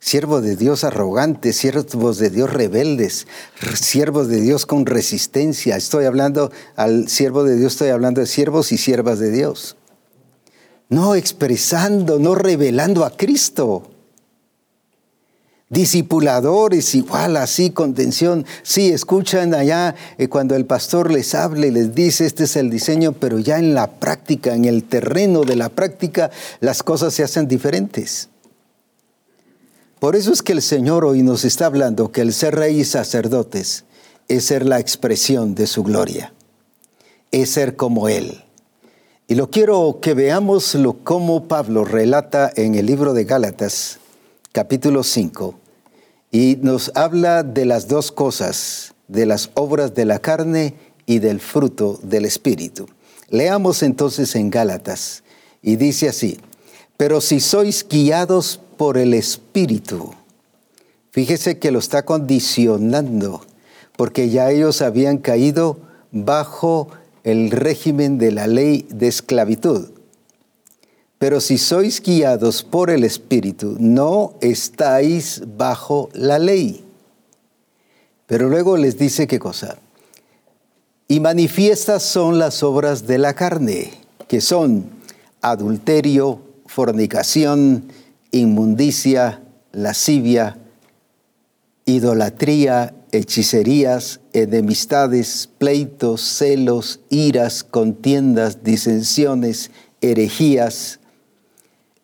siervos 0.00 0.42
de 0.42 0.56
Dios 0.56 0.82
arrogantes, 0.82 1.56
siervos 1.56 2.18
de 2.18 2.30
Dios 2.30 2.52
rebeldes, 2.52 3.28
siervos 3.74 4.26
de 4.26 4.40
Dios 4.40 4.66
con 4.66 4.86
resistencia. 4.86 5.76
Estoy 5.76 6.04
hablando 6.04 6.50
al 6.74 7.08
siervo 7.08 7.44
de 7.44 7.56
Dios, 7.56 7.74
estoy 7.74 7.90
hablando 7.90 8.20
de 8.20 8.26
siervos 8.26 8.72
y 8.72 8.78
siervas 8.78 9.20
de 9.20 9.30
Dios 9.30 9.77
no 10.88 11.14
expresando, 11.14 12.18
no 12.18 12.34
revelando 12.34 13.04
a 13.04 13.10
Cristo. 13.10 13.90
Discipuladores 15.70 16.94
igual 16.94 17.36
así, 17.36 17.70
contención. 17.70 18.46
Sí, 18.62 18.88
escuchan 18.88 19.54
allá 19.54 19.94
eh, 20.16 20.28
cuando 20.28 20.56
el 20.56 20.64
pastor 20.64 21.10
les 21.12 21.34
hable, 21.34 21.70
les 21.70 21.94
dice, 21.94 22.24
este 22.24 22.44
es 22.44 22.56
el 22.56 22.70
diseño, 22.70 23.12
pero 23.12 23.38
ya 23.38 23.58
en 23.58 23.74
la 23.74 23.90
práctica, 23.90 24.54
en 24.54 24.64
el 24.64 24.84
terreno 24.84 25.44
de 25.44 25.56
la 25.56 25.68
práctica, 25.68 26.30
las 26.60 26.82
cosas 26.82 27.12
se 27.12 27.22
hacen 27.22 27.48
diferentes. 27.48 28.30
Por 30.00 30.16
eso 30.16 30.32
es 30.32 30.42
que 30.42 30.52
el 30.52 30.62
Señor 30.62 31.04
hoy 31.04 31.22
nos 31.22 31.44
está 31.44 31.66
hablando 31.66 32.12
que 32.12 32.22
el 32.22 32.32
ser 32.32 32.54
rey 32.54 32.80
y 32.80 32.84
sacerdotes 32.84 33.84
es 34.28 34.44
ser 34.44 34.64
la 34.64 34.80
expresión 34.80 35.54
de 35.54 35.66
su 35.66 35.82
gloria, 35.82 36.32
es 37.30 37.50
ser 37.50 37.76
como 37.76 38.08
Él. 38.08 38.42
Y 39.30 39.34
lo 39.34 39.50
quiero 39.50 39.98
que 40.00 40.14
veamos 40.14 40.74
lo 40.74 41.04
como 41.04 41.48
Pablo 41.48 41.84
relata 41.84 42.50
en 42.56 42.76
el 42.76 42.86
libro 42.86 43.12
de 43.12 43.24
Gálatas, 43.24 43.98
capítulo 44.52 45.04
5, 45.04 45.54
y 46.30 46.56
nos 46.62 46.90
habla 46.94 47.42
de 47.42 47.66
las 47.66 47.88
dos 47.88 48.10
cosas, 48.10 48.94
de 49.06 49.26
las 49.26 49.50
obras 49.52 49.94
de 49.94 50.06
la 50.06 50.18
carne 50.18 50.76
y 51.04 51.18
del 51.18 51.40
fruto 51.40 52.00
del 52.02 52.24
Espíritu. 52.24 52.88
Leamos 53.28 53.82
entonces 53.82 54.34
en 54.34 54.48
Gálatas, 54.48 55.24
y 55.60 55.76
dice 55.76 56.08
así, 56.08 56.38
pero 56.96 57.20
si 57.20 57.40
sois 57.40 57.86
guiados 57.86 58.58
por 58.78 58.96
el 58.96 59.12
Espíritu, 59.12 60.14
fíjese 61.10 61.58
que 61.58 61.70
lo 61.70 61.80
está 61.80 62.06
condicionando, 62.06 63.42
porque 63.94 64.30
ya 64.30 64.50
ellos 64.50 64.80
habían 64.80 65.18
caído 65.18 65.80
bajo 66.12 66.88
el 67.30 67.50
régimen 67.50 68.16
de 68.16 68.32
la 68.32 68.46
ley 68.46 68.86
de 68.90 69.08
esclavitud. 69.08 69.90
Pero 71.18 71.40
si 71.40 71.58
sois 71.58 72.00
guiados 72.00 72.62
por 72.62 72.90
el 72.90 73.04
Espíritu, 73.04 73.76
no 73.78 74.34
estáis 74.40 75.42
bajo 75.56 76.08
la 76.14 76.38
ley. 76.38 76.84
Pero 78.26 78.48
luego 78.48 78.76
les 78.76 78.98
dice 78.98 79.26
qué 79.26 79.38
cosa. 79.38 79.78
Y 81.06 81.20
manifiestas 81.20 82.02
son 82.02 82.38
las 82.38 82.62
obras 82.62 83.06
de 83.06 83.18
la 83.18 83.34
carne, 83.34 83.90
que 84.28 84.40
son 84.40 84.86
adulterio, 85.40 86.40
fornicación, 86.66 87.90
inmundicia, 88.30 89.42
lascivia, 89.72 90.58
idolatría, 91.84 92.94
hechicerías, 93.12 94.20
enemistades, 94.32 95.48
pleitos, 95.58 96.20
celos, 96.22 97.00
iras, 97.10 97.64
contiendas, 97.64 98.62
disensiones, 98.64 99.70
herejías, 100.00 101.00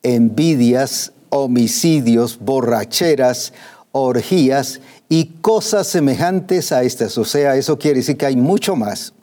envidias, 0.03 1.13
homicidios, 1.29 2.39
borracheras, 2.39 3.53
orgías 3.91 4.81
y 5.09 5.25
cosas 5.41 5.87
semejantes 5.87 6.71
a 6.71 6.83
estas. 6.83 7.17
O 7.17 7.25
sea, 7.25 7.55
eso 7.55 7.77
quiere 7.77 7.99
decir 7.99 8.17
que 8.17 8.25
hay 8.25 8.35
mucho 8.35 8.75
más 8.75 9.13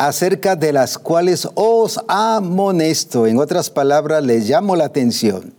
acerca 0.00 0.56
de 0.56 0.72
las 0.72 0.96
cuales 0.96 1.46
os 1.54 2.00
amonesto. 2.08 3.26
En 3.26 3.38
otras 3.38 3.68
palabras, 3.68 4.24
les 4.24 4.48
llamo 4.48 4.74
la 4.74 4.86
atención. 4.86 5.52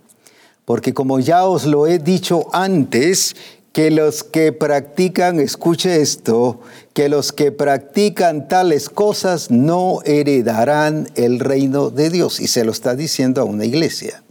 Porque 0.65 0.93
como 0.93 1.19
ya 1.19 1.45
os 1.45 1.65
lo 1.65 1.85
he 1.85 1.99
dicho 1.99 2.47
antes, 2.51 3.35
que 3.71 3.89
los 3.89 4.23
que 4.23 4.51
practican, 4.51 5.39
escuche 5.39 6.01
esto, 6.01 6.59
que 6.93 7.07
los 7.07 7.31
que 7.31 7.51
practican 7.51 8.47
tales 8.47 8.89
cosas 8.89 9.49
no 9.49 9.99
heredarán 10.03 11.07
el 11.15 11.39
reino 11.39 11.89
de 11.89 12.09
Dios. 12.09 12.39
Y 12.39 12.47
se 12.47 12.65
lo 12.65 12.71
está 12.71 12.95
diciendo 12.95 13.41
a 13.41 13.45
una 13.45 13.65
iglesia. 13.65 14.23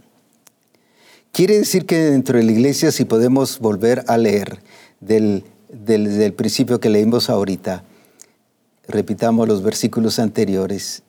Quiere 1.31 1.57
decir 1.57 1.85
que 1.85 1.97
dentro 1.97 2.37
de 2.37 2.43
la 2.43 2.51
iglesia, 2.51 2.91
si 2.91 3.05
podemos 3.05 3.59
volver 3.59 4.03
a 4.07 4.17
leer 4.17 4.59
del, 4.99 5.43
del 5.69 6.33
principio 6.33 6.79
que 6.79 6.89
leímos 6.89 7.29
ahorita, 7.29 7.83
repitamos 8.87 9.47
los 9.47 9.63
versículos 9.63 10.19
anteriores, 10.19 11.03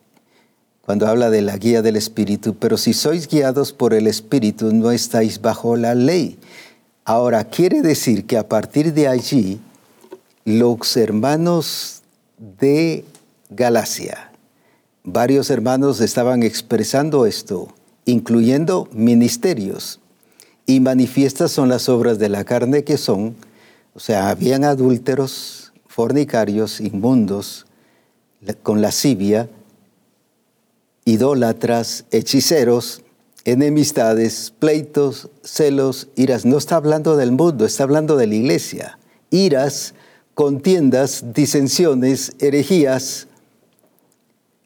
cuando 0.81 1.07
habla 1.07 1.29
de 1.29 1.41
la 1.41 1.55
guía 1.57 1.81
del 1.81 1.95
Espíritu, 1.95 2.55
pero 2.55 2.77
si 2.77 2.93
sois 2.93 3.27
guiados 3.27 3.71
por 3.73 3.93
el 3.93 4.07
Espíritu, 4.07 4.73
no 4.73 4.91
estáis 4.91 5.41
bajo 5.41 5.77
la 5.77 5.95
ley 5.95 6.37
Ahora, 7.05 7.43
quiere 7.43 7.81
decir 7.81 8.25
que 8.25 8.37
a 8.37 8.47
partir 8.47 8.93
de 8.93 9.09
allí, 9.09 9.59
los 10.45 10.95
hermanos 10.95 12.01
de 12.37 13.03
Galacia, 13.49 14.31
varios 15.03 15.49
hermanos 15.49 15.99
estaban 15.99 16.43
expresando 16.43 17.25
esto, 17.25 17.67
incluyendo 18.05 18.87
ministerios. 18.93 19.99
Y 20.65 20.79
manifiestas 20.79 21.51
son 21.51 21.67
las 21.67 21.89
obras 21.89 22.19
de 22.19 22.29
la 22.29 22.45
carne 22.45 22.85
que 22.85 22.97
son, 22.97 23.35
o 23.93 23.99
sea, 23.99 24.29
habían 24.29 24.63
adúlteros, 24.63 25.73
fornicarios, 25.87 26.79
inmundos, 26.79 27.65
con 28.63 28.81
lascivia, 28.81 29.49
idólatras, 31.03 32.05
hechiceros, 32.11 33.03
enemistades, 33.45 34.53
pleitos, 34.57 35.29
celos, 35.43 36.09
iras. 36.15 36.45
No 36.45 36.57
está 36.57 36.77
hablando 36.77 37.17
del 37.17 37.31
mundo, 37.31 37.65
está 37.65 37.83
hablando 37.83 38.15
de 38.15 38.27
la 38.27 38.35
iglesia. 38.35 38.99
Iras, 39.29 39.93
contiendas, 40.33 41.33
disensiones, 41.33 42.33
herejías, 42.39 43.27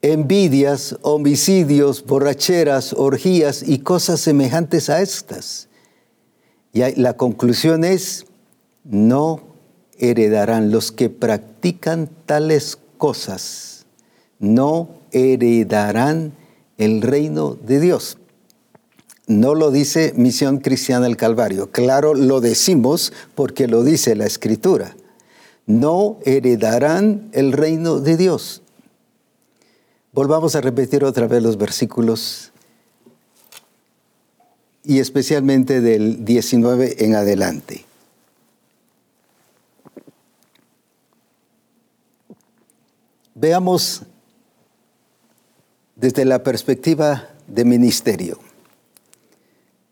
envidias, 0.01 0.97
homicidios, 1.01 2.05
borracheras, 2.05 2.93
orgías 2.93 3.63
y 3.67 3.79
cosas 3.79 4.19
semejantes 4.19 4.89
a 4.89 5.01
estas. 5.01 5.67
Y 6.73 6.81
la 7.01 7.13
conclusión 7.13 7.83
es, 7.83 8.25
no 8.83 9.41
heredarán 9.97 10.71
los 10.71 10.91
que 10.91 11.09
practican 11.09 12.09
tales 12.25 12.77
cosas, 12.97 13.85
no 14.39 14.89
heredarán 15.11 16.33
el 16.77 17.01
reino 17.01 17.55
de 17.55 17.79
Dios. 17.79 18.17
No 19.27 19.55
lo 19.55 19.71
dice 19.71 20.13
Misión 20.15 20.59
Cristiana 20.59 21.05
del 21.05 21.17
Calvario, 21.17 21.69
claro, 21.69 22.13
lo 22.13 22.39
decimos 22.39 23.11
porque 23.35 23.67
lo 23.67 23.83
dice 23.83 24.15
la 24.15 24.25
Escritura. 24.25 24.95
No 25.65 26.17
heredarán 26.23 27.27
el 27.33 27.51
reino 27.51 27.99
de 27.99 28.15
Dios. 28.15 28.61
Volvamos 30.13 30.55
a 30.55 30.61
repetir 30.61 31.03
otra 31.03 31.27
vez 31.27 31.43
los 31.43 31.57
versículos 31.57 32.53
y 34.85 34.99
especialmente 34.99 35.81
del 35.81 36.23
19 36.23 37.03
en 37.03 37.15
adelante. 37.15 37.83
Veamos 43.35 44.03
desde 45.97 46.23
la 46.23 46.41
perspectiva 46.43 47.27
de 47.47 47.65
ministerio. 47.65 48.46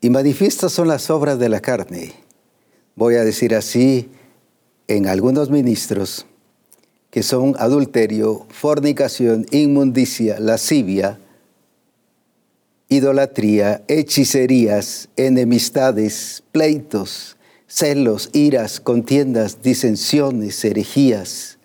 Y 0.06 0.10
manifiestas 0.10 0.70
son 0.70 0.86
las 0.86 1.10
obras 1.10 1.36
de 1.40 1.48
la 1.48 1.58
carne. 1.58 2.12
Voy 2.94 3.16
a 3.16 3.24
decir 3.24 3.56
así 3.56 4.08
en 4.86 5.08
algunos 5.08 5.50
ministros 5.50 6.26
que 7.10 7.24
son 7.24 7.56
adulterio, 7.58 8.46
fornicación, 8.50 9.46
inmundicia, 9.50 10.38
lascivia, 10.38 11.18
idolatría, 12.88 13.82
hechicerías, 13.88 15.08
enemistades, 15.16 16.44
pleitos, 16.52 17.36
celos, 17.66 18.30
iras, 18.32 18.78
contiendas, 18.78 19.60
disensiones, 19.60 20.64
herejías, 20.64 21.58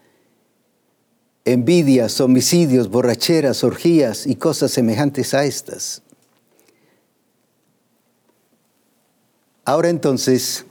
envidias, 1.46 2.20
homicidios, 2.20 2.90
borracheras, 2.90 3.64
orgías 3.64 4.26
y 4.26 4.36
cosas 4.36 4.72
semejantes 4.72 5.36
a 5.36 5.46
estas. 5.46 6.02
Ahora 9.72 9.88
entonces, 9.88 10.66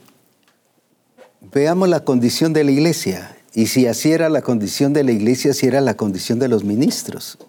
veamos 1.51 1.89
la 1.89 2.01
condición 2.01 2.53
de 2.53 2.63
la 2.63 2.69
iglesia. 2.69 3.35
Y 3.51 3.65
si 3.65 3.87
así 3.87 4.11
era 4.11 4.29
la 4.29 4.43
condición 4.43 4.93
de 4.93 5.03
la 5.03 5.11
iglesia, 5.11 5.49
así 5.51 5.65
era 5.65 5.81
la 5.81 5.97
condición 5.97 6.37
de 6.37 6.47
los 6.47 6.63
ministros. 6.63 7.39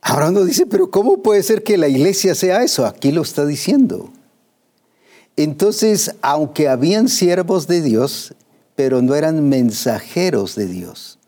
Ahora 0.00 0.28
uno 0.28 0.44
dice, 0.44 0.64
pero 0.66 0.92
¿cómo 0.92 1.24
puede 1.24 1.42
ser 1.42 1.64
que 1.64 1.76
la 1.76 1.88
iglesia 1.88 2.36
sea 2.36 2.62
eso? 2.62 2.86
Aquí 2.86 3.10
lo 3.10 3.22
está 3.22 3.44
diciendo. 3.44 4.12
Entonces, 5.34 6.14
aunque 6.22 6.68
habían 6.68 7.08
siervos 7.08 7.66
de 7.66 7.82
Dios, 7.82 8.36
pero 8.76 9.02
no 9.02 9.16
eran 9.16 9.48
mensajeros 9.48 10.54
de 10.54 10.68
Dios. 10.68 11.18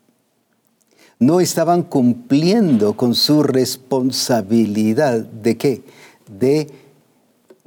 No 1.19 1.41
estaban 1.41 1.83
cumpliendo 1.83 2.95
con 2.95 3.13
su 3.13 3.43
responsabilidad 3.43 5.19
de 5.19 5.57
qué? 5.57 5.83
De 6.31 6.69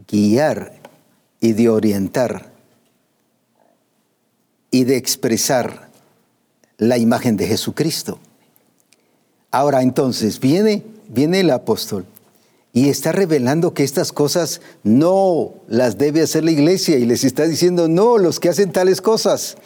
guiar 0.09 0.76
y 1.47 1.53
de 1.53 1.69
orientar 1.69 2.53
y 4.71 4.85
de 4.85 4.97
expresar 4.97 5.89
la 6.77 6.99
imagen 6.99 7.37
de 7.37 7.47
Jesucristo. 7.47 8.19
Ahora 9.53 9.83
entonces 9.83 10.41
viene 10.41 10.83
viene 11.09 11.41
el 11.41 11.51
apóstol 11.51 12.05
y 12.73 12.89
está 12.89 13.13
revelando 13.13 13.73
que 13.73 13.85
estas 13.85 14.13
cosas 14.13 14.61
no 14.83 15.55
las 15.69 15.99
debe 15.99 16.23
hacer 16.23 16.45
la 16.45 16.51
iglesia 16.51 16.99
y 16.99 17.07
les 17.07 17.25
está 17.25 17.47
diciendo, 17.47 17.89
no, 17.89 18.19
los 18.19 18.39
que 18.39 18.51
hacen 18.51 18.73
tales 18.73 19.01
cosas, 19.01 19.57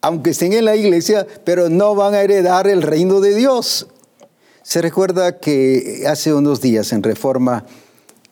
aunque 0.00 0.30
estén 0.30 0.52
en 0.52 0.64
la 0.64 0.74
iglesia, 0.74 1.26
pero 1.44 1.68
no 1.68 1.94
van 1.94 2.14
a 2.14 2.22
heredar 2.22 2.66
el 2.66 2.82
reino 2.82 3.20
de 3.20 3.34
Dios. 3.34 3.86
Se 4.62 4.82
recuerda 4.82 5.38
que 5.38 6.04
hace 6.08 6.34
unos 6.34 6.60
días 6.60 6.92
en 6.92 7.02
Reforma 7.02 7.66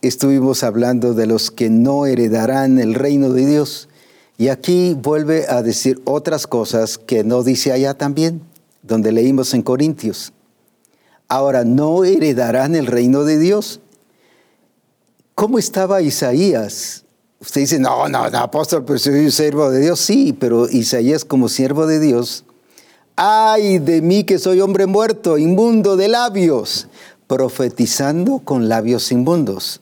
estuvimos 0.08 0.62
hablando 0.62 1.14
de 1.14 1.26
los 1.26 1.50
que 1.50 1.70
no 1.70 2.06
heredarán 2.06 2.78
el 2.78 2.94
reino 2.94 3.30
de 3.30 3.46
Dios. 3.46 3.88
Y 4.36 4.48
aquí 4.48 4.94
vuelve 4.94 5.46
a 5.48 5.62
decir 5.62 6.00
otras 6.04 6.46
cosas 6.46 6.98
que 6.98 7.24
no 7.24 7.42
dice 7.42 7.72
allá 7.72 7.94
también, 7.94 8.42
donde 8.82 9.12
leímos 9.12 9.54
en 9.54 9.62
Corintios. 9.62 10.32
Ahora, 11.28 11.64
no 11.64 12.04
heredarán 12.04 12.74
el 12.74 12.86
reino 12.86 13.24
de 13.24 13.38
Dios. 13.38 13.80
¿Cómo 15.34 15.58
estaba 15.58 16.02
Isaías? 16.02 17.04
Usted 17.40 17.62
dice, 17.62 17.78
no, 17.78 18.08
no, 18.08 18.30
no, 18.30 18.38
apóstol, 18.38 18.84
pero 18.84 18.98
soy 18.98 19.24
un 19.24 19.32
siervo 19.32 19.70
de 19.70 19.80
Dios. 19.80 20.00
Sí, 20.00 20.32
pero 20.32 20.68
Isaías 20.68 21.24
como 21.24 21.48
siervo 21.48 21.86
de 21.86 22.00
Dios, 22.00 22.44
ay 23.16 23.78
de 23.78 24.00
mí 24.00 24.24
que 24.24 24.38
soy 24.38 24.60
hombre 24.60 24.86
muerto, 24.86 25.38
inmundo 25.38 25.96
de 25.96 26.08
labios, 26.08 26.88
profetizando 27.26 28.40
con 28.40 28.68
labios 28.68 29.12
inmundos. 29.12 29.80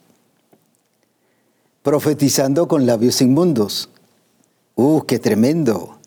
Profetizando 1.83 2.69
con 2.69 2.87
labios 2.87 3.21
inmundos. 3.21 3.89
Uh, 4.75 5.03
qué 5.03 5.19
tremendo. 5.19 5.99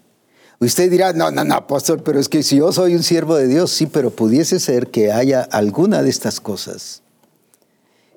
Usted 0.59 0.89
dirá, 0.89 1.13
no, 1.13 1.31
no, 1.31 1.43
no, 1.43 1.55
apóstol, 1.55 2.01
pero 2.01 2.19
es 2.19 2.29
que 2.29 2.41
si 2.43 2.57
yo 2.57 2.71
soy 2.71 2.95
un 2.95 3.03
siervo 3.03 3.35
de 3.35 3.47
Dios, 3.47 3.71
sí, 3.71 3.87
pero 3.87 4.09
pudiese 4.09 4.59
ser 4.59 4.87
que 4.87 5.11
haya 5.11 5.41
alguna 5.41 6.01
de 6.01 6.09
estas 6.09 6.39
cosas 6.39 7.01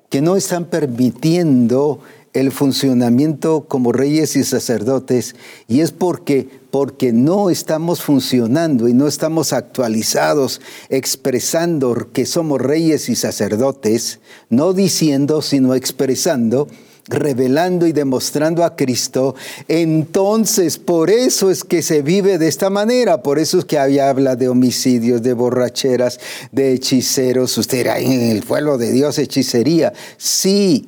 que 0.09 0.21
no 0.21 0.35
están 0.35 0.65
permitiendo 0.65 1.99
el 2.33 2.51
funcionamiento 2.51 3.65
como 3.67 3.91
reyes 3.91 4.35
y 4.35 4.43
sacerdotes 4.43 5.35
y 5.67 5.81
es 5.81 5.91
porque 5.91 6.47
porque 6.69 7.11
no 7.11 7.49
estamos 7.49 8.03
funcionando 8.03 8.87
y 8.87 8.93
no 8.93 9.07
estamos 9.07 9.51
actualizados 9.51 10.61
expresando 10.89 11.95
que 12.13 12.27
somos 12.27 12.61
reyes 12.61 13.09
y 13.09 13.15
sacerdotes, 13.15 14.19
no 14.49 14.73
diciendo 14.73 15.41
sino 15.41 15.73
expresando 15.73 16.67
revelando 17.07 17.87
y 17.87 17.91
demostrando 17.91 18.63
a 18.63 18.75
Cristo, 18.75 19.35
entonces 19.67 20.77
por 20.77 21.09
eso 21.09 21.49
es 21.49 21.63
que 21.63 21.81
se 21.81 22.01
vive 22.01 22.37
de 22.37 22.47
esta 22.47 22.69
manera, 22.69 23.23
por 23.23 23.39
eso 23.39 23.59
es 23.59 23.65
que 23.65 23.79
habla 23.79 24.35
de 24.35 24.49
homicidios, 24.49 25.23
de 25.23 25.33
borracheras, 25.33 26.19
de 26.51 26.73
hechiceros. 26.73 27.57
Usted 27.57 27.79
era 27.79 27.99
en 27.99 28.11
el 28.11 28.43
pueblo 28.43 28.77
de 28.77 28.91
Dios 28.91 29.17
hechicería. 29.17 29.93
Sí, 30.17 30.87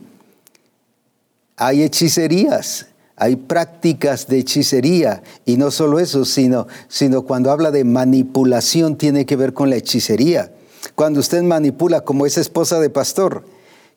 hay 1.58 1.84
hechicerías, 1.84 2.88
hay 3.16 3.36
prácticas 3.36 4.28
de 4.28 4.40
hechicería 4.40 5.22
y 5.46 5.58
no 5.58 5.70
solo 5.70 6.00
eso, 6.00 6.26
sino, 6.26 6.68
sino 6.88 7.22
cuando 7.24 7.52
habla 7.52 7.70
de 7.70 7.84
manipulación 7.84 8.98
tiene 8.98 9.26
que 9.26 9.36
ver 9.36 9.54
con 9.54 9.70
la 9.70 9.76
hechicería. 9.76 10.52
Cuando 10.96 11.20
usted 11.20 11.44
manipula 11.44 12.02
como 12.02 12.26
esa 12.26 12.42
esposa 12.42 12.80
de 12.80 12.90
pastor, 12.90 13.44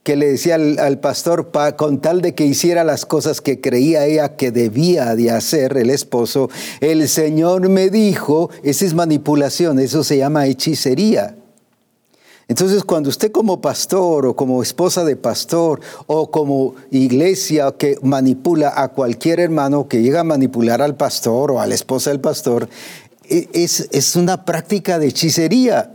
que 0.04 0.16
le 0.16 0.26
decía 0.26 0.56
al, 0.56 1.00
pastor 1.00 1.50
con 1.76 2.00
tal 2.00 2.20
de 2.20 2.34
que 2.34 2.44
hiciera 2.44 2.84
las 2.84 3.06
cosas 3.06 3.40
que 3.40 3.62
creía 3.62 4.04
ella 4.04 4.36
que 4.36 4.52
debía 4.52 5.16
de 5.16 5.30
hacer 5.30 5.78
el 5.78 5.88
esposo, 5.88 6.50
el 6.80 7.08
Señor 7.08 7.70
me 7.70 7.88
dijo, 7.88 8.50
esa 8.62 8.84
es 8.84 8.92
manipulación, 8.92 9.78
eso 9.78 10.04
se 10.04 10.18
llama 10.18 10.46
hechicería. 10.46 11.36
Entonces, 12.48 12.84
cuando 12.84 13.08
usted 13.08 13.32
como 13.32 13.62
pastor 13.62 14.26
o 14.26 14.36
como 14.36 14.62
esposa 14.62 15.04
de 15.04 15.16
pastor 15.16 15.80
o 16.06 16.30
como 16.30 16.74
iglesia 16.90 17.72
que 17.78 17.96
manipula 18.02 18.74
a 18.76 18.88
cualquier 18.88 19.40
hermano 19.40 19.88
que 19.88 20.02
llega 20.02 20.20
a 20.20 20.24
manipular 20.24 20.82
al 20.82 20.96
pastor 20.96 21.50
o 21.50 21.60
a 21.62 21.66
la 21.66 21.74
esposa 21.74 22.10
del 22.10 22.20
pastor, 22.20 22.68
e, 23.26 23.48
es, 23.54 23.88
es 23.90 24.16
una 24.16 24.44
práctica 24.44 24.98
de 24.98 25.06
hechicería. 25.06 25.90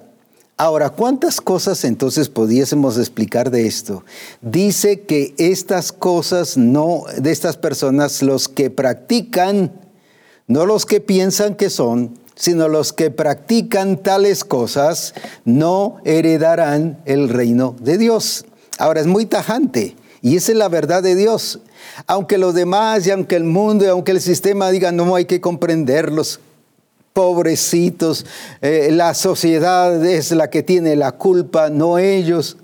Ahora, 0.61 0.89
¿cuántas 0.89 1.39
cosas 1.39 1.85
entonces 1.85 2.27
pudiésemos 2.27 2.97
explicar 2.97 3.49
de 3.49 3.65
esto? 3.65 4.03
Dice 4.41 5.03
que 5.03 5.33
estas 5.37 5.93
cosas 5.93 6.57
no, 6.57 7.05
de 7.17 7.31
estas 7.31 7.55
personas, 7.55 8.21
los 8.21 8.49
que 8.49 8.69
practican, 8.69 9.71
no 10.47 10.65
los 10.65 10.85
que 10.85 10.99
piensan 10.99 11.55
que 11.55 11.69
son, 11.69 12.19
sino 12.35 12.67
los 12.67 12.91
que 12.91 13.09
practican 13.09 14.03
tales 14.03 14.43
cosas, 14.43 15.13
no 15.45 16.01
heredarán 16.03 16.99
el 17.05 17.29
reino 17.29 17.77
de 17.79 17.97
Dios. 17.97 18.43
Ahora, 18.79 18.99
es 18.99 19.07
muy 19.07 19.27
tajante. 19.27 19.95
Y 20.21 20.35
esa 20.35 20.51
es 20.51 20.57
la 20.57 20.67
verdad 20.67 21.01
de 21.01 21.15
Dios. 21.15 21.61
Aunque 22.05 22.37
los 22.37 22.53
demás 22.53 23.07
y 23.07 23.11
aunque 23.11 23.37
el 23.37 23.45
mundo 23.45 23.85
y 23.85 23.87
aunque 23.87 24.11
el 24.11 24.19
sistema 24.19 24.71
digan 24.71 24.97
no 24.97 25.15
hay 25.15 25.23
que 25.23 25.39
comprenderlos, 25.39 26.41
pobrecitos, 27.13 28.25
eh, 28.61 28.89
la 28.91 29.13
sociedad 29.13 30.05
es 30.05 30.31
la 30.31 30.49
que 30.49 30.63
tiene 30.63 30.95
la 30.95 31.11
culpa, 31.13 31.69
no 31.69 31.97
ellos. 31.97 32.57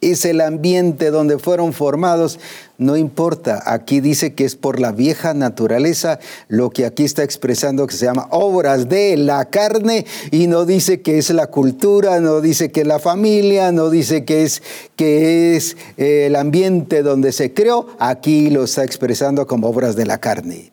Es 0.00 0.24
el 0.24 0.40
ambiente 0.40 1.12
donde 1.12 1.38
fueron 1.38 1.72
formados, 1.72 2.40
no 2.76 2.96
importa. 2.96 3.62
Aquí 3.64 4.00
dice 4.00 4.34
que 4.34 4.44
es 4.44 4.56
por 4.56 4.80
la 4.80 4.90
vieja 4.90 5.32
naturaleza, 5.32 6.18
lo 6.48 6.70
que 6.70 6.86
aquí 6.86 7.04
está 7.04 7.22
expresando 7.22 7.86
que 7.86 7.94
se 7.94 8.06
llama 8.06 8.26
obras 8.32 8.88
de 8.88 9.16
la 9.16 9.44
carne 9.44 10.04
y 10.32 10.48
no 10.48 10.64
dice 10.64 11.02
que 11.02 11.18
es 11.18 11.30
la 11.30 11.46
cultura, 11.46 12.18
no 12.18 12.40
dice 12.40 12.72
que 12.72 12.80
es 12.80 12.86
la 12.88 12.98
familia, 12.98 13.70
no 13.70 13.90
dice 13.90 14.24
que 14.24 14.42
es, 14.42 14.64
que 14.96 15.54
es 15.54 15.76
eh, 15.96 16.26
el 16.26 16.34
ambiente 16.34 17.04
donde 17.04 17.30
se 17.30 17.54
creó, 17.54 17.86
aquí 18.00 18.50
lo 18.50 18.64
está 18.64 18.82
expresando 18.82 19.46
como 19.46 19.68
obras 19.68 19.94
de 19.94 20.06
la 20.06 20.18
carne 20.18 20.72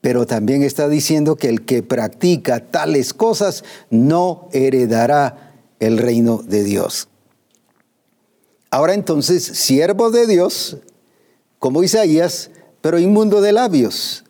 pero 0.00 0.26
también 0.26 0.62
está 0.62 0.88
diciendo 0.88 1.36
que 1.36 1.48
el 1.48 1.64
que 1.64 1.82
practica 1.82 2.60
tales 2.70 3.12
cosas 3.12 3.64
no 3.90 4.48
heredará 4.52 5.54
el 5.78 5.98
reino 5.98 6.38
de 6.38 6.64
Dios. 6.64 7.08
Ahora 8.70 8.94
entonces, 8.94 9.44
siervo 9.44 10.10
de 10.10 10.26
Dios, 10.26 10.78
como 11.58 11.82
Isaías, 11.82 12.50
pero 12.80 12.98
inmundo 12.98 13.40
de 13.40 13.52
labios. 13.52 14.24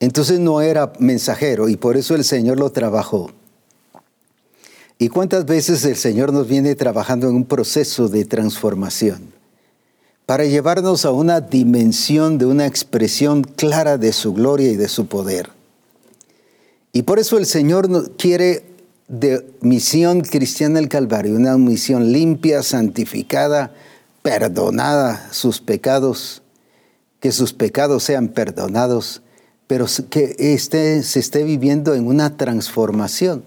Entonces 0.00 0.40
no 0.40 0.60
era 0.60 0.92
mensajero 0.98 1.68
y 1.68 1.76
por 1.76 1.96
eso 1.96 2.14
el 2.14 2.24
Señor 2.24 2.58
lo 2.58 2.70
trabajó. 2.70 3.30
¿Y 4.98 5.08
cuántas 5.08 5.44
veces 5.44 5.84
el 5.84 5.96
Señor 5.96 6.32
nos 6.32 6.48
viene 6.48 6.74
trabajando 6.74 7.28
en 7.28 7.36
un 7.36 7.44
proceso 7.44 8.08
de 8.08 8.24
transformación? 8.24 9.35
Para 10.26 10.44
llevarnos 10.44 11.04
a 11.04 11.12
una 11.12 11.40
dimensión 11.40 12.36
de 12.36 12.46
una 12.46 12.66
expresión 12.66 13.44
clara 13.44 13.96
de 13.96 14.12
su 14.12 14.34
gloria 14.34 14.72
y 14.72 14.76
de 14.76 14.88
su 14.88 15.06
poder. 15.06 15.50
Y 16.92 17.02
por 17.02 17.20
eso 17.20 17.38
el 17.38 17.46
Señor 17.46 18.16
quiere 18.16 18.64
de 19.06 19.46
misión 19.60 20.22
cristiana 20.22 20.80
del 20.80 20.88
Calvario, 20.88 21.36
una 21.36 21.56
misión 21.56 22.12
limpia, 22.12 22.64
santificada, 22.64 23.72
perdonada 24.22 25.28
sus 25.30 25.60
pecados, 25.60 26.42
que 27.20 27.30
sus 27.30 27.52
pecados 27.52 28.02
sean 28.02 28.28
perdonados, 28.28 29.22
pero 29.68 29.86
que 30.10 30.34
este, 30.38 31.04
se 31.04 31.20
esté 31.20 31.44
viviendo 31.44 31.94
en 31.94 32.08
una 32.08 32.36
transformación. 32.36 33.44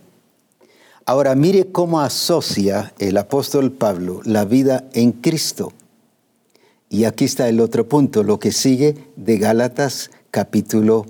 Ahora 1.06 1.36
mire 1.36 1.72
cómo 1.72 2.00
asocia 2.00 2.94
el 3.00 3.18
apóstol 3.18 3.74
Pablo 3.74 4.22
la 4.24 4.46
vida 4.46 4.86
en 4.94 5.12
Cristo 5.12 5.74
y 6.90 7.04
aquí 7.04 7.26
está 7.26 7.48
el 7.48 7.62
otro 7.62 7.88
punto, 7.88 8.24
lo 8.24 8.40
que 8.40 8.52
sigue 8.52 8.96
de 9.16 9.38
Gálatas 9.38 10.10
capítulo 10.32 11.06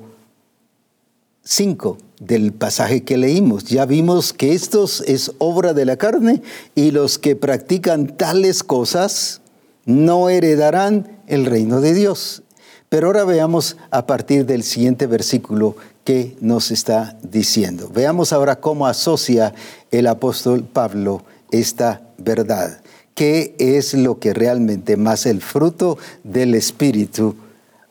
5 1.44 1.98
del 2.20 2.52
pasaje 2.52 3.04
que 3.04 3.18
leímos. 3.18 3.64
Ya 3.64 3.86
vimos 3.86 4.34
que 4.34 4.54
esto 4.54 4.86
es 5.06 5.32
obra 5.38 5.74
de 5.74 5.86
la 5.86 5.96
carne 5.96 6.42
y 6.76 6.92
los 6.92 7.18
que 7.18 7.38
practican 7.38 8.18
tales 8.18 8.62
cosas 8.64 9.42
no 9.86 10.28
heredarán 10.28 11.22
el 11.28 11.46
reino 11.46 11.80
de 11.80 11.94
Dios. 11.94 12.44
Pero 12.90 13.08
ahora 13.08 13.24
veamos 13.24 13.78
a 13.90 14.06
partir 14.06 14.46
del 14.46 14.64
siguiente 14.64 15.08
versículo 15.08 15.78
que 16.04 16.36
nos 16.42 16.72
está 16.72 17.18
diciendo. 17.24 17.90
Veamos 17.94 18.34
ahora 18.34 18.60
cómo 18.60 18.86
asocia 18.86 19.54
el 19.92 20.08
apóstol 20.08 20.64
Pablo 20.64 21.24
esta 21.52 22.02
verdad 22.18 22.82
qué 23.16 23.56
es 23.60 23.94
lo 23.94 24.20
que 24.20 24.34
realmente 24.34 24.98
más 24.98 25.26
el 25.26 25.42
fruto 25.42 25.98
del 26.24 26.56
Espíritu, 26.56 27.36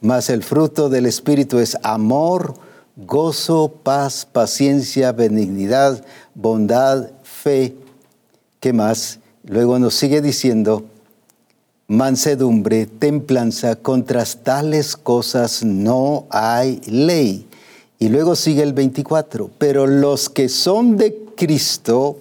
más 0.00 0.30
el 0.30 0.42
fruto 0.42 0.88
del 0.88 1.06
Espíritu 1.06 1.58
es 1.58 1.76
amor, 1.82 2.54
gozo, 2.96 3.72
paz, 3.82 4.26
paciencia, 4.30 5.12
benignidad, 5.12 6.04
bondad, 6.34 7.10
fe. 7.22 7.76
¿Qué 8.60 8.72
más? 8.72 9.20
Luego 9.44 9.78
nos 9.78 9.94
sigue 9.94 10.20
diciendo, 10.20 10.84
mansedumbre, 11.86 12.86
templanza, 12.86 13.76
contra 13.76 14.24
tales 14.24 14.96
cosas 14.96 15.64
no 15.64 16.26
hay 16.30 16.80
ley. 16.86 17.46
Y 17.98 18.10
luego 18.10 18.36
sigue 18.36 18.62
el 18.62 18.74
24, 18.74 19.50
pero 19.58 19.86
los 19.86 20.28
que 20.28 20.48
son 20.48 20.96
de 20.96 21.24
Cristo, 21.36 22.20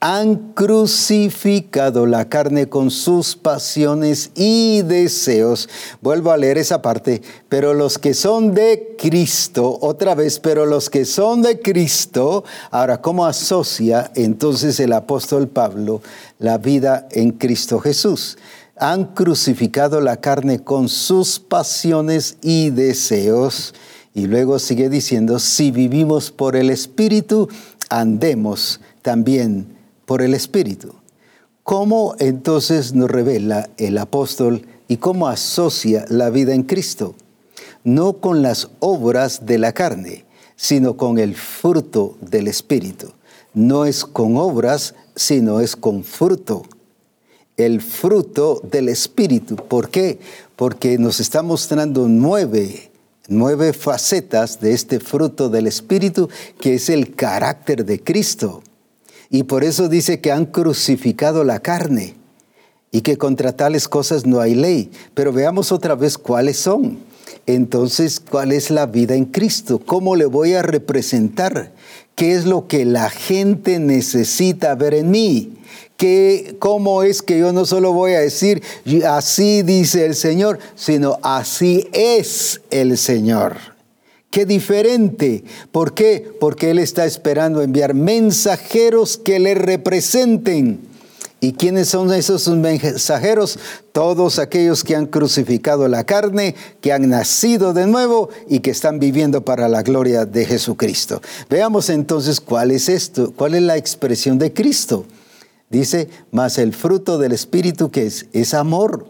han 0.00 0.52
crucificado 0.52 2.06
la 2.06 2.28
carne 2.28 2.68
con 2.68 2.90
sus 2.90 3.34
pasiones 3.34 4.30
y 4.36 4.82
deseos. 4.82 5.68
Vuelvo 6.00 6.30
a 6.30 6.36
leer 6.36 6.58
esa 6.58 6.82
parte, 6.82 7.20
pero 7.48 7.74
los 7.74 7.98
que 7.98 8.14
son 8.14 8.54
de 8.54 8.94
Cristo, 8.96 9.78
otra 9.80 10.14
vez, 10.14 10.38
pero 10.38 10.66
los 10.66 10.88
que 10.88 11.04
son 11.04 11.42
de 11.42 11.60
Cristo, 11.60 12.44
ahora, 12.70 13.00
¿cómo 13.02 13.26
asocia 13.26 14.12
entonces 14.14 14.78
el 14.78 14.92
apóstol 14.92 15.48
Pablo 15.48 16.00
la 16.38 16.58
vida 16.58 17.08
en 17.10 17.32
Cristo 17.32 17.80
Jesús? 17.80 18.38
Han 18.76 19.06
crucificado 19.06 20.00
la 20.00 20.18
carne 20.18 20.60
con 20.60 20.88
sus 20.88 21.40
pasiones 21.40 22.36
y 22.42 22.70
deseos. 22.70 23.74
Y 24.14 24.26
luego 24.26 24.60
sigue 24.60 24.88
diciendo, 24.88 25.40
si 25.40 25.72
vivimos 25.72 26.30
por 26.30 26.54
el 26.54 26.70
Espíritu, 26.70 27.48
andemos 27.88 28.80
también 29.02 29.77
por 30.08 30.22
el 30.22 30.32
Espíritu. 30.32 30.94
¿Cómo 31.64 32.14
entonces 32.18 32.94
nos 32.94 33.10
revela 33.10 33.68
el 33.76 33.98
apóstol 33.98 34.66
y 34.88 34.96
cómo 34.96 35.28
asocia 35.28 36.06
la 36.08 36.30
vida 36.30 36.54
en 36.54 36.62
Cristo? 36.62 37.14
No 37.84 38.14
con 38.14 38.40
las 38.40 38.70
obras 38.80 39.44
de 39.44 39.58
la 39.58 39.74
carne, 39.74 40.24
sino 40.56 40.96
con 40.96 41.18
el 41.18 41.34
fruto 41.34 42.16
del 42.22 42.48
Espíritu. 42.48 43.12
No 43.52 43.84
es 43.84 44.06
con 44.06 44.38
obras, 44.38 44.94
sino 45.14 45.60
es 45.60 45.76
con 45.76 46.02
fruto. 46.04 46.62
El 47.58 47.82
fruto 47.82 48.62
del 48.64 48.88
Espíritu. 48.88 49.56
¿Por 49.56 49.90
qué? 49.90 50.20
Porque 50.56 50.96
nos 50.96 51.20
está 51.20 51.42
mostrando 51.42 52.08
nueve, 52.08 52.90
nueve 53.28 53.74
facetas 53.74 54.58
de 54.58 54.72
este 54.72 55.00
fruto 55.00 55.50
del 55.50 55.66
Espíritu, 55.66 56.30
que 56.58 56.76
es 56.76 56.88
el 56.88 57.14
carácter 57.14 57.84
de 57.84 58.02
Cristo. 58.02 58.62
Y 59.30 59.44
por 59.44 59.64
eso 59.64 59.88
dice 59.88 60.20
que 60.20 60.32
han 60.32 60.46
crucificado 60.46 61.44
la 61.44 61.60
carne 61.60 62.14
y 62.90 63.02
que 63.02 63.18
contra 63.18 63.52
tales 63.52 63.88
cosas 63.88 64.26
no 64.26 64.40
hay 64.40 64.54
ley. 64.54 64.90
Pero 65.14 65.32
veamos 65.32 65.72
otra 65.72 65.94
vez 65.94 66.16
cuáles 66.16 66.58
son. 66.58 66.98
Entonces, 67.46 68.20
¿cuál 68.20 68.52
es 68.52 68.70
la 68.70 68.86
vida 68.86 69.14
en 69.14 69.26
Cristo? 69.26 69.80
¿Cómo 69.84 70.16
le 70.16 70.26
voy 70.26 70.54
a 70.54 70.62
representar? 70.62 71.72
¿Qué 72.14 72.34
es 72.34 72.46
lo 72.46 72.66
que 72.66 72.84
la 72.84 73.10
gente 73.10 73.78
necesita 73.78 74.74
ver 74.74 74.94
en 74.94 75.10
mí? 75.10 75.54
¿Qué, 75.96 76.56
¿Cómo 76.58 77.02
es 77.02 77.22
que 77.22 77.38
yo 77.38 77.52
no 77.52 77.64
solo 77.64 77.92
voy 77.92 78.12
a 78.12 78.20
decir, 78.20 78.62
así 79.06 79.62
dice 79.62 80.06
el 80.06 80.14
Señor, 80.14 80.58
sino 80.74 81.18
así 81.22 81.88
es 81.92 82.60
el 82.70 82.96
Señor? 82.96 83.77
Qué 84.38 84.46
diferente. 84.46 85.42
¿Por 85.72 85.94
qué? 85.94 86.32
Porque 86.38 86.70
Él 86.70 86.78
está 86.78 87.06
esperando 87.06 87.60
enviar 87.60 87.94
mensajeros 87.94 89.18
que 89.18 89.40
le 89.40 89.56
representen. 89.56 90.78
¿Y 91.40 91.54
quiénes 91.54 91.88
son 91.88 92.12
esos 92.12 92.46
mensajeros? 92.46 93.58
Todos 93.90 94.38
aquellos 94.38 94.84
que 94.84 94.94
han 94.94 95.06
crucificado 95.06 95.88
la 95.88 96.04
carne, 96.04 96.54
que 96.80 96.92
han 96.92 97.08
nacido 97.08 97.72
de 97.72 97.88
nuevo 97.88 98.28
y 98.48 98.60
que 98.60 98.70
están 98.70 99.00
viviendo 99.00 99.44
para 99.44 99.68
la 99.68 99.82
gloria 99.82 100.24
de 100.24 100.44
Jesucristo. 100.44 101.20
Veamos 101.50 101.90
entonces 101.90 102.40
cuál 102.40 102.70
es 102.70 102.88
esto, 102.88 103.32
cuál 103.34 103.56
es 103.56 103.62
la 103.62 103.76
expresión 103.76 104.38
de 104.38 104.52
Cristo. 104.52 105.04
Dice, 105.68 106.10
más 106.30 106.58
el 106.58 106.74
fruto 106.74 107.18
del 107.18 107.32
Espíritu 107.32 107.90
que 107.90 108.06
es, 108.06 108.26
es 108.32 108.54
amor, 108.54 109.08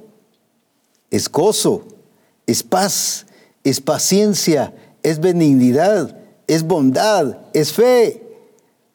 es 1.11 1.31
gozo, 1.31 1.85
es 2.47 2.63
paz, 2.63 3.27
es 3.63 3.83
paciencia, 3.83 4.73
es 5.03 5.21
benignidad, 5.21 6.17
es 6.47 6.63
bondad, 6.65 7.39
es 7.53 7.73
fe, 7.73 8.23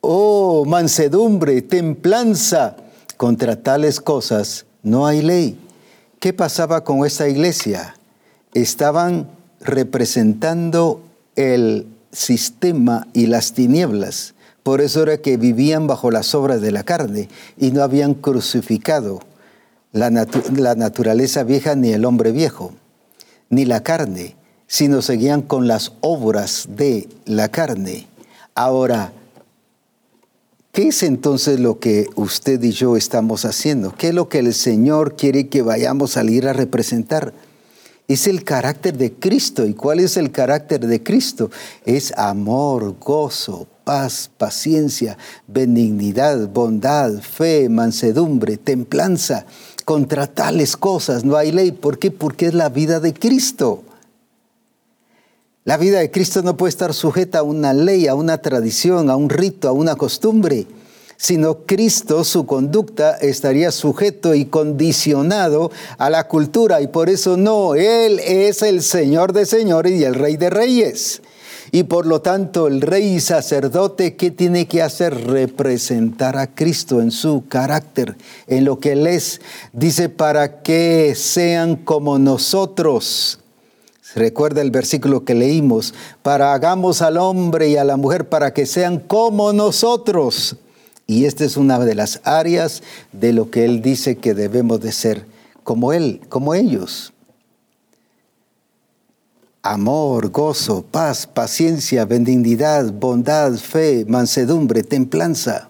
oh 0.01 0.65
mansedumbre, 0.65 1.61
templanza. 1.61 2.77
Contra 3.17 3.55
tales 3.55 4.01
cosas 4.01 4.65
no 4.81 5.05
hay 5.05 5.21
ley. 5.21 5.59
¿Qué 6.19 6.33
pasaba 6.33 6.83
con 6.83 7.05
esta 7.05 7.29
iglesia? 7.29 7.95
Estaban 8.53 9.29
representando 9.61 11.01
el 11.35 11.87
sistema 12.11 13.07
y 13.13 13.27
las 13.27 13.53
tinieblas. 13.53 14.33
Por 14.63 14.81
eso 14.81 15.03
era 15.03 15.17
que 15.17 15.37
vivían 15.37 15.87
bajo 15.87 16.11
las 16.11 16.33
obras 16.35 16.61
de 16.61 16.71
la 16.71 16.83
carne 16.83 17.29
y 17.57 17.71
no 17.71 17.83
habían 17.83 18.13
crucificado 18.13 19.19
la, 19.91 20.09
la 20.09 20.75
naturaleza 20.75 21.43
vieja 21.43 21.75
ni 21.75 21.91
el 21.91 22.05
hombre 22.05 22.31
viejo, 22.31 22.73
ni 23.49 23.65
la 23.65 23.83
carne, 23.83 24.35
sino 24.73 25.03
seguían 25.03 25.43
con 25.43 25.67
las 25.67 25.91
obras 26.01 26.65
de 26.67 27.07
la 27.25 27.49
carne. 27.49 28.07
Ahora, 28.55 29.13
¿Qué 30.71 30.87
es 30.87 31.03
entonces 31.03 31.59
lo 31.59 31.77
que 31.77 32.07
usted 32.15 32.59
y 32.63 32.71
yo 32.71 32.97
estamos 32.97 33.45
haciendo? 33.45 33.93
¿Qué 33.95 34.07
es 34.07 34.15
lo 34.15 34.27
que 34.27 34.39
el 34.39 34.51
Señor 34.55 35.15
quiere 35.15 35.47
que 35.47 35.61
vayamos 35.61 36.09
a 36.09 36.13
salir 36.21 36.47
a 36.47 36.53
representar? 36.53 37.31
Es 38.07 38.25
el 38.25 38.43
carácter 38.43 38.97
de 38.97 39.13
Cristo. 39.13 39.67
¿Y 39.67 39.75
cuál 39.75 39.99
es 39.99 40.17
el 40.17 40.31
carácter 40.31 40.87
de 40.87 41.03
Cristo? 41.03 41.51
Es 41.85 42.11
amor, 42.17 42.95
gozo, 42.99 43.67
paz, 43.83 44.31
paciencia, 44.39 45.19
benignidad, 45.45 46.49
bondad, 46.49 47.21
fe, 47.21 47.69
mansedumbre, 47.69 48.57
templanza. 48.57 49.45
Contra 49.85 50.25
tales 50.25 50.75
cosas 50.75 51.23
no 51.23 51.37
hay 51.37 51.51
ley. 51.51 51.71
¿Por 51.71 51.99
qué? 51.99 52.09
Porque 52.09 52.47
es 52.47 52.55
la 52.55 52.69
vida 52.69 52.99
de 52.99 53.13
Cristo. 53.13 53.83
La 55.65 55.77
vida 55.77 55.99
de 55.99 56.11
Cristo 56.11 56.41
no 56.41 56.57
puede 56.57 56.71
estar 56.71 56.93
sujeta 56.93 57.39
a 57.39 57.43
una 57.43 57.73
ley, 57.73 58.07
a 58.07 58.15
una 58.15 58.39
tradición, 58.39 59.09
a 59.09 59.15
un 59.15 59.29
rito, 59.29 59.69
a 59.69 59.71
una 59.71 59.95
costumbre, 59.95 60.67
sino 61.15 61.59
Cristo, 61.59 62.25
su 62.25 62.45
conducta, 62.45 63.15
estaría 63.15 63.71
sujeto 63.71 64.35
y 64.35 64.43
condicionado 64.43 65.71
a 65.97 66.09
la 66.09 66.27
cultura 66.27 66.81
y 66.81 66.87
por 66.87 67.09
eso 67.09 67.37
no, 67.37 67.75
Él 67.75 68.19
es 68.19 68.61
el 68.61 68.83
Señor 68.83 69.31
de 69.31 69.45
señores 69.45 69.93
y 69.93 70.03
el 70.03 70.15
Rey 70.15 70.35
de 70.35 70.49
reyes. 70.49 71.21
Y 71.71 71.83
por 71.83 72.07
lo 72.07 72.21
tanto, 72.21 72.67
el 72.67 72.81
rey 72.81 73.15
y 73.15 73.19
sacerdote, 73.21 74.17
¿qué 74.17 74.31
tiene 74.31 74.67
que 74.67 74.81
hacer? 74.81 75.27
Representar 75.27 76.37
a 76.37 76.53
Cristo 76.53 77.01
en 77.01 77.09
su 77.09 77.45
carácter, 77.47 78.17
en 78.47 78.65
lo 78.65 78.79
que 78.79 78.91
Él 78.91 79.07
es. 79.07 79.39
Dice, 79.71 80.09
para 80.09 80.61
que 80.61 81.15
sean 81.15 81.77
como 81.77 82.19
nosotros 82.19 83.39
Recuerda 84.15 84.61
el 84.61 84.71
versículo 84.71 85.25
que 85.25 85.33
leímos, 85.33 85.93
para 86.21 86.53
hagamos 86.53 87.01
al 87.01 87.17
hombre 87.17 87.69
y 87.69 87.77
a 87.77 87.83
la 87.83 87.97
mujer 87.97 88.29
para 88.29 88.53
que 88.53 88.65
sean 88.65 88.99
como 88.99 89.53
nosotros. 89.53 90.57
Y 91.07 91.25
esta 91.25 91.45
es 91.45 91.57
una 91.57 91.79
de 91.79 91.95
las 91.95 92.21
áreas 92.23 92.83
de 93.11 93.33
lo 93.33 93.49
que 93.49 93.65
Él 93.65 93.81
dice 93.81 94.17
que 94.17 94.33
debemos 94.33 94.79
de 94.81 94.91
ser, 94.91 95.25
como 95.63 95.93
Él, 95.93 96.21
como 96.29 96.53
ellos. 96.53 97.13
Amor, 99.65 100.29
gozo, 100.29 100.83
paz, 100.83 101.25
paciencia, 101.25 102.05
benignidad, 102.05 102.91
bondad, 102.91 103.53
fe, 103.53 104.05
mansedumbre, 104.07 104.83
templanza. 104.83 105.69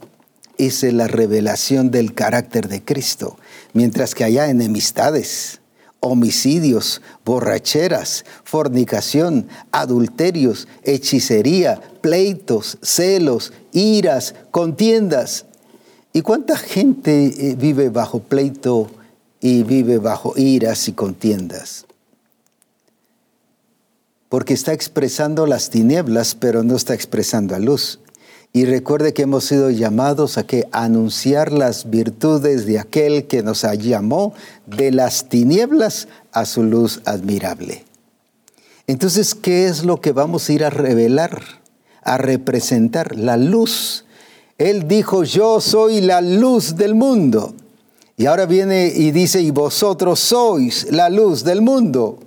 Esa 0.57 0.87
es 0.87 0.93
la 0.93 1.07
revelación 1.07 1.91
del 1.91 2.13
carácter 2.13 2.67
de 2.67 2.83
Cristo. 2.83 3.37
Mientras 3.73 4.15
que 4.15 4.23
haya 4.23 4.49
enemistades, 4.49 5.61
homicidios, 6.03 7.01
borracheras, 7.23 8.25
fornicación, 8.43 9.47
adulterios, 9.71 10.67
hechicería, 10.83 11.81
pleitos, 12.01 12.77
celos, 12.81 13.53
iras, 13.71 14.35
contiendas. 14.51 15.45
¿Y 16.11 16.21
cuánta 16.21 16.57
gente 16.57 17.25
eh, 17.25 17.55
vive 17.55 17.89
bajo 17.89 18.19
pleito 18.19 18.91
y 19.39 19.63
vive 19.63 19.97
bajo 19.97 20.33
iras 20.37 20.87
y 20.89 20.93
contiendas? 20.93 21.85
Porque 24.27 24.53
está 24.53 24.73
expresando 24.73 25.47
las 25.47 25.69
tinieblas, 25.69 26.35
pero 26.35 26.63
no 26.63 26.75
está 26.75 26.93
expresando 26.93 27.55
a 27.55 27.59
luz. 27.59 27.99
Y 28.55 28.65
recuerde 28.65 29.15
que 29.15 29.23
hemos 29.23 29.45
sido 29.45 29.71
llamados 29.71 30.37
a 30.37 30.45
que 30.45 30.67
anunciar 30.71 31.51
las 31.51 31.89
virtudes 31.89 32.67
de 32.67 32.77
aquel 32.77 33.25
que 33.25 33.41
nos 33.41 33.63
llamó 33.79 34.35
de 34.67 34.91
las 34.91 35.27
tinieblas 35.27 36.07
a 36.31 36.45
su 36.45 36.61
luz 36.61 37.01
admirable. 37.05 37.83
Entonces, 38.85 39.33
¿qué 39.33 39.65
es 39.65 39.83
lo 39.83 39.99
que 40.01 40.11
vamos 40.11 40.47
a 40.47 40.53
ir 40.53 40.63
a 40.63 40.69
revelar, 40.69 41.41
a 42.03 42.19
representar? 42.19 43.17
La 43.17 43.37
luz. 43.37 44.05
Él 44.59 44.87
dijo, 44.87 45.23
yo 45.23 45.59
soy 45.59 46.01
la 46.01 46.21
luz 46.21 46.75
del 46.75 46.93
mundo. 46.93 47.55
Y 48.17 48.27
ahora 48.27 48.45
viene 48.45 48.93
y 48.95 49.09
dice, 49.09 49.41
y 49.41 49.49
vosotros 49.49 50.19
sois 50.19 50.91
la 50.91 51.09
luz 51.09 51.43
del 51.43 51.63
mundo. 51.63 52.19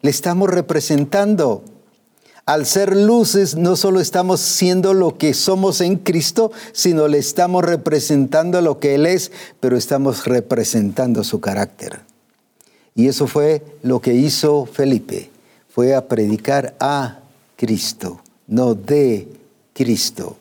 Le 0.00 0.08
estamos 0.08 0.48
representando 0.48 1.62
al 2.44 2.66
ser 2.66 2.96
luces, 2.96 3.56
no 3.56 3.76
solo 3.76 4.00
estamos 4.00 4.40
siendo 4.40 4.94
lo 4.94 5.16
que 5.16 5.32
somos 5.32 5.80
en 5.80 5.96
Cristo, 5.96 6.50
sino 6.72 7.06
le 7.06 7.18
estamos 7.18 7.64
representando 7.64 8.60
lo 8.60 8.80
que 8.80 8.96
Él 8.96 9.06
es, 9.06 9.30
pero 9.60 9.76
estamos 9.76 10.26
representando 10.26 11.22
su 11.22 11.40
carácter. 11.40 12.00
Y 12.94 13.08
eso 13.08 13.26
fue 13.26 13.62
lo 13.82 14.00
que 14.00 14.14
hizo 14.14 14.66
Felipe, 14.66 15.30
fue 15.68 15.94
a 15.94 16.08
predicar 16.08 16.74
a 16.80 17.20
Cristo, 17.56 18.20
no 18.48 18.74
de 18.74 19.28
Cristo. 19.72 20.36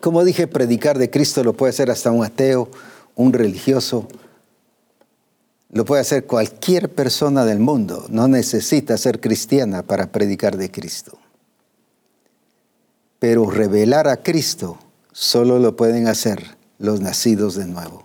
Como 0.00 0.24
dije, 0.24 0.46
predicar 0.46 0.98
de 0.98 1.10
Cristo 1.10 1.44
lo 1.44 1.52
puede 1.52 1.70
hacer 1.70 1.90
hasta 1.90 2.10
un 2.10 2.24
ateo, 2.24 2.68
un 3.14 3.32
religioso, 3.32 4.08
lo 5.74 5.84
puede 5.84 6.02
hacer 6.02 6.24
cualquier 6.24 6.88
persona 6.88 7.44
del 7.44 7.58
mundo. 7.58 8.06
No 8.08 8.28
necesita 8.28 8.96
ser 8.96 9.20
cristiana 9.20 9.82
para 9.82 10.12
predicar 10.12 10.56
de 10.56 10.70
Cristo. 10.70 11.18
Pero 13.18 13.50
revelar 13.50 14.06
a 14.06 14.22
Cristo 14.22 14.78
solo 15.12 15.58
lo 15.58 15.76
pueden 15.76 16.06
hacer 16.06 16.56
los 16.78 17.00
nacidos 17.00 17.56
de 17.56 17.66
nuevo. 17.66 18.04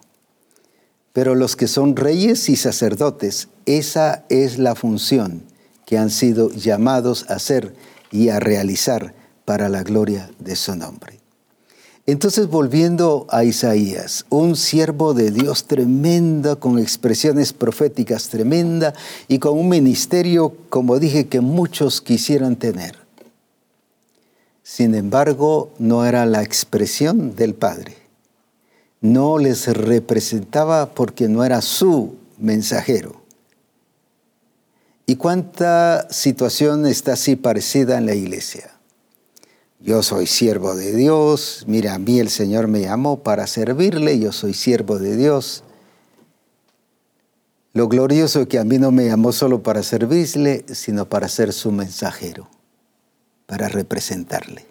Pero 1.14 1.36
los 1.36 1.56
que 1.56 1.68
son 1.68 1.96
reyes 1.96 2.50
y 2.50 2.56
sacerdotes, 2.56 3.50
esa 3.68 4.26
es 4.30 4.58
la 4.58 4.74
función 4.74 5.44
que 5.86 6.00
han 6.00 6.10
sido 6.10 6.50
llamados 6.50 7.30
a 7.30 7.36
hacer 7.36 7.76
y 8.12 8.30
a 8.30 8.40
realizar 8.40 9.14
para 9.46 9.70
la 9.70 9.84
gloria 9.84 10.32
de 10.40 10.56
su 10.56 10.76
nombre. 10.76 11.19
Entonces, 12.12 12.48
volviendo 12.48 13.28
a 13.30 13.44
Isaías, 13.44 14.26
un 14.30 14.56
siervo 14.56 15.14
de 15.14 15.30
Dios 15.30 15.66
tremenda, 15.66 16.56
con 16.56 16.80
expresiones 16.80 17.54
proféticas 17.54 18.30
tremenda 18.30 18.96
y 19.28 19.38
con 19.38 19.56
un 19.56 19.70
ministerio, 19.70 20.56
como 20.70 20.98
dije, 20.98 21.28
que 21.28 21.40
muchos 21.40 22.02
quisieran 22.02 22.56
tener. 22.56 22.98
Sin 24.64 24.96
embargo, 24.96 25.70
no 25.78 26.04
era 26.04 26.26
la 26.26 26.42
expresión 26.42 27.36
del 27.36 27.54
Padre. 27.54 27.96
No 29.02 29.38
les 29.38 29.68
representaba 29.68 30.90
porque 30.90 31.28
no 31.28 31.44
era 31.44 31.62
su 31.62 32.16
mensajero. 32.40 33.22
¿Y 35.06 35.16
cuánta 35.16 36.08
situación 36.10 36.88
está 36.88 37.14
así 37.14 37.36
parecida 37.36 38.00
en 38.00 38.08
la 38.08 38.16
iglesia? 38.16 38.79
Yo 39.82 40.04
soy 40.04 40.28
siervo 40.28 40.76
de 40.76 40.94
Dios, 40.94 41.64
mira, 41.66 41.94
a 41.94 42.00
mí 42.00 42.20
el 42.20 42.30
Señor 42.30 42.68
me 42.68 42.82
llamó 42.82 43.24
para 43.24 43.48
servirle, 43.48 44.20
yo 44.20 44.34
soy 44.34 44.54
siervo 44.54 45.00
de 45.00 45.16
Dios. 45.16 45.64
Lo 47.72 47.88
glorioso 47.88 48.42
es 48.42 48.48
que 48.48 48.60
a 48.60 48.66
mí 48.66 48.78
no 48.78 48.92
me 48.92 49.06
llamó 49.06 49.32
solo 49.32 49.64
para 49.64 49.82
servirle, 49.82 50.66
sino 50.74 51.08
para 51.08 51.30
ser 51.30 51.54
su 51.54 51.72
mensajero, 51.72 52.50
para 53.46 53.70
representarle. 53.70 54.66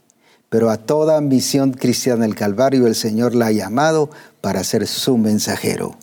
Pero 0.51 0.69
a 0.69 0.77
toda 0.77 1.23
misión 1.23 1.73
cristiana 1.73 2.27
del 2.27 2.35
Calvario 2.35 2.87
el 2.87 2.95
Señor 2.95 3.35
la 3.35 3.47
ha 3.47 3.53
llamado 3.53 4.11
para 4.43 4.63
ser 4.63 4.87
su 4.87 5.17
mensajero. 5.17 5.97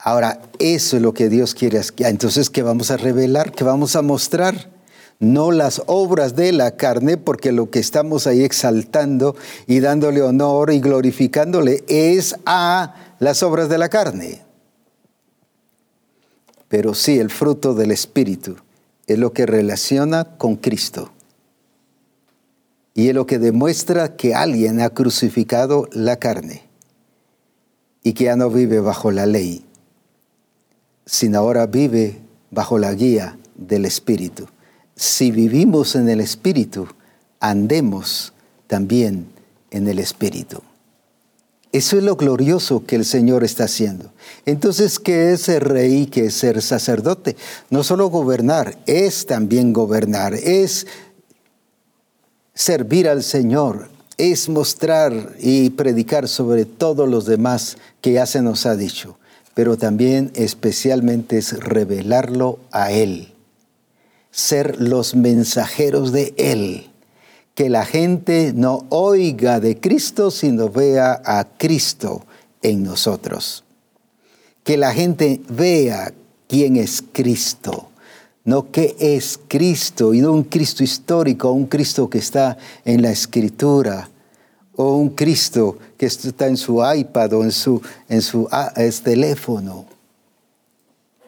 Ahora, 0.00 0.40
eso 0.58 0.96
es 0.96 1.02
lo 1.02 1.14
que 1.14 1.28
Dios 1.28 1.54
quiere. 1.54 1.80
Entonces, 1.98 2.50
¿qué 2.50 2.62
vamos 2.62 2.90
a 2.90 2.96
revelar? 2.96 3.52
¿Qué 3.52 3.62
vamos 3.62 3.94
a 3.94 4.02
mostrar? 4.02 4.75
No 5.18 5.50
las 5.50 5.82
obras 5.86 6.36
de 6.36 6.52
la 6.52 6.76
carne, 6.76 7.16
porque 7.16 7.52
lo 7.52 7.70
que 7.70 7.78
estamos 7.78 8.26
ahí 8.26 8.42
exaltando 8.42 9.36
y 9.66 9.80
dándole 9.80 10.22
honor 10.22 10.70
y 10.72 10.80
glorificándole 10.80 11.84
es 11.88 12.36
a 12.44 12.94
las 13.18 13.42
obras 13.42 13.68
de 13.68 13.78
la 13.78 13.88
carne. 13.88 14.42
Pero 16.68 16.94
sí, 16.94 17.18
el 17.18 17.30
fruto 17.30 17.74
del 17.74 17.92
Espíritu 17.92 18.56
es 19.06 19.18
lo 19.18 19.32
que 19.32 19.46
relaciona 19.46 20.24
con 20.36 20.56
Cristo. 20.56 21.12
Y 22.92 23.08
es 23.08 23.14
lo 23.14 23.26
que 23.26 23.38
demuestra 23.38 24.16
que 24.16 24.34
alguien 24.34 24.80
ha 24.80 24.90
crucificado 24.90 25.88
la 25.92 26.16
carne 26.16 26.64
y 28.02 28.14
que 28.14 28.24
ya 28.24 28.36
no 28.36 28.50
vive 28.50 28.80
bajo 28.80 29.10
la 29.10 29.26
ley, 29.26 29.64
sino 31.04 31.38
ahora 31.38 31.66
vive 31.66 32.20
bajo 32.50 32.78
la 32.78 32.94
guía 32.94 33.38
del 33.54 33.84
Espíritu 33.84 34.48
si 34.96 35.30
vivimos 35.30 35.94
en 35.94 36.08
el 36.08 36.20
Espíritu, 36.20 36.88
andemos 37.38 38.32
también 38.66 39.26
en 39.70 39.86
el 39.86 39.98
Espíritu. 39.98 40.62
Eso 41.70 41.98
es 41.98 42.04
lo 42.04 42.16
glorioso 42.16 42.86
que 42.86 42.96
el 42.96 43.04
Señor 43.04 43.44
está 43.44 43.64
haciendo. 43.64 44.10
Entonces, 44.46 44.98
¿qué 44.98 45.32
es 45.32 45.42
ser 45.42 45.68
rey? 45.68 46.06
¿Qué 46.06 46.26
es 46.26 46.34
ser 46.34 46.62
sacerdote? 46.62 47.36
No 47.68 47.84
solo 47.84 48.08
gobernar, 48.08 48.78
es 48.86 49.26
también 49.26 49.74
gobernar, 49.74 50.32
es 50.32 50.86
servir 52.54 53.06
al 53.08 53.22
Señor, 53.22 53.90
es 54.16 54.48
mostrar 54.48 55.36
y 55.38 55.68
predicar 55.70 56.28
sobre 56.28 56.64
todos 56.64 57.06
los 57.06 57.26
demás 57.26 57.76
que 58.00 58.12
ya 58.12 58.24
se 58.24 58.40
nos 58.40 58.64
ha 58.64 58.74
dicho, 58.76 59.18
pero 59.52 59.76
también 59.76 60.32
especialmente 60.34 61.36
es 61.36 61.52
revelarlo 61.60 62.58
a 62.70 62.92
Él, 62.92 63.34
ser 64.36 64.80
los 64.80 65.14
mensajeros 65.14 66.12
de 66.12 66.34
Él, 66.36 66.90
que 67.54 67.70
la 67.70 67.86
gente 67.86 68.52
no 68.54 68.84
oiga 68.90 69.60
de 69.60 69.80
Cristo, 69.80 70.30
sino 70.30 70.68
vea 70.68 71.22
a 71.24 71.46
Cristo 71.56 72.26
en 72.60 72.82
nosotros, 72.82 73.64
que 74.62 74.76
la 74.76 74.92
gente 74.92 75.40
vea 75.48 76.12
quién 76.48 76.76
es 76.76 77.02
Cristo 77.12 77.88
no 78.46 78.70
qué 78.70 78.94
es 79.00 79.40
Cristo, 79.48 80.14
y 80.14 80.20
no 80.20 80.30
un 80.30 80.44
Cristo 80.44 80.84
histórico, 80.84 81.50
un 81.50 81.66
Cristo 81.66 82.08
que 82.08 82.18
está 82.18 82.56
en 82.84 83.02
la 83.02 83.10
escritura, 83.10 84.08
o 84.76 84.96
un 84.96 85.10
Cristo 85.10 85.76
que 85.98 86.06
está 86.06 86.46
en 86.46 86.56
su 86.56 86.80
iPad 86.80 87.32
o 87.32 87.42
en 87.42 87.50
su, 87.50 87.82
en 88.08 88.22
su 88.22 88.46
ah, 88.52 88.72
teléfono. 89.02 89.86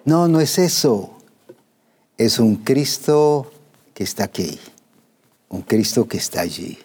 No, 0.04 0.28
no 0.28 0.40
es 0.40 0.58
eso. 0.58 1.17
Es 2.18 2.40
un 2.40 2.56
Cristo 2.56 3.48
que 3.94 4.02
está 4.02 4.24
aquí, 4.24 4.58
un 5.50 5.62
Cristo 5.62 6.08
que 6.08 6.16
está 6.16 6.40
allí. 6.40 6.76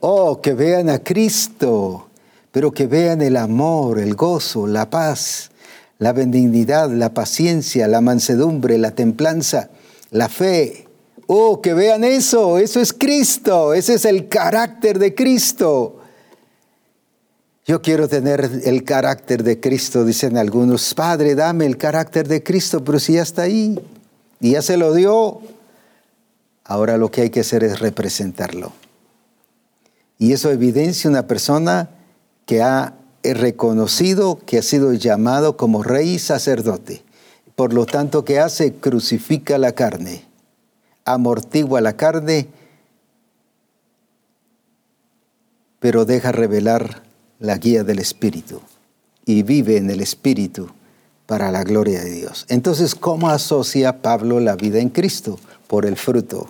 Oh, 0.00 0.40
que 0.40 0.54
vean 0.54 0.88
a 0.88 1.00
Cristo, 1.00 2.08
pero 2.50 2.72
que 2.72 2.86
vean 2.86 3.20
el 3.20 3.36
amor, 3.36 3.98
el 3.98 4.14
gozo, 4.14 4.66
la 4.66 4.88
paz, 4.88 5.50
la 5.98 6.14
benignidad, 6.14 6.90
la 6.90 7.12
paciencia, 7.12 7.86
la 7.86 8.00
mansedumbre, 8.00 8.78
la 8.78 8.92
templanza, 8.92 9.68
la 10.10 10.30
fe. 10.30 10.88
Oh, 11.26 11.60
que 11.60 11.74
vean 11.74 12.02
eso, 12.02 12.58
eso 12.58 12.80
es 12.80 12.94
Cristo, 12.94 13.74
ese 13.74 13.94
es 13.94 14.06
el 14.06 14.28
carácter 14.30 14.98
de 14.98 15.14
Cristo. 15.14 16.00
Yo 17.66 17.82
quiero 17.82 18.08
tener 18.08 18.62
el 18.64 18.84
carácter 18.84 19.42
de 19.42 19.60
Cristo, 19.60 20.02
dicen 20.02 20.38
algunos, 20.38 20.94
Padre, 20.94 21.34
dame 21.34 21.66
el 21.66 21.76
carácter 21.76 22.26
de 22.26 22.42
Cristo, 22.42 22.82
pero 22.82 22.98
si 22.98 23.14
ya 23.14 23.22
está 23.22 23.42
ahí 23.42 23.78
y 24.44 24.50
ya 24.50 24.60
se 24.60 24.76
lo 24.76 24.92
dio, 24.92 25.40
ahora 26.64 26.98
lo 26.98 27.10
que 27.10 27.22
hay 27.22 27.30
que 27.30 27.40
hacer 27.40 27.64
es 27.64 27.78
representarlo. 27.78 28.72
Y 30.18 30.34
eso 30.34 30.50
evidencia 30.50 31.08
una 31.08 31.26
persona 31.26 31.88
que 32.44 32.60
ha 32.60 32.92
reconocido 33.22 34.38
que 34.44 34.58
ha 34.58 34.62
sido 34.62 34.92
llamado 34.92 35.56
como 35.56 35.82
rey 35.82 36.10
y 36.10 36.18
sacerdote. 36.18 37.02
Por 37.56 37.72
lo 37.72 37.86
tanto, 37.86 38.26
¿qué 38.26 38.38
hace? 38.38 38.74
Crucifica 38.74 39.56
la 39.56 39.72
carne, 39.72 40.26
amortigua 41.06 41.80
la 41.80 41.96
carne, 41.96 42.48
pero 45.80 46.04
deja 46.04 46.32
revelar 46.32 47.02
la 47.38 47.56
guía 47.56 47.82
del 47.82 47.98
Espíritu 47.98 48.60
y 49.24 49.42
vive 49.42 49.78
en 49.78 49.88
el 49.88 50.02
Espíritu 50.02 50.68
para 51.26 51.50
la 51.50 51.64
gloria 51.64 52.02
de 52.02 52.10
Dios. 52.10 52.46
Entonces, 52.48 52.94
¿cómo 52.94 53.30
asocia 53.30 54.02
Pablo 54.02 54.40
la 54.40 54.56
vida 54.56 54.78
en 54.80 54.90
Cristo? 54.90 55.38
Por 55.66 55.86
el 55.86 55.96
fruto. 55.96 56.48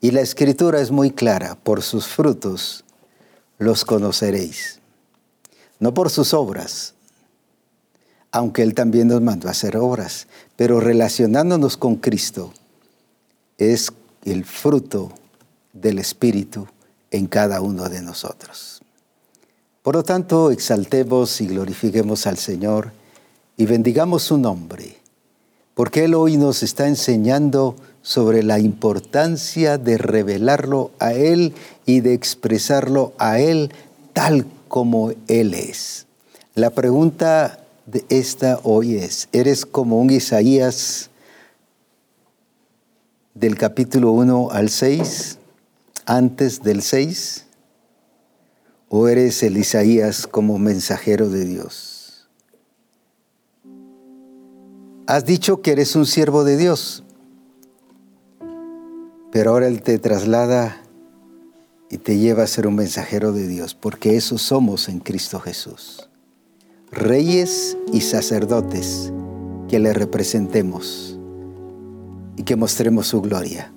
Y 0.00 0.10
la 0.10 0.20
escritura 0.20 0.80
es 0.80 0.90
muy 0.90 1.10
clara, 1.10 1.56
por 1.56 1.82
sus 1.82 2.06
frutos 2.06 2.84
los 3.58 3.84
conoceréis 3.84 4.80
no 5.78 5.94
por 5.94 6.10
sus 6.10 6.34
obras, 6.34 6.94
aunque 8.32 8.62
Él 8.62 8.74
también 8.74 9.08
nos 9.08 9.20
mandó 9.20 9.48
a 9.48 9.52
hacer 9.52 9.76
obras, 9.76 10.26
pero 10.56 10.80
relacionándonos 10.80 11.76
con 11.76 11.96
Cristo 11.96 12.52
es 13.58 13.92
el 14.24 14.44
fruto 14.44 15.12
del 15.72 15.98
Espíritu 15.98 16.66
en 17.10 17.26
cada 17.26 17.60
uno 17.60 17.88
de 17.88 18.02
nosotros. 18.02 18.82
Por 19.82 19.94
lo 19.94 20.02
tanto, 20.02 20.50
exaltemos 20.50 21.40
y 21.40 21.46
glorifiquemos 21.46 22.26
al 22.26 22.36
Señor 22.36 22.92
y 23.56 23.66
bendigamos 23.66 24.22
su 24.22 24.38
nombre, 24.38 24.96
porque 25.74 26.04
Él 26.04 26.14
hoy 26.14 26.36
nos 26.36 26.62
está 26.62 26.88
enseñando 26.88 27.76
sobre 28.02 28.42
la 28.42 28.58
importancia 28.58 29.78
de 29.78 29.98
revelarlo 29.98 30.92
a 30.98 31.12
Él 31.12 31.54
y 31.86 32.00
de 32.00 32.14
expresarlo 32.14 33.14
a 33.18 33.40
Él 33.40 33.72
tal 34.12 34.46
como 34.68 35.12
Él 35.26 35.54
es. 35.54 36.06
La 36.54 36.70
pregunta 36.70 37.60
de 37.86 38.04
esta 38.08 38.60
hoy 38.62 38.96
es, 38.96 39.28
¿eres 39.32 39.66
como 39.66 40.00
un 40.00 40.10
Isaías 40.10 41.10
del 43.34 43.56
capítulo 43.56 44.12
1 44.12 44.50
al 44.50 44.70
6, 44.70 45.38
antes 46.04 46.62
del 46.62 46.82
6? 46.82 47.44
¿O 48.88 49.08
eres 49.08 49.42
el 49.42 49.56
Isaías 49.56 50.26
como 50.26 50.58
mensajero 50.58 51.28
de 51.28 51.44
Dios? 51.44 51.95
Has 55.08 55.24
dicho 55.24 55.62
que 55.62 55.70
eres 55.70 55.94
un 55.94 56.04
siervo 56.04 56.42
de 56.42 56.56
Dios, 56.56 57.04
pero 59.30 59.52
ahora 59.52 59.68
Él 59.68 59.80
te 59.80 60.00
traslada 60.00 60.82
y 61.88 61.98
te 61.98 62.18
lleva 62.18 62.42
a 62.42 62.48
ser 62.48 62.66
un 62.66 62.74
mensajero 62.74 63.30
de 63.32 63.46
Dios, 63.46 63.76
porque 63.76 64.16
eso 64.16 64.36
somos 64.36 64.88
en 64.88 64.98
Cristo 64.98 65.38
Jesús. 65.38 66.10
Reyes 66.90 67.78
y 67.92 68.00
sacerdotes 68.00 69.12
que 69.68 69.78
le 69.78 69.92
representemos 69.92 71.16
y 72.36 72.42
que 72.42 72.56
mostremos 72.56 73.06
su 73.06 73.22
gloria. 73.22 73.72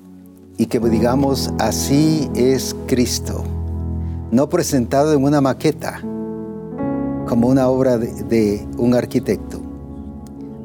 Y 0.58 0.66
que 0.66 0.80
digamos, 0.80 1.52
así 1.60 2.28
es 2.34 2.76
Cristo, 2.88 3.44
no 4.32 4.50
presentado 4.50 5.14
en 5.14 5.24
una 5.24 5.42
maqueta 5.42 6.02
como 7.28 7.50
una 7.50 7.70
obra 7.70 8.00
de, 8.00 8.12
de 8.24 8.68
un 8.78 8.96
arquitecto, 8.96 9.69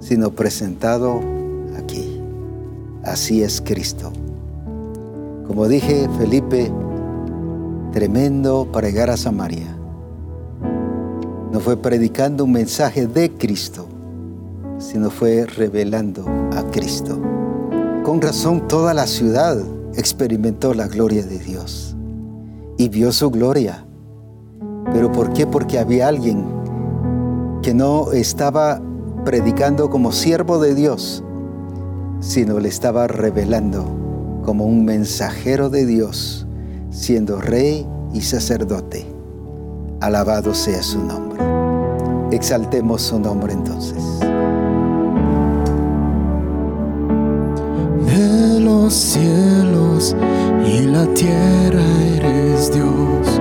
sino 0.04 0.30
presentado 0.30 1.20
aquí. 1.78 2.20
Así 3.02 3.42
es 3.42 3.62
Cristo. 3.62 4.12
Como 5.46 5.66
dije, 5.66 6.08
Felipe, 6.18 6.70
tremendo 7.92 8.68
para 8.70 8.88
llegar 8.88 9.08
a 9.08 9.16
Samaria. 9.16 9.76
No 11.52 11.60
fue 11.60 11.76
predicando 11.76 12.44
un 12.44 12.52
mensaje 12.52 13.06
de 13.06 13.30
Cristo, 13.32 13.86
sino 14.78 15.08
fue 15.10 15.46
revelando 15.46 16.26
a 16.52 16.62
Cristo. 16.70 17.18
Con 18.04 18.20
razón 18.20 18.68
toda 18.68 18.92
la 18.92 19.06
ciudad 19.06 19.56
experimentó 19.94 20.74
la 20.74 20.86
gloria 20.86 21.24
de 21.24 21.38
Dios 21.38 21.96
y 22.76 22.88
vio 22.90 23.10
su 23.10 23.30
gloria. 23.30 23.86
¿Pero 24.92 25.10
por 25.12 25.32
qué? 25.32 25.46
Porque 25.46 25.78
había 25.78 26.08
alguien 26.08 26.44
que 27.62 27.72
no 27.72 28.12
estaba 28.12 28.82
predicando 29.24 29.90
como 29.90 30.12
siervo 30.12 30.58
de 30.58 30.74
Dios, 30.74 31.24
sino 32.20 32.60
le 32.60 32.68
estaba 32.68 33.06
revelando 33.06 34.40
como 34.44 34.66
un 34.66 34.84
mensajero 34.84 35.70
de 35.70 35.86
Dios 35.86 36.46
siendo 36.90 37.40
rey 37.40 37.86
y 38.12 38.20
sacerdote. 38.20 39.06
Alabado 40.00 40.54
sea 40.54 40.82
su 40.82 41.02
nombre. 41.02 41.42
Exaltemos 42.30 43.02
su 43.02 43.18
nombre 43.18 43.52
entonces. 43.52 44.02
De 48.06 48.60
los 48.60 48.92
cielos 48.94 50.14
y 50.66 50.82
la 50.82 51.06
tierra 51.14 51.82
eres 52.16 52.72
Dios. 52.72 53.40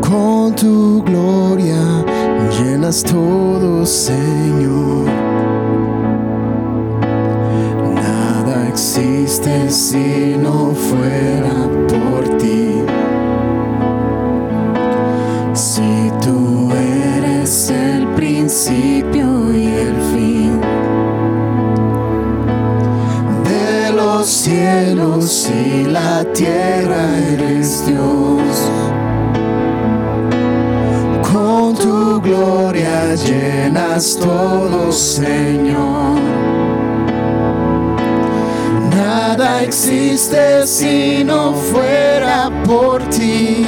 Con 0.00 0.54
tu 0.54 1.02
gloria 1.02 2.04
llenas 2.50 3.02
todo, 3.02 3.86
Señor. 3.86 5.22
existe 8.72 9.70
si 9.70 10.36
no 10.38 10.74
fuera 10.74 11.68
por 11.88 12.38
ti. 12.38 12.82
Si 15.52 16.10
tú 16.24 16.70
eres 16.72 17.70
el 17.70 18.06
principio 18.14 19.54
y 19.54 19.66
el 19.66 19.96
fin 20.12 20.60
de 23.44 23.92
los 23.92 24.26
cielos 24.26 25.50
y 25.50 25.84
la 25.84 26.24
tierra 26.32 27.18
eres 27.32 27.84
gloria 32.32 33.14
llenas 33.14 34.16
todo, 34.16 34.90
Señor 34.90 36.20
nada 39.32 39.62
existe 39.62 40.66
si 40.66 41.24
no 41.24 41.52
fuera 41.54 42.50
por 42.64 43.02
ti. 43.10 43.66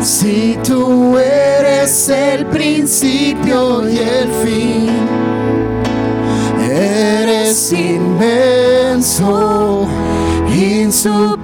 Si 0.00 0.58
tú 0.62 1.18
eres 1.18 2.08
el 2.08 2.46
principio 2.46 3.88
y 3.88 3.98
el 3.98 4.28
fin, 4.42 4.88
eres 6.70 7.72
inmenso 7.72 9.28
insuperable, 10.54 11.42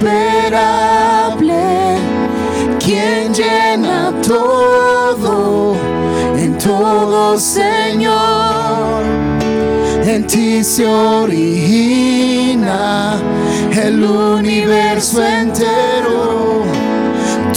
quien 2.79 3.33
llena 3.35 4.13
todo, 4.27 4.54
Señor. 7.39 9.05
En 10.05 10.27
ti 10.27 10.63
se 10.63 10.87
origina 10.87 12.33
el 13.73 14.03
universo 14.05 15.25
entero. 15.25 16.63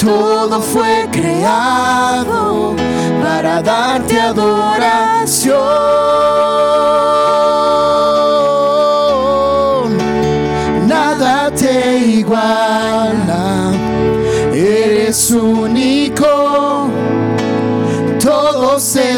Todo 0.02 0.62
fue 0.62 1.08
creado 1.12 2.76
para 3.22 3.62
darte 3.62 4.20
adoración. 4.20 5.56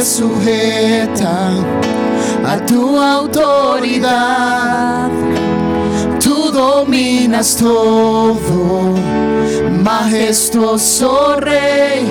Sujeta 0.03 1.51
a 2.45 2.57
tu 2.65 2.99
autoridad. 2.99 5.09
Tú 6.19 6.51
dominas 6.51 7.55
todo, 7.55 8.95
majestuoso 9.83 11.37
Rey 11.37 12.05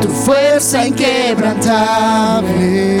tu 0.00 0.08
fuerza 0.08 0.86
inquebrantable. 0.86 3.00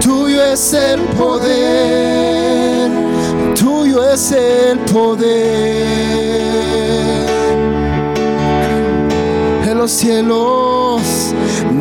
Tuyo 0.00 0.44
es 0.44 0.72
el 0.72 1.00
poder, 1.18 2.90
tuyo 3.54 4.12
es 4.12 4.32
el 4.32 4.78
poder. 4.80 6.16
Cielos, 9.88 11.32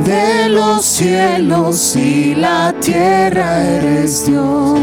de 0.06 0.50
los 0.50 0.86
cielos 0.86 1.96
y 1.96 2.36
la 2.36 2.74
tierra 2.80 3.64
eres 3.64 4.28
Dios. 4.28 4.80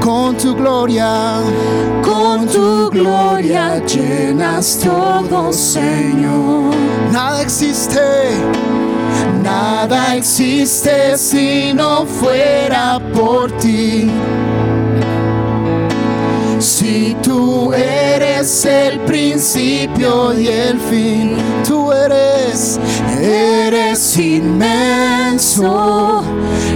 Con 0.00 0.36
tu 0.36 0.54
gloria, 0.54 1.40
con 2.02 2.46
tu 2.46 2.88
gloria 2.90 3.84
llenas 3.84 4.78
todo, 4.78 5.52
Señor. 5.52 6.72
Nada 7.12 7.42
existe 7.42 8.00
Nada 9.42 10.16
existe 10.16 11.18
si 11.18 11.72
no 11.74 12.06
fuera 12.06 13.00
por 13.12 13.50
ti. 13.58 14.08
Si 16.60 17.16
tú 17.22 17.72
eres 17.72 18.64
el 18.64 19.00
principio 19.00 20.32
y 20.32 20.46
el 20.46 20.71
tú 21.66 21.90
eres, 21.92 22.78
eres 23.20 24.16
inmenso, 24.18 26.22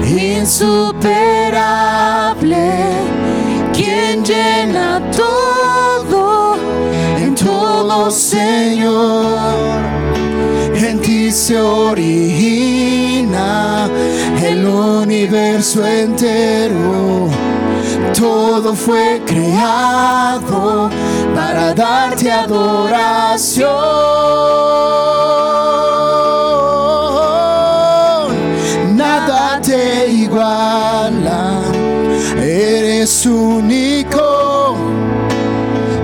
insuperable, 0.06 2.72
quien 3.72 4.22
llena 4.24 5.00
todo 5.10 6.56
en 7.18 7.34
todo, 7.34 8.10
Señor 8.10 9.56
en 10.88 11.00
ti 11.00 11.32
se 11.32 11.58
origina 11.58 13.40
el 14.42 14.66
universo 14.66 15.86
entero. 15.86 17.28
Todo 18.18 18.74
fue 18.74 19.22
creado 19.26 20.90
para 21.34 21.74
darte 21.74 22.30
adoración. 22.30 23.66
Nada 28.96 29.60
te 29.60 30.08
iguala, 30.08 31.60
eres 32.36 33.26
único. 33.26 34.76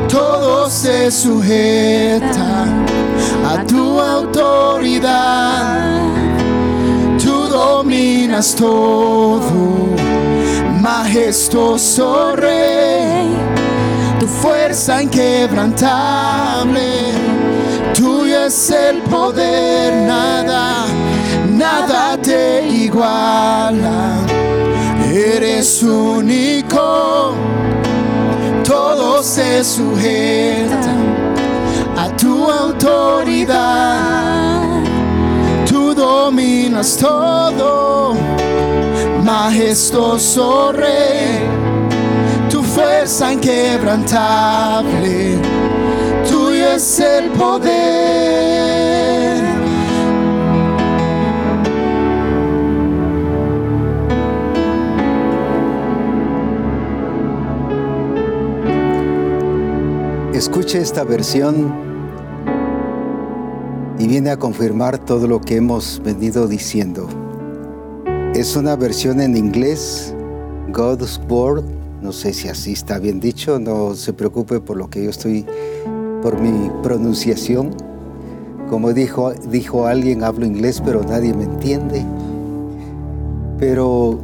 Todo 0.09 0.69
se 0.69 1.11
sujeta 1.11 2.67
a 3.45 3.65
tu 3.65 4.01
autoridad. 4.01 5.43
Dominas 8.03 8.57
todo, 8.57 9.95
majestuoso 10.81 12.35
Rey. 12.35 13.29
Tu 14.19 14.27
fuerza 14.27 15.05
inquebrantable, 15.05 17.13
tuyo 17.95 18.47
es 18.47 18.71
el 18.71 19.03
poder, 19.03 19.95
nada, 20.05 20.87
nada 21.49 22.19
te 22.21 22.67
iguala. 22.67 24.17
Eres 25.09 25.81
único, 25.85 27.35
todo 28.65 29.23
se 29.23 29.63
sujeta 29.63 30.93
a 31.97 32.09
tu 32.17 32.51
autoridad. 32.51 34.13
Dominas 36.03 36.97
todo, 36.97 38.15
majestuoso 39.23 40.73
Rey. 40.73 41.47
Tu 42.51 42.61
fuerza 42.61 43.33
inquebrantable, 43.33 45.39
tuyo 46.29 46.73
es 46.73 46.99
el 46.99 47.31
poder. 47.31 47.73
Escuche 60.35 60.81
esta 60.81 61.05
versión 61.05 61.92
y 64.03 64.09
viene 64.09 64.31
a 64.31 64.37
confirmar 64.37 64.99
todo 64.99 65.29
lo 65.29 65.41
que 65.41 65.55
hemos 65.55 66.03
venido 66.05 66.49
diciendo. 66.49 67.07
Es 68.35 68.57
una 68.57 68.75
versión 68.75 69.21
en 69.21 69.37
inglés, 69.37 70.13
God's 70.73 71.21
Word, 71.29 71.63
no 72.03 72.11
sé 72.11 72.33
si 72.33 72.49
así 72.49 72.73
está 72.73 72.99
bien 72.99 73.21
dicho, 73.21 73.61
no 73.61 73.95
se 73.95 74.13
preocupe 74.13 74.59
por 74.59 74.77
lo 74.77 74.91
que 74.91 75.05
yo 75.05 75.11
estoy, 75.11 75.47
por 76.21 76.41
mi 76.41 76.69
pronunciación. 76.83 77.77
Como 78.69 78.93
dijo, 78.93 79.35
dijo 79.35 79.87
alguien, 79.87 80.25
hablo 80.25 80.47
inglés 80.47 80.83
pero 80.85 81.05
nadie 81.05 81.33
me 81.33 81.45
entiende. 81.45 82.05
Pero 83.61 84.19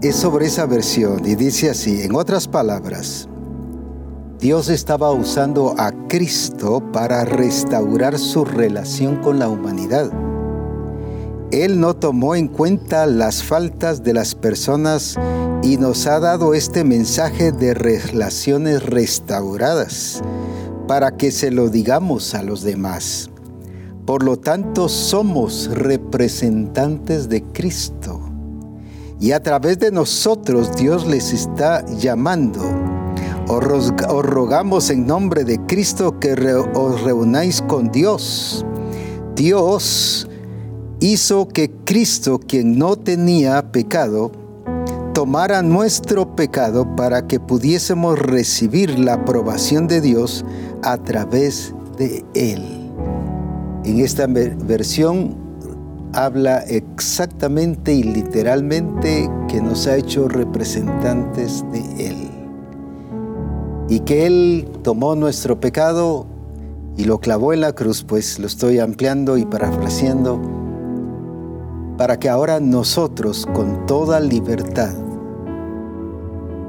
es 0.00 0.16
sobre 0.16 0.46
esa 0.46 0.66
versión 0.66 1.24
y 1.24 1.36
dice 1.36 1.70
así, 1.70 2.02
en 2.02 2.16
otras 2.16 2.48
palabras, 2.48 3.28
Dios 4.42 4.70
estaba 4.70 5.12
usando 5.12 5.76
a 5.78 5.92
Cristo 6.08 6.82
para 6.92 7.24
restaurar 7.24 8.18
su 8.18 8.44
relación 8.44 9.22
con 9.22 9.38
la 9.38 9.48
humanidad. 9.48 10.10
Él 11.52 11.78
no 11.78 11.94
tomó 11.94 12.34
en 12.34 12.48
cuenta 12.48 13.06
las 13.06 13.44
faltas 13.44 14.02
de 14.02 14.14
las 14.14 14.34
personas 14.34 15.16
y 15.62 15.76
nos 15.76 16.08
ha 16.08 16.18
dado 16.18 16.54
este 16.54 16.82
mensaje 16.82 17.52
de 17.52 17.72
relaciones 17.72 18.84
restauradas 18.84 20.20
para 20.88 21.16
que 21.16 21.30
se 21.30 21.52
lo 21.52 21.68
digamos 21.68 22.34
a 22.34 22.42
los 22.42 22.64
demás. 22.64 23.30
Por 24.06 24.24
lo 24.24 24.40
tanto, 24.40 24.88
somos 24.88 25.70
representantes 25.72 27.28
de 27.28 27.44
Cristo. 27.44 28.20
Y 29.20 29.30
a 29.30 29.40
través 29.40 29.78
de 29.78 29.92
nosotros 29.92 30.74
Dios 30.74 31.06
les 31.06 31.32
está 31.32 31.86
llamando 31.86 32.81
os, 33.52 33.92
rogamos 34.24 34.88
en 34.90 35.06
nombre 35.06 35.44
de 35.44 35.58
Cristo 35.66 36.18
que 36.18 36.32
os 36.74 37.02
reunáis 37.02 37.60
con 37.60 37.90
Dios. 37.90 38.64
Dios 39.36 40.26
hizo 41.00 41.48
que 41.48 41.70
Cristo, 41.84 42.38
quien 42.38 42.78
no 42.78 42.96
tenía 42.96 43.70
pecado, 43.70 44.32
tomara 45.12 45.62
nuestro 45.62 46.34
pecado 46.34 46.96
para 46.96 47.26
que 47.26 47.40
pudiésemos 47.40 48.18
recibir 48.18 48.98
la 48.98 49.14
aprobación 49.14 49.86
de 49.86 50.00
Dios 50.00 50.44
a 50.82 50.96
través 50.96 51.74
de 51.98 52.24
Él. 52.34 52.90
En 53.84 53.98
esta 54.00 54.26
versión 54.26 55.36
habla 56.14 56.58
exactamente 56.60 57.92
y 57.92 58.02
literalmente 58.02 59.28
que 59.48 59.60
nos 59.60 59.86
ha 59.86 59.96
hecho 59.96 60.28
representantes 60.28 61.64
de 61.72 62.08
Él 62.08 62.21
y 63.92 64.00
que 64.00 64.24
Él 64.24 64.66
tomó 64.82 65.14
nuestro 65.16 65.60
pecado 65.60 66.24
y 66.96 67.04
lo 67.04 67.20
clavó 67.20 67.52
en 67.52 67.60
la 67.60 67.74
cruz, 67.74 68.02
pues 68.02 68.38
lo 68.38 68.46
estoy 68.46 68.78
ampliando 68.78 69.36
y 69.36 69.44
parafraseando, 69.44 70.40
para 71.98 72.18
que 72.18 72.30
ahora 72.30 72.58
nosotros 72.58 73.46
con 73.52 73.84
toda 73.84 74.18
libertad 74.18 74.94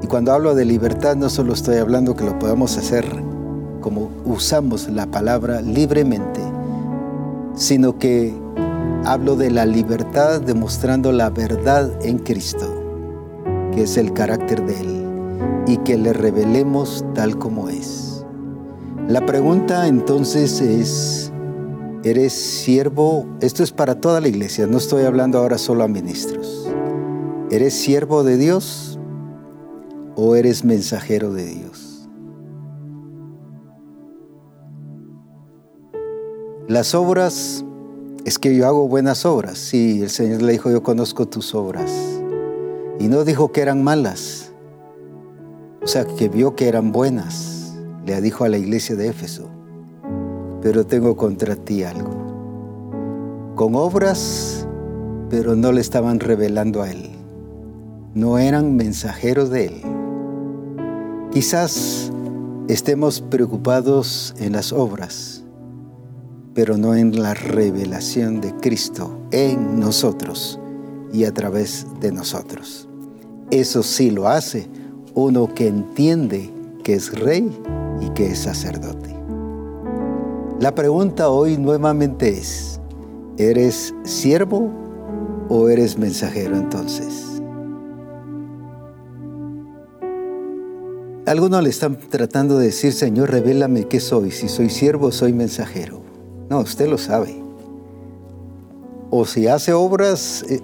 Y 0.02 0.06
cuando 0.06 0.34
hablo 0.34 0.54
de 0.54 0.66
libertad 0.66 1.16
no 1.16 1.30
solo 1.30 1.54
estoy 1.54 1.78
hablando 1.78 2.14
que 2.14 2.24
lo 2.24 2.38
podamos 2.38 2.76
hacer 2.76 3.06
como 3.80 4.10
usamos 4.26 4.90
la 4.90 5.06
palabra 5.06 5.62
libremente, 5.62 6.42
sino 7.54 7.98
que 7.98 8.34
hablo 9.06 9.34
de 9.36 9.50
la 9.50 9.64
libertad 9.64 10.42
demostrando 10.42 11.10
la 11.10 11.30
verdad 11.30 11.90
en 12.04 12.18
Cristo, 12.18 12.66
que 13.72 13.84
es 13.84 13.96
el 13.96 14.12
carácter 14.12 14.66
de 14.66 14.78
Él, 14.78 15.03
y 15.66 15.78
que 15.78 15.96
le 15.96 16.12
revelemos 16.12 17.04
tal 17.14 17.38
como 17.38 17.68
es. 17.68 18.24
La 19.08 19.24
pregunta 19.26 19.86
entonces 19.86 20.60
es, 20.60 21.32
¿eres 22.04 22.32
siervo? 22.32 23.26
Esto 23.40 23.62
es 23.62 23.72
para 23.72 24.00
toda 24.00 24.20
la 24.20 24.28
iglesia, 24.28 24.66
no 24.66 24.78
estoy 24.78 25.04
hablando 25.04 25.38
ahora 25.38 25.58
solo 25.58 25.84
a 25.84 25.88
ministros. 25.88 26.68
¿Eres 27.50 27.74
siervo 27.74 28.24
de 28.24 28.36
Dios 28.36 28.98
o 30.16 30.34
eres 30.34 30.64
mensajero 30.64 31.32
de 31.32 31.46
Dios? 31.46 32.08
Las 36.66 36.94
obras 36.94 37.62
es 38.24 38.38
que 38.38 38.56
yo 38.56 38.66
hago 38.66 38.88
buenas 38.88 39.26
obras. 39.26 39.58
Sí, 39.58 40.00
el 40.00 40.08
Señor 40.08 40.40
le 40.40 40.52
dijo, 40.52 40.70
yo 40.70 40.82
conozco 40.82 41.28
tus 41.28 41.54
obras. 41.54 41.92
Y 42.98 43.08
no 43.08 43.24
dijo 43.24 43.52
que 43.52 43.60
eran 43.60 43.84
malas. 43.84 44.53
O 45.84 45.86
sea, 45.86 46.04
que 46.04 46.28
vio 46.28 46.56
que 46.56 46.66
eran 46.66 46.90
buenas. 46.90 47.74
Le 48.04 48.20
dijo 48.20 48.44
a 48.44 48.48
la 48.48 48.58
iglesia 48.58 48.96
de 48.96 49.08
Éfeso. 49.08 49.48
Pero 50.62 50.86
tengo 50.86 51.16
contra 51.16 51.54
ti 51.56 51.84
algo. 51.84 53.52
Con 53.54 53.76
obras, 53.76 54.66
pero 55.30 55.54
no 55.54 55.70
le 55.70 55.80
estaban 55.80 56.20
revelando 56.20 56.82
a 56.82 56.90
Él. 56.90 57.10
No 58.14 58.38
eran 58.38 58.74
mensajeros 58.74 59.50
de 59.50 59.66
Él. 59.66 59.82
Quizás 61.30 62.10
estemos 62.68 63.20
preocupados 63.20 64.34
en 64.38 64.52
las 64.52 64.72
obras 64.72 65.44
pero 66.54 66.78
no 66.78 66.94
en 66.94 67.20
la 67.20 67.34
revelación 67.34 68.40
de 68.40 68.54
Cristo 68.54 69.18
en 69.32 69.80
nosotros 69.80 70.60
y 71.12 71.24
a 71.24 71.34
través 71.34 71.86
de 72.00 72.12
nosotros. 72.12 72.88
Eso 73.50 73.82
sí 73.82 74.10
lo 74.10 74.28
hace 74.28 74.68
uno 75.14 75.52
que 75.54 75.68
entiende 75.68 76.50
que 76.82 76.94
es 76.94 77.18
rey 77.18 77.50
y 78.00 78.10
que 78.10 78.26
es 78.26 78.40
sacerdote. 78.40 79.14
La 80.60 80.74
pregunta 80.74 81.28
hoy 81.28 81.56
nuevamente 81.56 82.28
es, 82.28 82.80
¿eres 83.38 83.94
siervo 84.04 84.70
o 85.48 85.68
eres 85.68 85.98
mensajero 85.98 86.56
entonces? 86.56 87.34
Algunos 91.26 91.62
le 91.62 91.70
están 91.70 91.98
tratando 91.98 92.58
de 92.58 92.66
decir, 92.66 92.92
Señor, 92.92 93.30
revélame 93.30 93.88
qué 93.88 93.98
soy, 93.98 94.30
si 94.30 94.48
soy 94.48 94.68
siervo 94.68 95.06
o 95.06 95.12
soy 95.12 95.32
mensajero. 95.32 96.02
No, 96.50 96.60
usted 96.60 96.86
lo 96.86 96.98
sabe. 96.98 97.42
O 99.10 99.24
si 99.24 99.46
hace 99.46 99.72
obras 99.72 100.44
eh, 100.50 100.60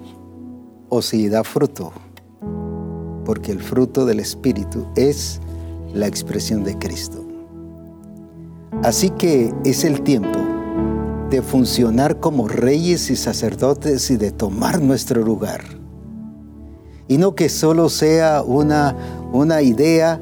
o 0.91 1.01
si 1.01 1.29
da 1.29 1.45
fruto. 1.45 1.93
Porque 3.31 3.53
el 3.53 3.61
fruto 3.61 4.07
del 4.07 4.19
Espíritu 4.19 4.89
es 4.97 5.41
la 5.95 6.09
expresión 6.09 6.65
de 6.65 6.77
Cristo. 6.77 7.25
Así 8.83 9.11
que 9.11 9.55
es 9.65 9.85
el 9.85 10.03
tiempo 10.03 10.41
de 11.31 11.41
funcionar 11.41 12.19
como 12.19 12.49
reyes 12.49 13.09
y 13.09 13.15
sacerdotes 13.15 14.11
y 14.11 14.17
de 14.17 14.33
tomar 14.33 14.83
nuestro 14.83 15.23
lugar. 15.23 15.61
Y 17.07 17.19
no 17.19 17.37
que 17.37 17.49
solo 17.49 17.89
sea 17.89 18.43
una, 18.43 18.97
una 19.33 19.63
idea 19.63 20.21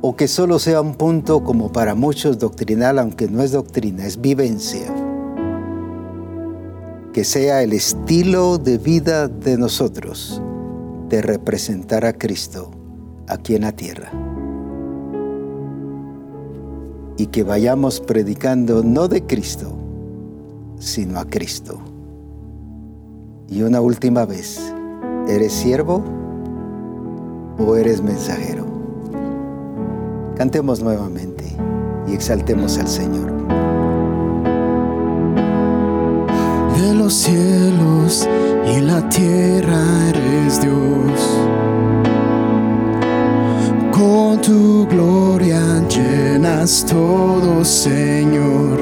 o 0.00 0.14
que 0.14 0.28
solo 0.28 0.60
sea 0.60 0.82
un 0.82 0.94
punto 0.94 1.42
como 1.42 1.72
para 1.72 1.96
muchos 1.96 2.38
doctrinal, 2.38 3.00
aunque 3.00 3.26
no 3.26 3.42
es 3.42 3.50
doctrina, 3.50 4.06
es 4.06 4.20
vivencia. 4.20 4.94
Que 7.12 7.24
sea 7.24 7.64
el 7.64 7.72
estilo 7.72 8.58
de 8.58 8.78
vida 8.78 9.26
de 9.26 9.58
nosotros 9.58 10.40
de 11.08 11.22
representar 11.22 12.04
a 12.04 12.12
Cristo 12.12 12.70
aquí 13.28 13.54
en 13.54 13.62
la 13.62 13.72
tierra. 13.72 14.10
Y 17.18 17.26
que 17.26 17.42
vayamos 17.42 18.00
predicando 18.00 18.82
no 18.82 19.08
de 19.08 19.22
Cristo, 19.24 19.72
sino 20.78 21.18
a 21.18 21.24
Cristo. 21.24 21.78
Y 23.48 23.62
una 23.62 23.80
última 23.80 24.24
vez, 24.24 24.60
¿eres 25.28 25.52
siervo 25.52 26.02
o 27.58 27.76
eres 27.76 28.02
mensajero? 28.02 28.66
Cantemos 30.36 30.82
nuevamente 30.82 31.44
y 32.06 32.12
exaltemos 32.12 32.76
al 32.78 32.88
Señor. 32.88 33.35
Los 37.06 37.14
cielos 37.14 38.28
y 38.66 38.80
la 38.80 39.08
tierra 39.08 39.78
eres 40.08 40.60
Dios. 40.60 41.20
Con 43.92 44.40
tu 44.40 44.88
gloria 44.88 45.60
llenas 45.88 46.84
todo, 46.84 47.64
Señor. 47.64 48.80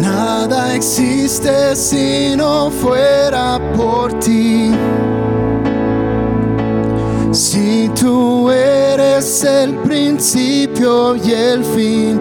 Nada 0.00 0.74
existe 0.74 1.76
si 1.76 2.34
no 2.36 2.70
fuera 2.70 3.60
por 3.76 4.18
ti. 4.20 4.72
Si 7.32 7.90
tú 7.94 8.50
eres 8.50 9.44
el 9.44 9.74
principio 9.74 11.16
y 11.16 11.32
el 11.32 11.62
fin 11.62 12.18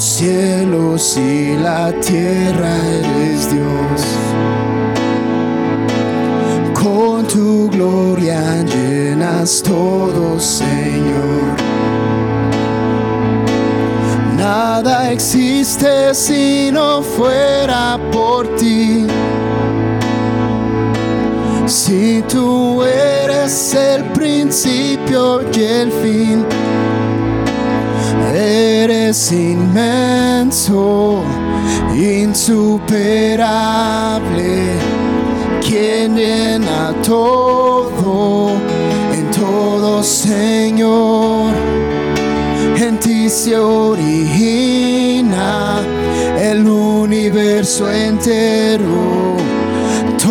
los 0.00 0.08
cielos 0.08 1.18
y 1.18 1.56
la 1.56 1.92
tierra 2.00 2.74
eres 2.88 3.52
Dios. 3.52 4.00
Con 6.72 7.26
tu 7.26 7.68
gloria 7.68 8.64
llenas 8.64 9.62
todo, 9.62 10.40
Señor. 10.40 11.54
Nada 14.38 15.12
existe 15.12 16.14
si 16.14 16.70
no 16.72 17.02
fuera 17.02 17.98
por 18.10 18.56
ti. 18.56 19.06
Si 21.66 22.24
tú 22.26 22.82
eres 22.82 23.74
el 23.74 24.04
principio 24.12 25.42
y 25.52 25.62
el 25.62 25.92
fin, 25.92 26.46
eres 28.40 29.32
inmenso, 29.32 31.22
insuperable, 31.94 34.78
quien 35.60 36.16
llena 36.16 36.94
todo, 37.06 38.52
en 39.12 39.30
todo 39.30 40.02
Señor, 40.02 41.52
en 42.76 42.98
ti 42.98 43.28
se 43.28 43.56
origina 43.56 45.80
el 46.40 46.66
universo 46.66 47.90
entero 47.90 49.20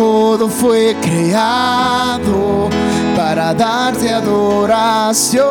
todo 0.00 0.48
fue 0.48 0.96
creado 1.00 2.68
para 3.16 3.52
darte 3.52 4.10
adoración. 4.10 5.44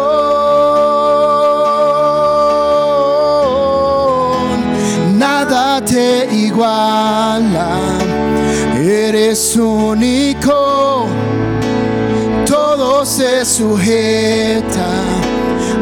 Eres 8.78 9.56
único, 9.56 11.08
todo 12.46 13.06
se 13.06 13.46
sujeta 13.46 14.90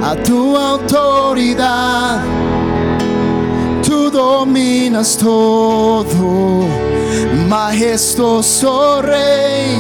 a 0.03 0.15
tu 0.15 0.55
autoridad. 0.55 2.21
Tú 3.83 4.11
dominas 4.11 5.17
todo. 5.17 6.67
Majestuoso 7.47 9.01
Rey, 9.01 9.79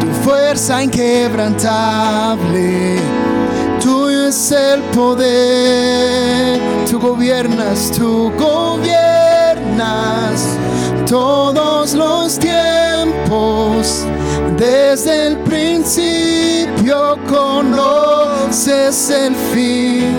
tu 0.00 0.08
fuerza 0.24 0.82
inquebrantable, 0.82 2.98
tuyo 3.80 4.26
es 4.26 4.50
el 4.50 4.80
poder, 4.94 6.58
tú 6.90 6.98
gobiernas, 6.98 7.92
tú 7.96 8.32
gobiernas 8.36 9.07
todos 11.06 11.94
los 11.94 12.38
tiempos, 12.38 14.04
desde 14.56 15.28
el 15.28 15.36
principio 15.38 17.16
conoces 17.28 19.10
el 19.10 19.36
fin, 19.52 20.16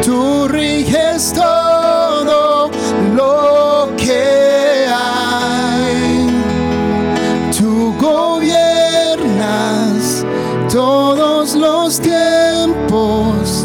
Tú 0.04 0.48
riges 0.48 1.32
todo 1.32 2.70
lo 3.14 3.90
que 3.96 4.45
los 11.54 12.00
tiempos 12.00 13.64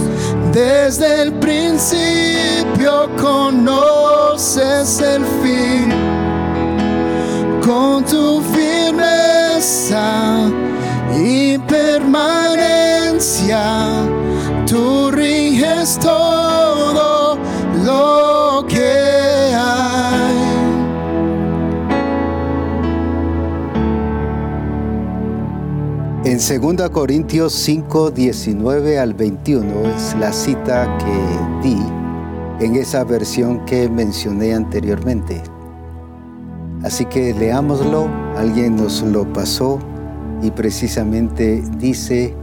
desde 0.52 1.24
el 1.24 1.34
principio 1.34 3.10
conoces 3.20 5.00
el 5.00 5.26
fin 5.42 5.90
con 7.66 8.06
tu 8.06 8.42
firmeza 8.54 10.50
y 11.18 11.58
permanencia. 11.58 12.44
Tú 14.68 15.10
riges 15.12 15.98
todo 16.00 16.41
2 26.60 26.90
Corintios 26.90 27.54
5, 27.54 28.12
19 28.12 29.00
al 29.00 29.14
21 29.14 29.96
es 29.96 30.14
la 30.20 30.34
cita 30.34 30.98
que 30.98 31.66
di 31.66 31.82
en 32.60 32.76
esa 32.76 33.06
versión 33.06 33.64
que 33.64 33.88
mencioné 33.88 34.54
anteriormente. 34.54 35.42
Así 36.84 37.06
que 37.06 37.34
leámoslo, 37.34 38.10
alguien 38.36 38.76
nos 38.76 39.02
lo 39.02 39.32
pasó 39.32 39.80
y 40.42 40.52
precisamente 40.52 41.64
dice 41.78 42.36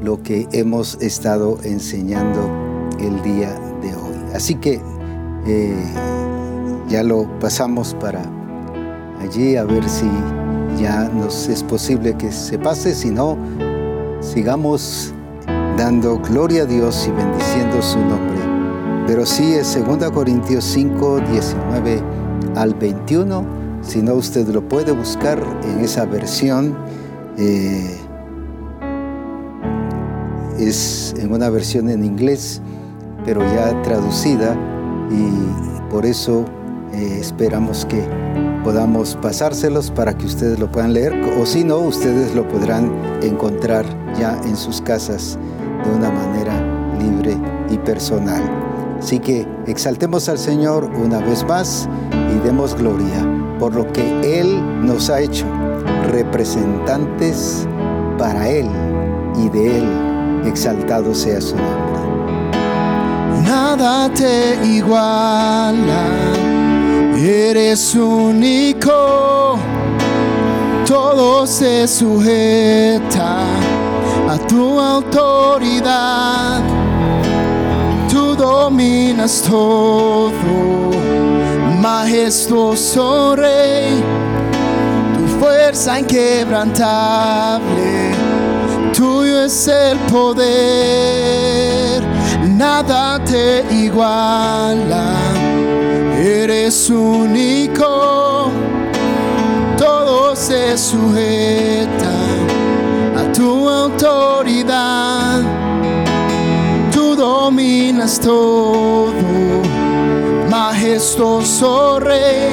lo 0.00 0.22
que 0.22 0.46
hemos 0.52 0.94
estado 1.00 1.58
enseñando 1.64 2.48
el 3.00 3.20
día 3.22 3.52
de 3.82 3.88
hoy. 3.88 4.34
Así 4.36 4.54
que 4.54 4.80
eh, 5.48 5.74
ya 6.88 7.02
lo 7.02 7.26
pasamos 7.40 7.92
para 7.94 8.22
allí 9.20 9.56
a 9.56 9.64
ver 9.64 9.88
si 9.88 10.06
ya 10.80 11.08
nos 11.08 11.48
es 11.48 11.62
posible 11.62 12.16
que 12.16 12.32
se 12.32 12.58
pase, 12.58 12.94
si 12.94 13.10
no, 13.10 13.36
sigamos 14.20 15.12
dando 15.76 16.18
gloria 16.18 16.62
a 16.62 16.66
Dios 16.66 17.06
y 17.06 17.10
bendiciendo 17.12 17.82
su 17.82 17.98
nombre. 17.98 18.38
Pero 19.06 19.24
sí 19.24 19.54
es 19.54 19.78
2 19.78 20.10
Corintios 20.10 20.64
5, 20.64 21.20
19 21.30 22.02
al 22.56 22.74
21 22.74 23.58
si 23.82 24.02
no, 24.02 24.14
usted 24.14 24.46
lo 24.48 24.68
puede 24.68 24.92
buscar 24.92 25.42
en 25.64 25.80
esa 25.80 26.04
versión. 26.04 26.76
Eh, 27.38 27.96
es 30.58 31.14
en 31.16 31.32
una 31.32 31.48
versión 31.48 31.88
en 31.88 32.04
inglés, 32.04 32.60
pero 33.24 33.40
ya 33.54 33.80
traducida 33.82 34.56
y 35.10 35.90
por 35.90 36.04
eso 36.04 36.44
eh, 36.92 37.18
esperamos 37.20 37.86
que 37.86 38.04
podamos 38.68 39.16
pasárselos 39.22 39.90
para 39.90 40.12
que 40.12 40.26
ustedes 40.26 40.58
lo 40.58 40.70
puedan 40.70 40.92
leer 40.92 41.14
o 41.40 41.46
si 41.46 41.64
no, 41.64 41.78
ustedes 41.78 42.34
lo 42.34 42.46
podrán 42.46 42.92
encontrar 43.22 43.86
ya 44.20 44.38
en 44.44 44.58
sus 44.58 44.82
casas 44.82 45.38
de 45.82 45.90
una 45.90 46.10
manera 46.10 46.52
libre 46.98 47.34
y 47.70 47.78
personal. 47.78 48.42
Así 48.98 49.20
que 49.20 49.48
exaltemos 49.66 50.28
al 50.28 50.36
Señor 50.36 50.84
una 50.84 51.18
vez 51.20 51.46
más 51.46 51.88
y 52.12 52.46
demos 52.46 52.74
gloria 52.74 53.26
por 53.58 53.74
lo 53.74 53.90
que 53.90 54.38
Él 54.38 54.62
nos 54.84 55.08
ha 55.08 55.22
hecho 55.22 55.46
representantes 56.12 57.66
para 58.18 58.50
Él 58.50 58.68
y 59.42 59.48
de 59.48 59.78
Él 59.78 60.42
exaltado 60.44 61.14
sea 61.14 61.40
su 61.40 61.56
nombre. 61.56 62.02
Nada 63.44 64.12
te 64.12 64.58
iguala, 64.62 66.04
eres 67.18 67.94
único, 67.94 69.58
todo 70.86 71.46
se 71.46 71.88
sujeta 71.88 73.38
a 74.28 74.36
tu 74.46 74.78
autoridad, 74.78 76.60
tú 78.10 78.36
dominas 78.36 79.40
todo. 79.42 80.32
Majestuoso 81.80 83.34
Rey, 83.36 84.02
tu 85.16 85.26
fuerza 85.38 86.00
inquebrantable, 86.00 88.10
tuyo 88.92 89.44
es 89.44 89.68
el 89.68 89.96
poder, 90.10 92.02
nada 92.48 93.22
te 93.24 93.64
iguala, 93.70 95.14
eres 96.28 96.90
único, 96.90 98.50
todo 99.78 100.36
se 100.36 100.76
sujeta 100.76 102.12
a 103.16 103.32
tu 103.32 103.66
autoridad, 103.68 105.40
tú 106.92 107.16
dominas 107.16 108.20
todo. 108.20 109.62
Majestuoso 110.50 111.98
Rey, 112.00 112.50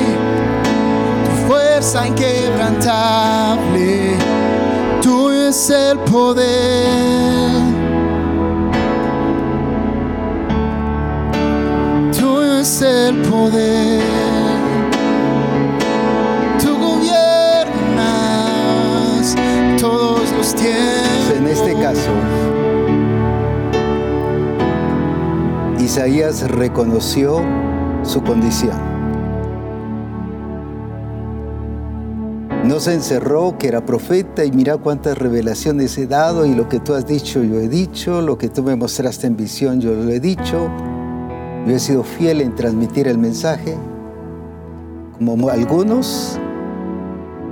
tu 1.25 1.31
fuerza 1.47 2.07
inquebrantable, 2.07 4.15
tuyo 5.01 5.49
es 5.49 5.69
el 5.69 5.99
poder. 5.99 7.84
En 21.37 21.47
este 21.47 21.73
caso, 21.73 22.11
Isaías 25.79 26.49
reconoció 26.49 27.41
su 28.03 28.23
condición. 28.23 28.77
No 32.63 32.79
se 32.79 32.93
encerró 32.93 33.57
que 33.57 33.67
era 33.67 33.85
profeta 33.85 34.43
y 34.43 34.51
mira 34.51 34.77
cuántas 34.77 35.17
revelaciones 35.17 35.97
he 35.97 36.07
dado 36.07 36.45
y 36.45 36.55
lo 36.55 36.67
que 36.67 36.79
tú 36.79 36.93
has 36.93 37.05
dicho 37.05 37.43
yo 37.43 37.59
he 37.59 37.69
dicho, 37.69 38.21
lo 38.21 38.37
que 38.37 38.49
tú 38.49 38.63
me 38.63 38.75
mostraste 38.75 39.27
en 39.27 39.37
visión 39.37 39.79
yo 39.79 39.91
lo 39.93 40.09
he 40.09 40.19
dicho. 40.19 40.69
Yo 41.65 41.75
he 41.75 41.79
sido 41.79 42.03
fiel 42.03 42.41
en 42.41 42.53
transmitir 42.53 43.07
el 43.07 43.17
mensaje. 43.17 43.75
Como 45.17 45.49
algunos 45.49 46.39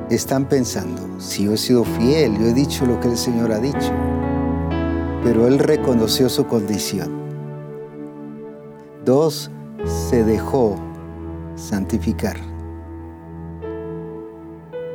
están 0.10 0.45
pensando, 0.45 1.19
si 1.19 1.45
yo 1.45 1.53
he 1.53 1.57
sido 1.57 1.84
fiel, 1.84 2.38
yo 2.38 2.45
he 2.48 2.53
dicho 2.53 2.85
lo 2.85 2.99
que 2.99 3.07
el 3.07 3.18
Señor 3.18 3.52
ha 3.52 3.60
dicho. 3.60 3.91
Pero 5.23 5.48
Él 5.48 5.57
reconoció 5.57 6.30
su 6.30 6.45
condición. 6.45 7.11
Dos, 9.03 9.49
se 9.85 10.23
dejó 10.23 10.76
santificar. 11.56 12.38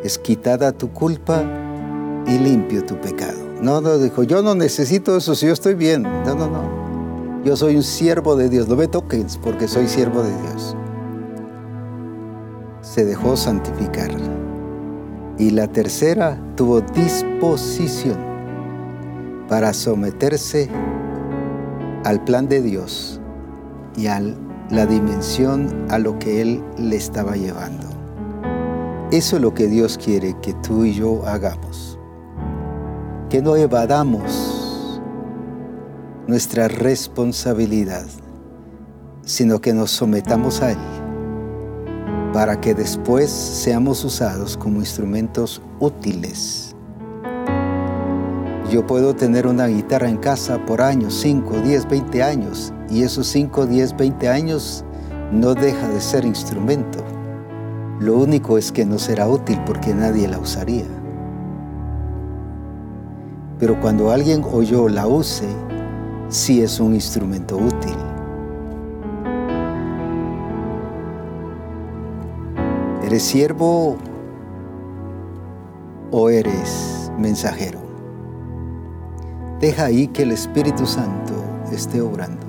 Es 0.04 0.16
quitada 0.18 0.70
tu 0.70 0.92
culpa 0.92 1.42
y 2.26 2.38
limpio 2.38 2.84
tu 2.84 3.00
pecado. 3.00 3.38
No, 3.60 3.80
no, 3.80 3.98
dijo, 3.98 4.22
yo 4.22 4.42
no 4.42 4.54
necesito 4.54 5.16
eso 5.16 5.34
si 5.34 5.46
yo 5.46 5.52
estoy 5.52 5.74
bien. 5.74 6.02
No, 6.02 6.34
no, 6.36 6.46
no. 6.46 6.87
Yo 7.44 7.56
soy 7.56 7.76
un 7.76 7.82
siervo 7.82 8.36
de 8.36 8.48
Dios. 8.48 8.68
No 8.68 8.76
me 8.76 8.88
toques 8.88 9.38
porque 9.42 9.68
soy 9.68 9.86
siervo 9.88 10.22
de 10.22 10.30
Dios. 10.42 10.76
Se 12.82 13.04
dejó 13.04 13.36
santificar. 13.36 14.10
Y 15.38 15.50
la 15.50 15.68
tercera 15.68 16.40
tuvo 16.56 16.80
disposición 16.80 18.16
para 19.48 19.72
someterse 19.72 20.68
al 22.04 22.22
plan 22.24 22.48
de 22.48 22.60
Dios 22.60 23.20
y 23.96 24.08
al 24.08 24.36
la 24.70 24.84
dimensión 24.84 25.86
a 25.88 25.98
lo 25.98 26.18
que 26.18 26.42
Él 26.42 26.62
le 26.76 26.96
estaba 26.96 27.36
llevando. 27.36 27.86
Eso 29.10 29.36
es 29.36 29.42
lo 29.42 29.54
que 29.54 29.66
Dios 29.66 29.96
quiere 29.96 30.36
que 30.42 30.52
tú 30.54 30.84
y 30.84 30.92
yo 30.92 31.26
hagamos. 31.26 31.98
Que 33.30 33.40
no 33.40 33.56
evadamos 33.56 34.57
nuestra 36.28 36.68
responsabilidad, 36.68 38.04
sino 39.24 39.60
que 39.60 39.72
nos 39.72 39.90
sometamos 39.90 40.60
a 40.60 40.72
Él 40.72 40.78
para 42.34 42.60
que 42.60 42.74
después 42.74 43.30
seamos 43.30 44.04
usados 44.04 44.58
como 44.58 44.80
instrumentos 44.80 45.62
útiles. 45.80 46.76
Yo 48.70 48.86
puedo 48.86 49.16
tener 49.16 49.46
una 49.46 49.68
guitarra 49.68 50.10
en 50.10 50.18
casa 50.18 50.64
por 50.66 50.82
años, 50.82 51.14
5, 51.14 51.60
10, 51.60 51.88
20 51.88 52.22
años, 52.22 52.74
y 52.90 53.02
esos 53.02 53.26
5, 53.28 53.64
10, 53.64 53.96
20 53.96 54.28
años 54.28 54.84
no 55.32 55.54
deja 55.54 55.88
de 55.88 56.00
ser 56.02 56.26
instrumento. 56.26 57.02
Lo 58.00 58.18
único 58.18 58.58
es 58.58 58.70
que 58.70 58.84
no 58.84 58.98
será 58.98 59.26
útil 59.26 59.58
porque 59.64 59.94
nadie 59.94 60.28
la 60.28 60.38
usaría. 60.38 60.84
pero 63.58 63.80
cuando 63.80 64.12
alguien 64.12 64.44
o 64.44 64.62
yo 64.62 64.88
la 64.88 65.08
use, 65.08 65.48
sí 66.28 66.62
es 66.62 66.78
un 66.80 66.94
instrumento 66.94 67.56
útil. 67.56 67.96
¿Eres 73.04 73.22
siervo 73.22 73.96
o 76.10 76.28
eres 76.28 77.10
mensajero? 77.18 77.80
Deja 79.60 79.86
ahí 79.86 80.08
que 80.08 80.22
el 80.22 80.32
Espíritu 80.32 80.86
Santo 80.86 81.32
esté 81.72 82.00
obrando. 82.00 82.46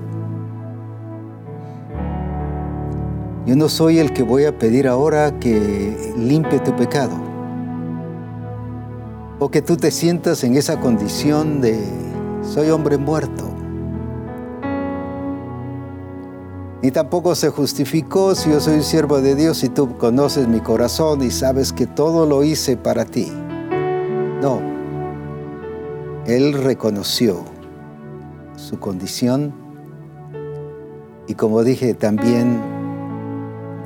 Yo 3.46 3.56
no 3.56 3.68
soy 3.68 3.98
el 3.98 4.12
que 4.12 4.22
voy 4.22 4.44
a 4.44 4.58
pedir 4.58 4.86
ahora 4.86 5.40
que 5.40 6.14
limpie 6.16 6.60
tu 6.60 6.76
pecado. 6.76 7.16
O 9.38 9.50
que 9.50 9.62
tú 9.62 9.76
te 9.76 9.90
sientas 9.90 10.44
en 10.44 10.56
esa 10.56 10.78
condición 10.78 11.62
de 11.62 11.82
soy 12.42 12.68
hombre 12.68 12.98
muerto. 12.98 13.49
Ni 16.82 16.90
tampoco 16.90 17.34
se 17.34 17.50
justificó 17.50 18.34
si 18.34 18.50
yo 18.50 18.58
soy 18.58 18.76
un 18.76 18.82
siervo 18.82 19.20
de 19.20 19.34
Dios 19.34 19.62
y 19.64 19.68
tú 19.68 19.98
conoces 19.98 20.48
mi 20.48 20.60
corazón 20.60 21.22
y 21.22 21.30
sabes 21.30 21.74
que 21.74 21.86
todo 21.86 22.24
lo 22.24 22.42
hice 22.42 22.78
para 22.78 23.04
ti. 23.04 23.30
No. 24.40 24.62
Él 26.24 26.54
reconoció 26.54 27.44
su 28.56 28.78
condición 28.78 29.52
y 31.26 31.34
como 31.34 31.62
dije 31.64 31.92
también 31.92 32.60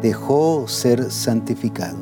dejó 0.00 0.68
ser 0.68 1.10
santificado. 1.10 1.98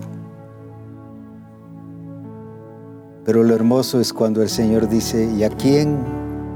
Pero 3.24 3.44
lo 3.44 3.54
hermoso 3.54 3.98
es 3.98 4.12
cuando 4.12 4.42
el 4.42 4.48
Señor 4.48 4.88
dice, 4.88 5.30
¿y 5.36 5.44
a 5.44 5.48
quién 5.48 5.96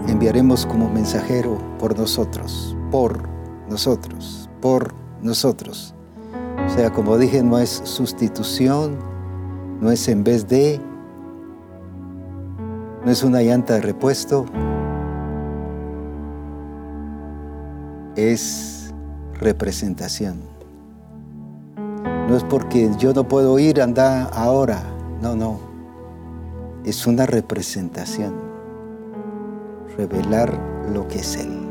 enviaremos 0.08 0.66
como 0.66 0.90
mensajero 0.90 1.56
por 1.78 1.96
nosotros? 1.96 2.76
Por 2.90 3.35
nosotros, 3.68 4.48
por 4.60 4.94
nosotros. 5.22 5.94
O 6.66 6.68
sea, 6.68 6.92
como 6.92 7.18
dije, 7.18 7.42
no 7.42 7.58
es 7.58 7.82
sustitución, 7.84 8.98
no 9.80 9.90
es 9.90 10.08
en 10.08 10.24
vez 10.24 10.48
de, 10.48 10.80
no 13.04 13.10
es 13.10 13.22
una 13.22 13.42
llanta 13.42 13.74
de 13.74 13.80
repuesto, 13.82 14.46
es 18.16 18.92
representación. 19.34 20.40
No 22.28 22.36
es 22.36 22.42
porque 22.42 22.90
yo 22.98 23.12
no 23.12 23.28
puedo 23.28 23.58
ir, 23.58 23.80
andar 23.80 24.30
ahora. 24.32 24.82
No, 25.22 25.36
no. 25.36 25.60
Es 26.84 27.06
una 27.06 27.24
representación. 27.24 28.34
Revelar 29.96 30.58
lo 30.92 31.06
que 31.06 31.20
es 31.20 31.36
Él. 31.36 31.65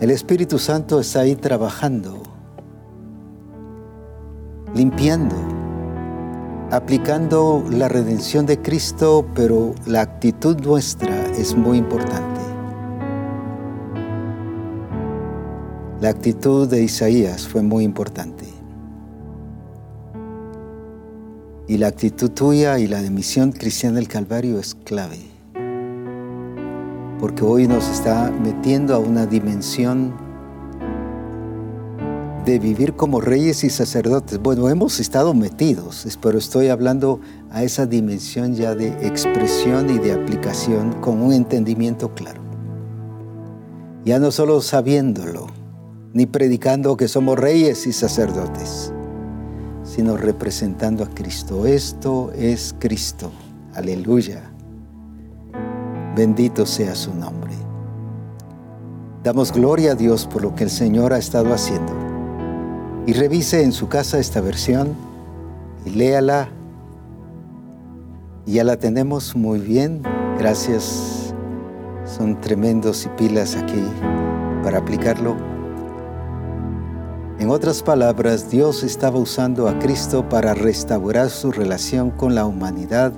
El 0.00 0.10
Espíritu 0.10 0.58
Santo 0.58 0.98
está 0.98 1.20
ahí 1.20 1.36
trabajando, 1.36 2.20
limpiando, 4.74 5.36
aplicando 6.72 7.64
la 7.70 7.88
redención 7.88 8.44
de 8.44 8.60
Cristo, 8.60 9.24
pero 9.36 9.72
la 9.86 10.00
actitud 10.00 10.58
nuestra 10.60 11.26
es 11.28 11.56
muy 11.56 11.78
importante. 11.78 12.40
La 16.00 16.08
actitud 16.08 16.68
de 16.68 16.82
Isaías 16.82 17.46
fue 17.46 17.62
muy 17.62 17.84
importante. 17.84 18.46
Y 21.68 21.78
la 21.78 21.86
actitud 21.86 22.30
tuya 22.30 22.80
y 22.80 22.88
la 22.88 23.00
de 23.00 23.10
misión 23.10 23.52
cristiana 23.52 23.96
del 23.96 24.08
Calvario 24.08 24.58
es 24.58 24.74
clave. 24.74 25.33
Porque 27.24 27.42
hoy 27.42 27.66
nos 27.66 27.88
está 27.88 28.30
metiendo 28.30 28.94
a 28.94 28.98
una 28.98 29.24
dimensión 29.24 30.12
de 32.44 32.58
vivir 32.58 32.96
como 32.96 33.22
reyes 33.22 33.64
y 33.64 33.70
sacerdotes. 33.70 34.38
Bueno, 34.38 34.68
hemos 34.68 35.00
estado 35.00 35.32
metidos, 35.32 36.06
pero 36.20 36.36
estoy 36.36 36.68
hablando 36.68 37.20
a 37.50 37.62
esa 37.62 37.86
dimensión 37.86 38.54
ya 38.54 38.74
de 38.74 38.88
expresión 39.08 39.88
y 39.88 39.98
de 39.98 40.12
aplicación 40.12 41.00
con 41.00 41.22
un 41.22 41.32
entendimiento 41.32 42.12
claro. 42.12 42.42
Ya 44.04 44.18
no 44.18 44.30
solo 44.30 44.60
sabiéndolo, 44.60 45.46
ni 46.12 46.26
predicando 46.26 46.94
que 46.98 47.08
somos 47.08 47.38
reyes 47.38 47.86
y 47.86 47.94
sacerdotes, 47.94 48.92
sino 49.82 50.18
representando 50.18 51.02
a 51.02 51.08
Cristo. 51.08 51.64
Esto 51.64 52.32
es 52.36 52.74
Cristo. 52.78 53.32
Aleluya. 53.72 54.53
Bendito 56.14 56.64
sea 56.64 56.94
su 56.94 57.12
nombre. 57.12 57.52
Damos 59.24 59.52
gloria 59.52 59.92
a 59.92 59.94
Dios 59.94 60.26
por 60.26 60.42
lo 60.42 60.54
que 60.54 60.64
el 60.64 60.70
Señor 60.70 61.12
ha 61.12 61.18
estado 61.18 61.52
haciendo. 61.52 61.92
Y 63.06 63.14
revise 63.14 63.62
en 63.64 63.72
su 63.72 63.88
casa 63.88 64.18
esta 64.18 64.40
versión 64.40 64.94
y 65.84 65.90
léala. 65.90 66.50
Ya 68.46 68.62
la 68.62 68.76
tenemos 68.76 69.34
muy 69.34 69.58
bien. 69.58 70.02
Gracias. 70.38 71.34
Son 72.04 72.40
tremendos 72.40 73.06
y 73.06 73.08
pilas 73.10 73.56
aquí 73.56 73.82
para 74.62 74.78
aplicarlo. 74.78 75.36
En 77.40 77.50
otras 77.50 77.82
palabras, 77.82 78.50
Dios 78.50 78.84
estaba 78.84 79.18
usando 79.18 79.68
a 79.68 79.78
Cristo 79.80 80.28
para 80.28 80.54
restaurar 80.54 81.28
su 81.30 81.50
relación 81.50 82.10
con 82.10 82.36
la 82.36 82.46
humanidad. 82.46 83.12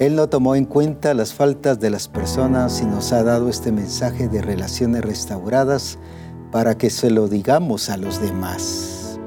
Él 0.00 0.16
no 0.16 0.28
tomó 0.28 0.56
en 0.56 0.64
cuenta 0.64 1.14
las 1.14 1.32
faltas 1.32 1.78
de 1.78 1.90
las 1.90 2.08
personas 2.08 2.80
y 2.80 2.86
nos 2.86 3.12
ha 3.12 3.22
dado 3.22 3.48
este 3.48 3.70
mensaje 3.70 4.28
de 4.28 4.42
relaciones 4.42 5.04
restauradas 5.04 5.98
para 6.50 6.76
que 6.76 6.90
se 6.90 7.10
lo 7.10 7.28
digamos 7.28 7.90
a 7.90 7.98
los 7.98 8.20
demás. 8.20 9.20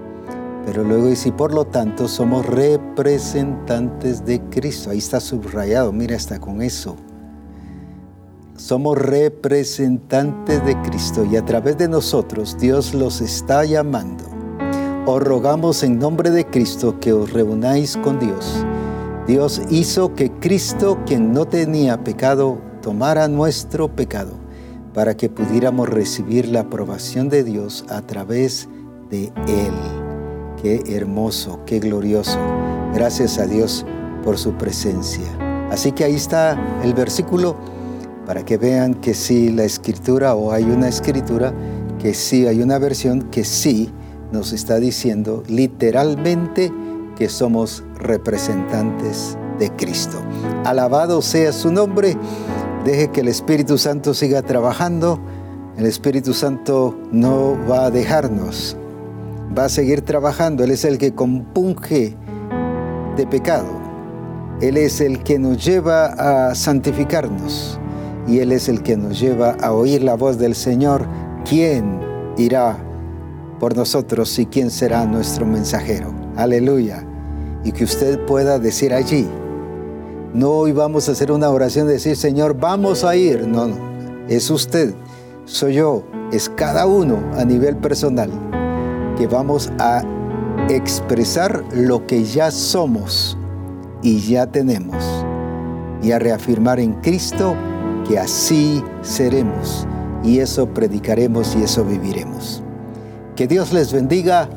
Pero 0.65 0.83
luego 0.83 1.07
dice, 1.07 1.31
por 1.31 1.53
lo 1.53 1.63
tanto 1.63 2.07
somos 2.07 2.45
representantes 2.45 4.25
de 4.25 4.41
Cristo. 4.49 4.89
Ahí 4.89 4.97
está 4.97 5.19
subrayado, 5.19 5.93
mira, 5.93 6.15
está 6.15 6.39
con 6.39 6.61
eso 6.61 6.97
somos 8.55 8.97
representantes 8.97 10.63
de 10.65 10.79
Cristo 10.83 11.25
y 11.25 11.35
a 11.35 11.43
través 11.43 11.77
de 11.77 11.89
nosotros 11.89 12.57
Dios 12.57 12.93
los 12.93 13.19
está 13.19 13.65
llamando. 13.65 14.23
Os 15.05 15.21
rogamos 15.21 15.83
en 15.83 15.99
nombre 15.99 16.29
de 16.29 16.45
Cristo 16.45 16.97
que 16.99 17.11
os 17.11 17.33
reunáis 17.33 17.97
con 17.97 18.19
Dios. 18.19 18.65
Dios 19.27 19.61
hizo 19.69 20.13
que 20.15 20.31
Cristo, 20.31 20.99
quien 21.05 21.31
no 21.31 21.45
tenía 21.45 22.03
pecado, 22.03 22.59
tomara 22.81 23.29
nuestro 23.29 23.87
pecado 23.95 24.33
para 24.93 25.15
que 25.15 25.29
pudiéramos 25.29 25.87
recibir 25.87 26.49
la 26.49 26.61
aprobación 26.61 27.29
de 27.29 27.45
Dios 27.45 27.85
a 27.89 28.01
través 28.01 28.67
de 29.09 29.31
Él. 29.47 29.73
Qué 30.61 30.83
hermoso, 30.93 31.61
qué 31.65 31.79
glorioso. 31.79 32.37
Gracias 32.93 33.37
a 33.37 33.45
Dios 33.45 33.85
por 34.25 34.37
su 34.37 34.53
presencia. 34.53 35.25
Así 35.71 35.93
que 35.93 36.03
ahí 36.03 36.15
está 36.15 36.59
el 36.83 36.93
versículo 36.93 37.55
para 38.25 38.43
que 38.43 38.57
vean 38.57 38.93
que 38.93 39.13
sí 39.13 39.51
la 39.51 39.63
escritura 39.63 40.35
o 40.35 40.51
hay 40.51 40.65
una 40.65 40.89
escritura, 40.89 41.53
que 41.97 42.13
sí 42.13 42.45
hay 42.45 42.61
una 42.61 42.77
versión 42.77 43.21
que 43.23 43.45
sí 43.45 43.89
nos 44.33 44.51
está 44.51 44.79
diciendo 44.79 45.43
literalmente 45.47 46.71
que 47.15 47.30
somos 47.30 47.84
representantes 47.98 49.38
de 49.60 49.69
Cristo. 49.72 50.18
Alabado 50.65 51.22
sea 51.22 51.52
su 51.52 51.72
nombre, 51.72 52.18
deje 52.85 53.10
que 53.10 53.22
el 53.22 53.27
Espíritu 53.27 53.77
Santo 53.77 54.14
siga 54.14 54.41
trabajando, 54.41 55.19
el 55.77 55.85
Espíritu 55.85 56.34
Santo 56.34 56.95
no 57.11 57.57
va 57.69 57.85
a 57.85 57.91
dejarnos, 57.91 58.77
va 59.57 59.65
a 59.65 59.69
seguir 59.69 60.02
trabajando, 60.02 60.64
Él 60.64 60.72
es 60.72 60.85
el 60.85 60.98
que 60.98 61.14
compunge 61.14 62.15
de 63.15 63.27
pecado, 63.27 63.69
Él 64.61 64.77
es 64.77 65.02
el 65.02 65.23
que 65.23 65.40
nos 65.40 65.64
lleva 65.64 66.49
a 66.49 66.56
santificarnos 66.56 67.80
y 68.27 68.40
Él 68.40 68.52
es 68.52 68.69
el 68.69 68.81
que 68.84 68.98
nos 68.98 69.19
lleva 69.19 69.52
a 69.61 69.72
oír 69.73 70.03
la 70.03 70.15
voz 70.15 70.38
del 70.38 70.56
Señor. 70.56 71.06
¿Quién 71.48 71.99
irá 72.38 72.77
por 73.60 73.76
nosotros 73.76 74.38
y 74.40 74.45
quién 74.45 74.69
será 74.69 75.06
nuestro 75.06 75.45
mensajero? 75.45 76.22
Aleluya. 76.35 77.05
Y 77.64 77.72
que 77.72 77.84
usted 77.84 78.19
pueda 78.26 78.60
decir 78.60 78.93
allí, 78.93 79.27
no 80.34 80.49
hoy 80.49 80.72
vamos 80.72 81.07
a 81.07 81.14
hacer 81.14 81.31
una 81.31 81.49
oración 81.49 81.88
de 81.88 81.93
decir, 81.93 82.15
Señor, 82.15 82.57
vamos 82.60 83.03
a 83.03 83.15
ir. 83.15 83.47
No, 83.47 83.68
no, 83.68 83.76
es 84.27 84.49
usted, 84.49 84.93
soy 85.45 85.76
yo, 85.76 86.03
es 86.31 86.49
cada 86.49 86.88
uno 86.88 87.19
a 87.38 87.45
nivel 87.45 87.77
personal 87.77 88.31
que 89.18 89.27
vamos 89.27 89.72
a 89.80 90.01
expresar 90.69 91.64
lo 91.72 92.05
que 92.07 92.23
ya 92.23 92.51
somos 92.51 93.38
y 94.01 94.19
ya 94.19 94.47
tenemos 94.47 95.03
y 96.01 96.11
a 96.11 96.19
reafirmar 96.19 96.80
en 96.80 96.93
Cristo 97.01 97.55
que 98.07 98.19
así 98.19 98.84
seremos 99.01 99.88
y 100.23 100.39
eso 100.39 100.68
predicaremos 100.68 101.55
y 101.55 101.64
eso 101.64 101.84
viviremos. 101.85 102.64
Que 103.35 103.47
Dios 103.47 103.73
les 103.73 103.91
bendiga. 103.91 104.49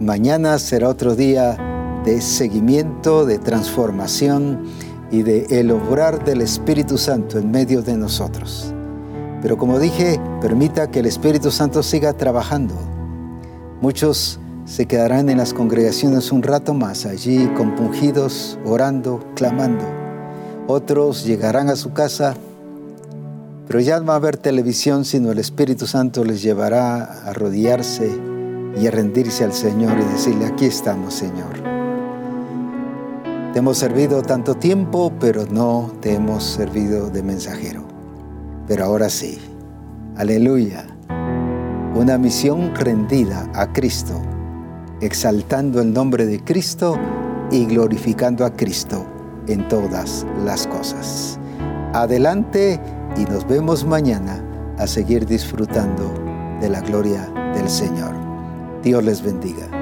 Mañana 0.00 0.58
será 0.58 0.88
otro 0.88 1.14
día 1.14 1.58
de 2.06 2.22
seguimiento, 2.22 3.26
de 3.26 3.38
transformación 3.38 4.64
y 5.10 5.22
de 5.22 5.44
el 5.50 5.70
obrar 5.70 6.24
del 6.24 6.40
Espíritu 6.40 6.96
Santo 6.96 7.38
en 7.38 7.50
medio 7.50 7.82
de 7.82 7.98
nosotros. 7.98 8.72
Pero 9.42 9.58
como 9.58 9.78
dije, 9.78 10.18
permita 10.40 10.90
que 10.90 11.00
el 11.00 11.06
Espíritu 11.06 11.50
Santo 11.50 11.82
siga 11.82 12.14
trabajando. 12.14 12.74
Muchos 13.82 14.40
se 14.64 14.86
quedarán 14.86 15.28
en 15.28 15.36
las 15.36 15.52
congregaciones 15.52 16.32
un 16.32 16.42
rato 16.42 16.72
más, 16.72 17.04
allí 17.04 17.46
compungidos, 17.48 18.58
orando, 18.64 19.22
clamando. 19.36 19.84
Otros 20.66 21.26
llegarán 21.26 21.68
a 21.68 21.76
su 21.76 21.92
casa, 21.92 22.36
pero 23.68 23.80
ya 23.80 24.00
no 24.00 24.06
va 24.06 24.14
a 24.14 24.16
haber 24.16 24.38
televisión, 24.38 25.04
sino 25.04 25.30
el 25.30 25.38
Espíritu 25.38 25.86
Santo 25.86 26.24
les 26.24 26.40
llevará 26.40 27.04
a 27.04 27.28
arrodillarse 27.28 28.29
y 28.78 28.86
a 28.86 28.90
rendirse 28.90 29.44
al 29.44 29.52
Señor 29.52 29.98
y 29.98 30.12
decirle, 30.12 30.46
aquí 30.46 30.66
estamos, 30.66 31.14
Señor. 31.14 31.70
Te 33.52 33.58
hemos 33.58 33.78
servido 33.78 34.22
tanto 34.22 34.54
tiempo, 34.54 35.12
pero 35.18 35.44
no 35.50 35.90
te 36.00 36.14
hemos 36.14 36.44
servido 36.44 37.10
de 37.10 37.22
mensajero. 37.22 37.82
Pero 38.68 38.84
ahora 38.84 39.08
sí. 39.08 39.40
Aleluya. 40.16 40.86
Una 41.94 42.18
misión 42.18 42.74
rendida 42.74 43.50
a 43.54 43.72
Cristo, 43.72 44.20
exaltando 45.00 45.80
el 45.80 45.92
nombre 45.92 46.26
de 46.26 46.38
Cristo 46.44 46.96
y 47.50 47.64
glorificando 47.66 48.44
a 48.44 48.54
Cristo 48.54 49.04
en 49.48 49.66
todas 49.66 50.24
las 50.44 50.66
cosas. 50.66 51.38
Adelante 51.92 52.80
y 53.16 53.24
nos 53.24 53.48
vemos 53.48 53.84
mañana 53.84 54.44
a 54.78 54.86
seguir 54.86 55.26
disfrutando 55.26 56.12
de 56.60 56.68
la 56.68 56.80
gloria 56.80 57.28
del 57.54 57.68
Señor. 57.68 58.19
Dios 58.82 59.04
les 59.04 59.22
bendiga. 59.22 59.79